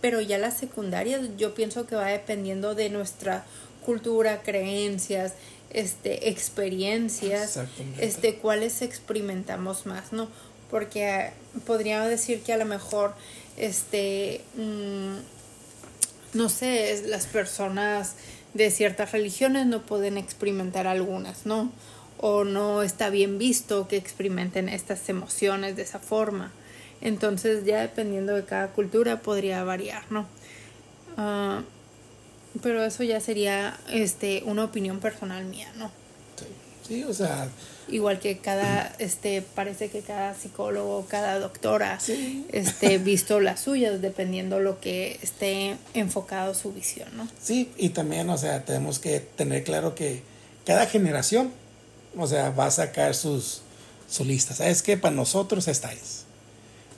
pero 0.00 0.22
ya 0.22 0.38
las 0.38 0.56
secundarias 0.56 1.20
yo 1.36 1.54
pienso 1.54 1.86
que 1.86 1.94
va 1.94 2.06
dependiendo 2.06 2.74
de 2.74 2.88
nuestra 2.88 3.44
cultura, 3.84 4.40
creencias, 4.42 5.34
este, 5.68 6.30
experiencias, 6.30 7.58
este, 7.98 8.36
cuáles 8.36 8.80
experimentamos 8.80 9.84
más, 9.84 10.14
¿no? 10.14 10.30
Porque 10.70 11.32
podríamos 11.66 12.08
decir 12.08 12.40
que 12.40 12.54
a 12.54 12.56
lo 12.56 12.64
mejor, 12.64 13.14
este, 13.58 14.40
mm, 14.54 15.16
no 16.32 16.48
sé, 16.48 17.02
las 17.08 17.26
personas 17.26 18.14
de 18.56 18.70
ciertas 18.70 19.12
religiones 19.12 19.66
no 19.66 19.82
pueden 19.82 20.18
experimentar 20.18 20.86
algunas, 20.86 21.46
¿no? 21.46 21.70
O 22.18 22.44
no 22.44 22.82
está 22.82 23.10
bien 23.10 23.38
visto 23.38 23.88
que 23.88 23.96
experimenten 23.96 24.68
estas 24.68 25.08
emociones 25.08 25.76
de 25.76 25.82
esa 25.82 25.98
forma. 25.98 26.52
Entonces 27.00 27.64
ya 27.64 27.80
dependiendo 27.80 28.34
de 28.34 28.44
cada 28.44 28.68
cultura 28.68 29.20
podría 29.20 29.62
variar, 29.64 30.04
¿no? 30.10 30.26
Ah, 31.16 31.62
pero 32.62 32.84
eso 32.84 33.02
ya 33.02 33.20
sería 33.20 33.78
este 33.90 34.42
una 34.46 34.64
opinión 34.64 35.00
personal 35.00 35.44
mía, 35.44 35.70
¿no? 35.76 35.90
Sí, 36.86 37.04
o 37.04 37.12
sea... 37.12 37.48
Igual 37.88 38.18
que 38.18 38.38
cada, 38.38 38.92
este, 38.98 39.42
parece 39.42 39.90
que 39.90 40.00
cada 40.00 40.34
psicólogo, 40.34 41.06
cada 41.08 41.38
doctora, 41.38 42.00
este, 42.50 42.98
visto 42.98 43.38
las 43.38 43.60
suyas, 43.60 44.02
dependiendo 44.02 44.58
lo 44.58 44.80
que 44.80 45.20
esté 45.22 45.76
enfocado 45.94 46.54
su 46.54 46.72
visión, 46.72 47.08
¿no? 47.16 47.28
Sí, 47.40 47.70
y 47.76 47.90
también, 47.90 48.28
o 48.30 48.38
sea, 48.38 48.64
tenemos 48.64 48.98
que 48.98 49.20
tener 49.20 49.62
claro 49.62 49.94
que 49.94 50.22
cada 50.64 50.86
generación, 50.86 51.52
o 52.16 52.26
sea, 52.26 52.50
va 52.50 52.66
a 52.66 52.70
sacar 52.72 53.14
sus, 53.14 53.62
su 54.08 54.24
lista. 54.24 54.52
¿Sabes 54.54 54.82
qué? 54.82 54.96
Para 54.96 55.14
nosotros 55.14 55.68
estáis 55.68 56.26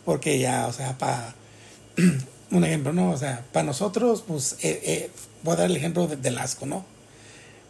porque 0.09 0.39
ya, 0.39 0.66
o 0.68 0.72
sea, 0.72 0.97
para 0.97 1.34
un 2.51 2.64
ejemplo, 2.64 2.95
¿no? 2.95 3.11
O 3.11 3.18
sea, 3.18 3.45
para 3.53 3.66
nosotros, 3.66 4.24
pues, 4.26 4.55
eh, 4.62 4.80
eh, 4.82 5.11
voy 5.43 5.53
a 5.53 5.57
dar 5.57 5.66
el 5.66 5.76
ejemplo 5.76 6.07
del 6.07 6.39
asco, 6.39 6.64
¿no? 6.64 6.86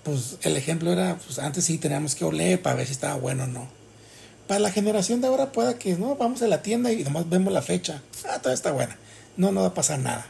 Pues 0.09 0.39
el 0.41 0.57
ejemplo 0.57 0.91
era, 0.91 1.19
pues 1.19 1.39
antes 1.39 1.67
sí 1.67 1.77
teníamos 1.77 2.15
que 2.15 2.25
oler 2.25 2.63
para 2.63 2.77
ver 2.77 2.87
si 2.87 2.93
estaba 2.93 3.17
bueno 3.17 3.45
o 3.45 3.47
no. 3.47 3.69
Para 4.47 4.59
la 4.59 4.71
generación 4.71 5.21
de 5.21 5.27
ahora 5.27 5.53
pueda 5.53 5.79
que, 5.79 5.97
no, 5.97 6.17
vamos 6.17 6.41
a 6.41 6.49
la 6.49 6.63
tienda 6.63 6.91
y 6.91 7.05
nomás 7.05 7.29
vemos 7.29 7.53
la 7.53 7.61
fecha. 7.61 8.01
Ah, 8.27 8.41
toda 8.41 8.55
está 8.55 8.73
buena. 8.73 8.97
No, 9.37 9.53
no 9.53 9.61
va 9.61 9.67
a 9.67 9.75
pasar 9.75 9.99
nada. 9.99 10.27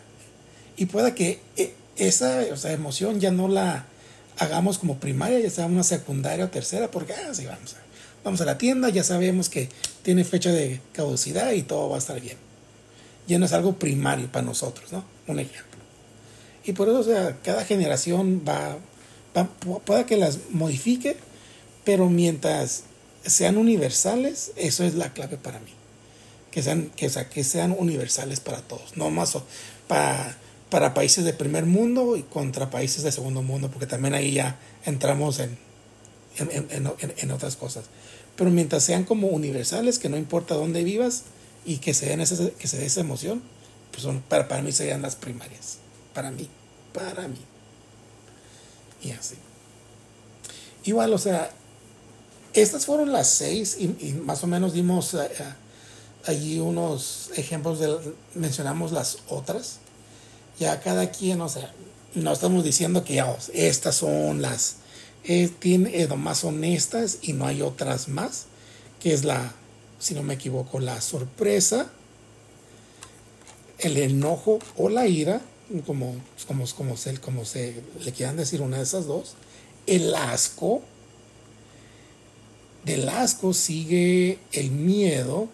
Y 0.77 0.87
pueda 0.87 1.15
que 1.15 1.39
eh, 1.57 1.75
esa 1.97 2.41
o 2.53 2.57
sea, 2.57 2.73
emoción 2.73 3.21
ya 3.21 3.31
no 3.31 3.47
la 3.47 3.87
hagamos 4.39 4.79
como 4.79 4.99
primaria, 4.99 5.39
ya 5.39 5.49
sea 5.49 5.67
una 5.67 5.85
secundaria 5.85 6.47
o 6.47 6.49
tercera, 6.49 6.91
porque, 6.91 7.13
ah, 7.13 7.27
vamos 7.27 7.75
a 7.75 7.89
Vamos 8.25 8.41
a 8.41 8.47
la 8.47 8.59
tienda, 8.59 8.89
ya 8.89 9.05
sabemos 9.05 9.49
que 9.49 9.69
tiene 10.03 10.25
fecha 10.25 10.51
de 10.51 10.81
caducidad 10.93 11.53
y 11.53 11.63
todo 11.63 11.89
va 11.89 11.97
a 11.97 11.99
estar 12.01 12.21
bien. 12.21 12.37
Ya 13.29 13.39
no 13.39 13.47
es 13.47 13.53
algo 13.53 13.79
primario 13.79 14.27
para 14.27 14.45
nosotros, 14.45 14.91
¿no? 14.93 15.05
Un 15.29 15.39
ejemplo. 15.39 15.79
Y 16.65 16.73
por 16.73 16.89
eso, 16.89 17.05
cada 17.45 17.65
generación 17.65 18.43
va, 18.47 18.77
puede 19.85 20.07
que 20.07 20.17
las 20.17 20.39
modifique, 20.51 21.17
pero 21.85 22.09
mientras 22.09 22.85
sean 23.25 23.57
universales, 23.57 24.53
eso 24.57 24.85
es 24.85 24.95
la 24.95 25.13
clave 25.13 25.37
para 25.37 25.61
mí. 25.61 25.73
Que 26.51 26.63
sean, 26.63 26.91
que, 26.97 27.11
que 27.31 27.45
sean 27.45 27.75
universales 27.79 28.41
para 28.41 28.63
todos, 28.63 28.97
no 28.97 29.11
más 29.11 29.37
para, 29.87 30.37
para 30.71 30.95
países 30.95 31.25
de 31.25 31.33
primer 31.33 31.67
mundo 31.67 32.17
y 32.17 32.23
contra 32.23 32.71
países 32.71 33.03
de 33.03 33.13
segundo 33.13 33.43
mundo, 33.43 33.71
porque 33.71 33.87
también 33.87 34.15
ahí 34.15 34.33
ya 34.33 34.59
entramos 34.85 35.39
en, 35.41 35.59
en, 36.39 37.31
otras 37.31 37.57
cosas. 37.57 37.87
Pero 38.37 38.51
mientras 38.51 38.85
sean 38.85 39.05
como 39.05 39.29
universales, 39.29 39.99
que 39.99 40.09
no 40.09 40.17
importa 40.17 40.55
dónde 40.55 40.85
vivas 40.85 41.25
y 41.65 41.79
que 41.79 41.95
se, 41.95 42.07
den 42.07 42.21
esa, 42.21 42.51
que 42.51 42.69
se 42.69 42.79
dé 42.79 42.87
esa 42.87 43.01
emoción, 43.01 43.43
pues 43.91 44.03
son, 44.03 44.21
para, 44.21 44.49
para 44.49 44.63
mí 44.63 44.73
serían 44.73 45.03
las 45.03 45.17
primarias. 45.17 45.79
Para 46.15 46.31
mí, 46.31 46.49
para 46.93 47.29
mí. 47.29 47.39
Y 49.03 49.13
así. 49.13 49.37
igual, 50.85 51.13
o 51.13 51.19
sea, 51.19 51.51
estas 52.53 52.87
fueron 52.87 53.13
las 53.13 53.29
seis 53.29 53.77
y, 53.79 54.13
más 54.25 54.43
o 54.43 54.47
menos 54.47 54.73
dimos 54.73 55.15
eh, 55.15 55.31
eh, 55.39 55.45
allí 56.27 56.59
unos 56.59 57.31
ejemplos 57.37 57.79
de, 57.79 57.97
mencionamos 58.35 58.93
las 58.93 59.19
otras. 59.29 59.79
Ya 60.59 60.81
cada 60.81 61.11
quien, 61.11 61.41
o 61.41 61.49
sea, 61.49 61.73
no 62.15 62.33
estamos 62.33 62.65
diciendo 62.65 63.05
que 63.05 63.15
ya, 63.15 63.37
estas 63.53 63.97
son 63.97 64.43
las 64.43 64.77
eh, 65.25 65.51
tiene, 65.59 66.01
eh, 66.01 66.09
más 66.09 66.45
honestas 66.45 67.19
y 67.23 67.35
no 67.35 67.47
hay 67.47 67.61
otras 67.61 68.09
más, 68.09 68.47
que 69.01 69.13
es 69.13 69.25
la, 69.25 69.53
si 69.99 70.15
no 70.15 70.23
me 70.23 70.35
equivoco, 70.35 70.81
la 70.81 71.01
sorpresa, 71.01 71.91
el 73.79 73.99
enojo 73.99 74.59
o 74.77 74.89
la 74.89 75.07
ira, 75.07 75.43
como, 75.87 76.17
como, 76.47 76.67
como, 76.67 76.97
se, 76.97 77.19
como 77.19 77.45
se 77.45 77.83
le 78.05 78.13
quieran 78.13 78.37
decir 78.37 78.63
una 78.63 78.79
de 78.79 78.83
esas 78.83 79.07
dos, 79.07 79.35
el 79.87 80.15
asco, 80.15 80.83
del 82.85 83.09
asco 83.09 83.53
sigue 83.53 84.39
el 84.53 84.71
miedo, 84.71 85.49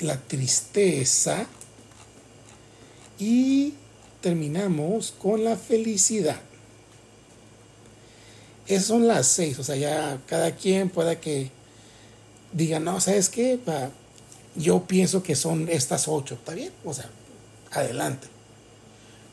la 0.00 0.20
tristeza 0.20 1.46
y 3.18 3.74
terminamos 4.20 5.12
con 5.12 5.44
la 5.44 5.56
felicidad. 5.56 6.40
Esas 8.66 8.86
son 8.86 9.08
las 9.08 9.26
seis, 9.26 9.58
o 9.58 9.64
sea, 9.64 9.76
ya 9.76 10.20
cada 10.26 10.54
quien 10.54 10.90
pueda 10.90 11.20
que 11.20 11.50
diga, 12.52 12.80
no, 12.80 13.00
¿sabes 13.00 13.28
qué? 13.28 13.58
yo 14.54 14.86
pienso 14.86 15.22
que 15.22 15.36
son 15.36 15.68
estas 15.68 16.08
ocho, 16.08 16.34
¿está 16.34 16.54
bien? 16.54 16.72
O 16.84 16.92
sea, 16.92 17.08
adelante. 17.70 18.28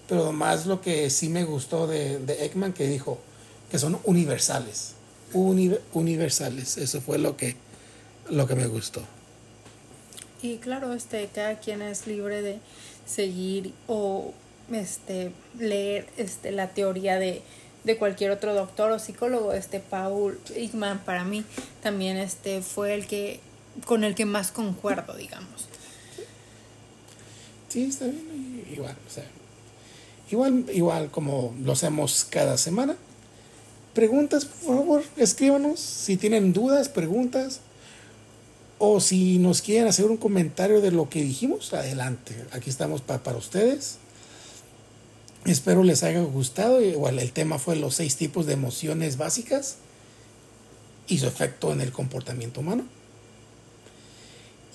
Pero 0.08 0.32
más 0.32 0.66
lo 0.66 0.82
que 0.82 1.10
sí 1.10 1.30
me 1.30 1.44
gustó 1.44 1.88
de, 1.88 2.20
de 2.20 2.46
Ekman, 2.46 2.74
que 2.74 2.88
dijo 2.88 3.20
que 3.72 3.80
son 3.80 4.00
universales. 4.04 4.94
universales, 5.34 6.78
eso 6.78 7.02
fue 7.02 7.18
lo 7.18 7.36
que, 7.36 7.56
lo 8.30 8.48
que 8.48 8.56
me 8.56 8.68
gustó. 8.68 9.02
Y 10.42 10.58
claro, 10.58 10.94
este, 10.94 11.28
cada 11.34 11.60
quien 11.60 11.82
es 11.82 12.06
libre 12.08 12.42
de 12.42 12.60
seguir 13.06 13.74
o 13.88 14.34
este, 14.72 15.32
leer 15.58 16.08
este, 16.18 16.52
la 16.52 16.70
teoría 16.70 17.18
de, 17.18 17.42
de 17.84 17.98
cualquier 17.98 18.32
otro 18.32 18.54
doctor 18.54 18.92
o 18.92 19.00
psicólogo. 19.00 19.54
Este 19.54 19.80
Paul 19.80 20.40
Igman 20.56 21.00
para 21.04 21.24
mí 21.24 21.44
también 21.82 22.18
este 22.18 22.62
fue 22.62 22.94
el 22.94 23.08
que 23.08 23.40
con 23.86 24.04
el 24.04 24.16
que 24.16 24.26
más 24.26 24.52
concuerdo, 24.52 25.16
digamos. 25.16 25.68
Sí, 27.70 27.84
está 27.84 28.06
bien, 28.06 28.66
igual, 28.72 28.96
o 29.06 29.10
sea, 29.12 29.26
igual, 30.32 30.66
igual 30.74 31.12
como 31.12 31.56
lo 31.62 31.74
hacemos 31.74 32.26
cada 32.30 32.58
semana. 32.58 32.96
Preguntas, 33.94 34.46
por 34.46 34.78
favor, 34.78 35.04
escríbanos 35.18 35.80
si 35.80 36.18
tienen 36.18 36.54
dudas, 36.54 36.90
preguntas. 36.90 37.62
O 38.78 39.00
si 39.00 39.38
nos 39.38 39.62
quieren 39.62 39.88
hacer 39.88 40.06
un 40.06 40.18
comentario 40.18 40.82
de 40.82 40.92
lo 40.92 41.08
que 41.10 41.24
dijimos, 41.24 41.74
adelante. 41.74 42.36
Aquí 42.52 42.70
estamos 42.70 43.02
para 43.02 43.38
ustedes. 43.38 44.00
Espero 45.46 45.84
les 45.84 46.04
haya 46.04 46.22
gustado. 46.22 46.82
Igual 46.82 47.20
el 47.20 47.32
tema 47.32 47.58
fue 47.58 47.78
los 47.78 47.96
seis 47.96 48.18
tipos 48.18 48.46
de 48.46 48.54
emociones 48.54 49.18
básicas 49.18 49.78
y 51.08 51.20
su 51.20 51.28
efecto 51.28 51.72
en 51.72 51.82
el 51.82 51.92
comportamiento 51.92 52.62
humano. 52.62 52.86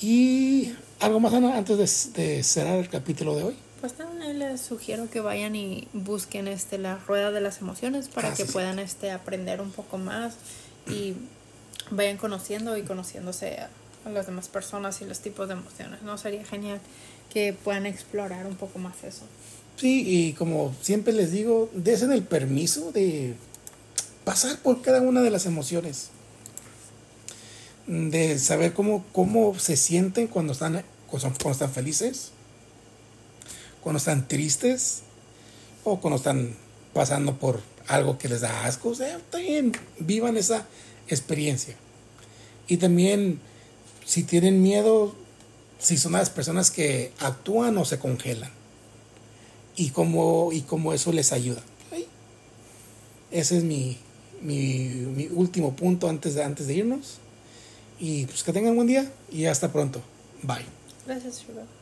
Y 0.00 0.72
algo 1.00 1.20
más, 1.20 1.34
antes 1.34 2.12
de, 2.14 2.42
cerrar 2.42 2.78
el 2.78 2.88
capítulo 2.88 3.36
de 3.36 3.42
hoy. 3.44 3.56
Pues 3.80 3.94
nada, 3.98 4.32
les 4.32 4.60
sugiero 4.60 5.08
que 5.08 5.20
vayan 5.20 5.56
y 5.56 5.88
busquen 5.94 6.48
este 6.48 6.76
la 6.76 6.98
rueda 6.98 7.30
de 7.30 7.40
las 7.40 7.60
emociones 7.60 8.08
para 8.08 8.28
ah, 8.28 8.34
que 8.34 8.44
puedan 8.44 8.78
este 8.78 9.10
aprender 9.10 9.62
un 9.62 9.70
poco 9.70 9.96
más 9.96 10.34
y 10.86 11.14
vayan 11.90 12.18
conociendo 12.18 12.76
y 12.76 12.82
conociéndose 12.82 13.58
a, 13.58 13.70
a, 14.04 14.10
las 14.10 14.26
demás 14.26 14.48
personas 14.48 15.00
y 15.00 15.06
los 15.06 15.20
tipos 15.20 15.48
de 15.48 15.54
emociones. 15.54 16.02
No 16.02 16.18
sería 16.18 16.44
genial 16.44 16.78
que 17.32 17.54
puedan 17.54 17.86
explorar 17.86 18.46
un 18.46 18.56
poco 18.56 18.78
más 18.78 19.02
eso. 19.02 19.22
Sí, 19.76 20.04
y 20.06 20.32
como 20.34 20.74
siempre 20.82 21.14
les 21.14 21.32
digo, 21.32 21.70
desen 21.72 22.12
el 22.12 22.22
permiso 22.22 22.92
de 22.92 23.34
pasar 24.24 24.58
por 24.58 24.82
cada 24.82 25.00
una 25.00 25.22
de 25.22 25.30
las 25.30 25.46
emociones. 25.46 26.10
De 27.86 28.38
saber 28.38 28.74
cómo, 28.74 29.06
cómo 29.12 29.58
se 29.58 29.78
sienten 29.78 30.26
cuando 30.26 30.52
están, 30.52 30.84
cuando 31.08 31.50
están 31.50 31.72
felices, 31.72 32.32
cuando 33.82 33.98
están 33.98 34.28
tristes 34.28 35.02
o 35.84 36.00
cuando 36.00 36.16
están 36.16 36.54
pasando 36.92 37.36
por 37.38 37.60
algo 37.88 38.18
que 38.18 38.28
les 38.28 38.40
da 38.40 38.64
asco. 38.64 38.90
O 38.90 38.94
sea, 38.94 39.18
también 39.30 39.72
vivan 39.98 40.36
esa 40.36 40.66
experiencia. 41.08 41.76
Y 42.68 42.76
también, 42.76 43.40
si 44.04 44.22
tienen 44.22 44.62
miedo, 44.62 45.14
si 45.78 45.96
son 45.96 46.12
las 46.12 46.30
personas 46.30 46.70
que 46.70 47.12
actúan 47.18 47.76
o 47.78 47.84
se 47.84 47.98
congelan 47.98 48.50
y 49.76 49.90
cómo, 49.90 50.52
y 50.52 50.62
cómo 50.62 50.92
eso 50.92 51.12
les 51.12 51.32
ayuda. 51.32 51.62
Ese 53.30 53.58
es 53.58 53.62
mi, 53.62 53.96
mi, 54.42 55.28
último 55.32 55.76
punto 55.76 56.08
antes 56.08 56.34
de, 56.34 56.42
antes 56.42 56.66
de 56.66 56.74
irnos. 56.74 57.18
Y 57.98 58.26
pues 58.26 58.42
que 58.42 58.52
tengan 58.52 58.74
buen 58.74 58.88
día 58.88 59.10
y 59.30 59.44
hasta 59.44 59.70
pronto. 59.70 60.02
Bye. 60.42 60.64
Gracias, 61.06 61.36
Sugar. 61.36 61.79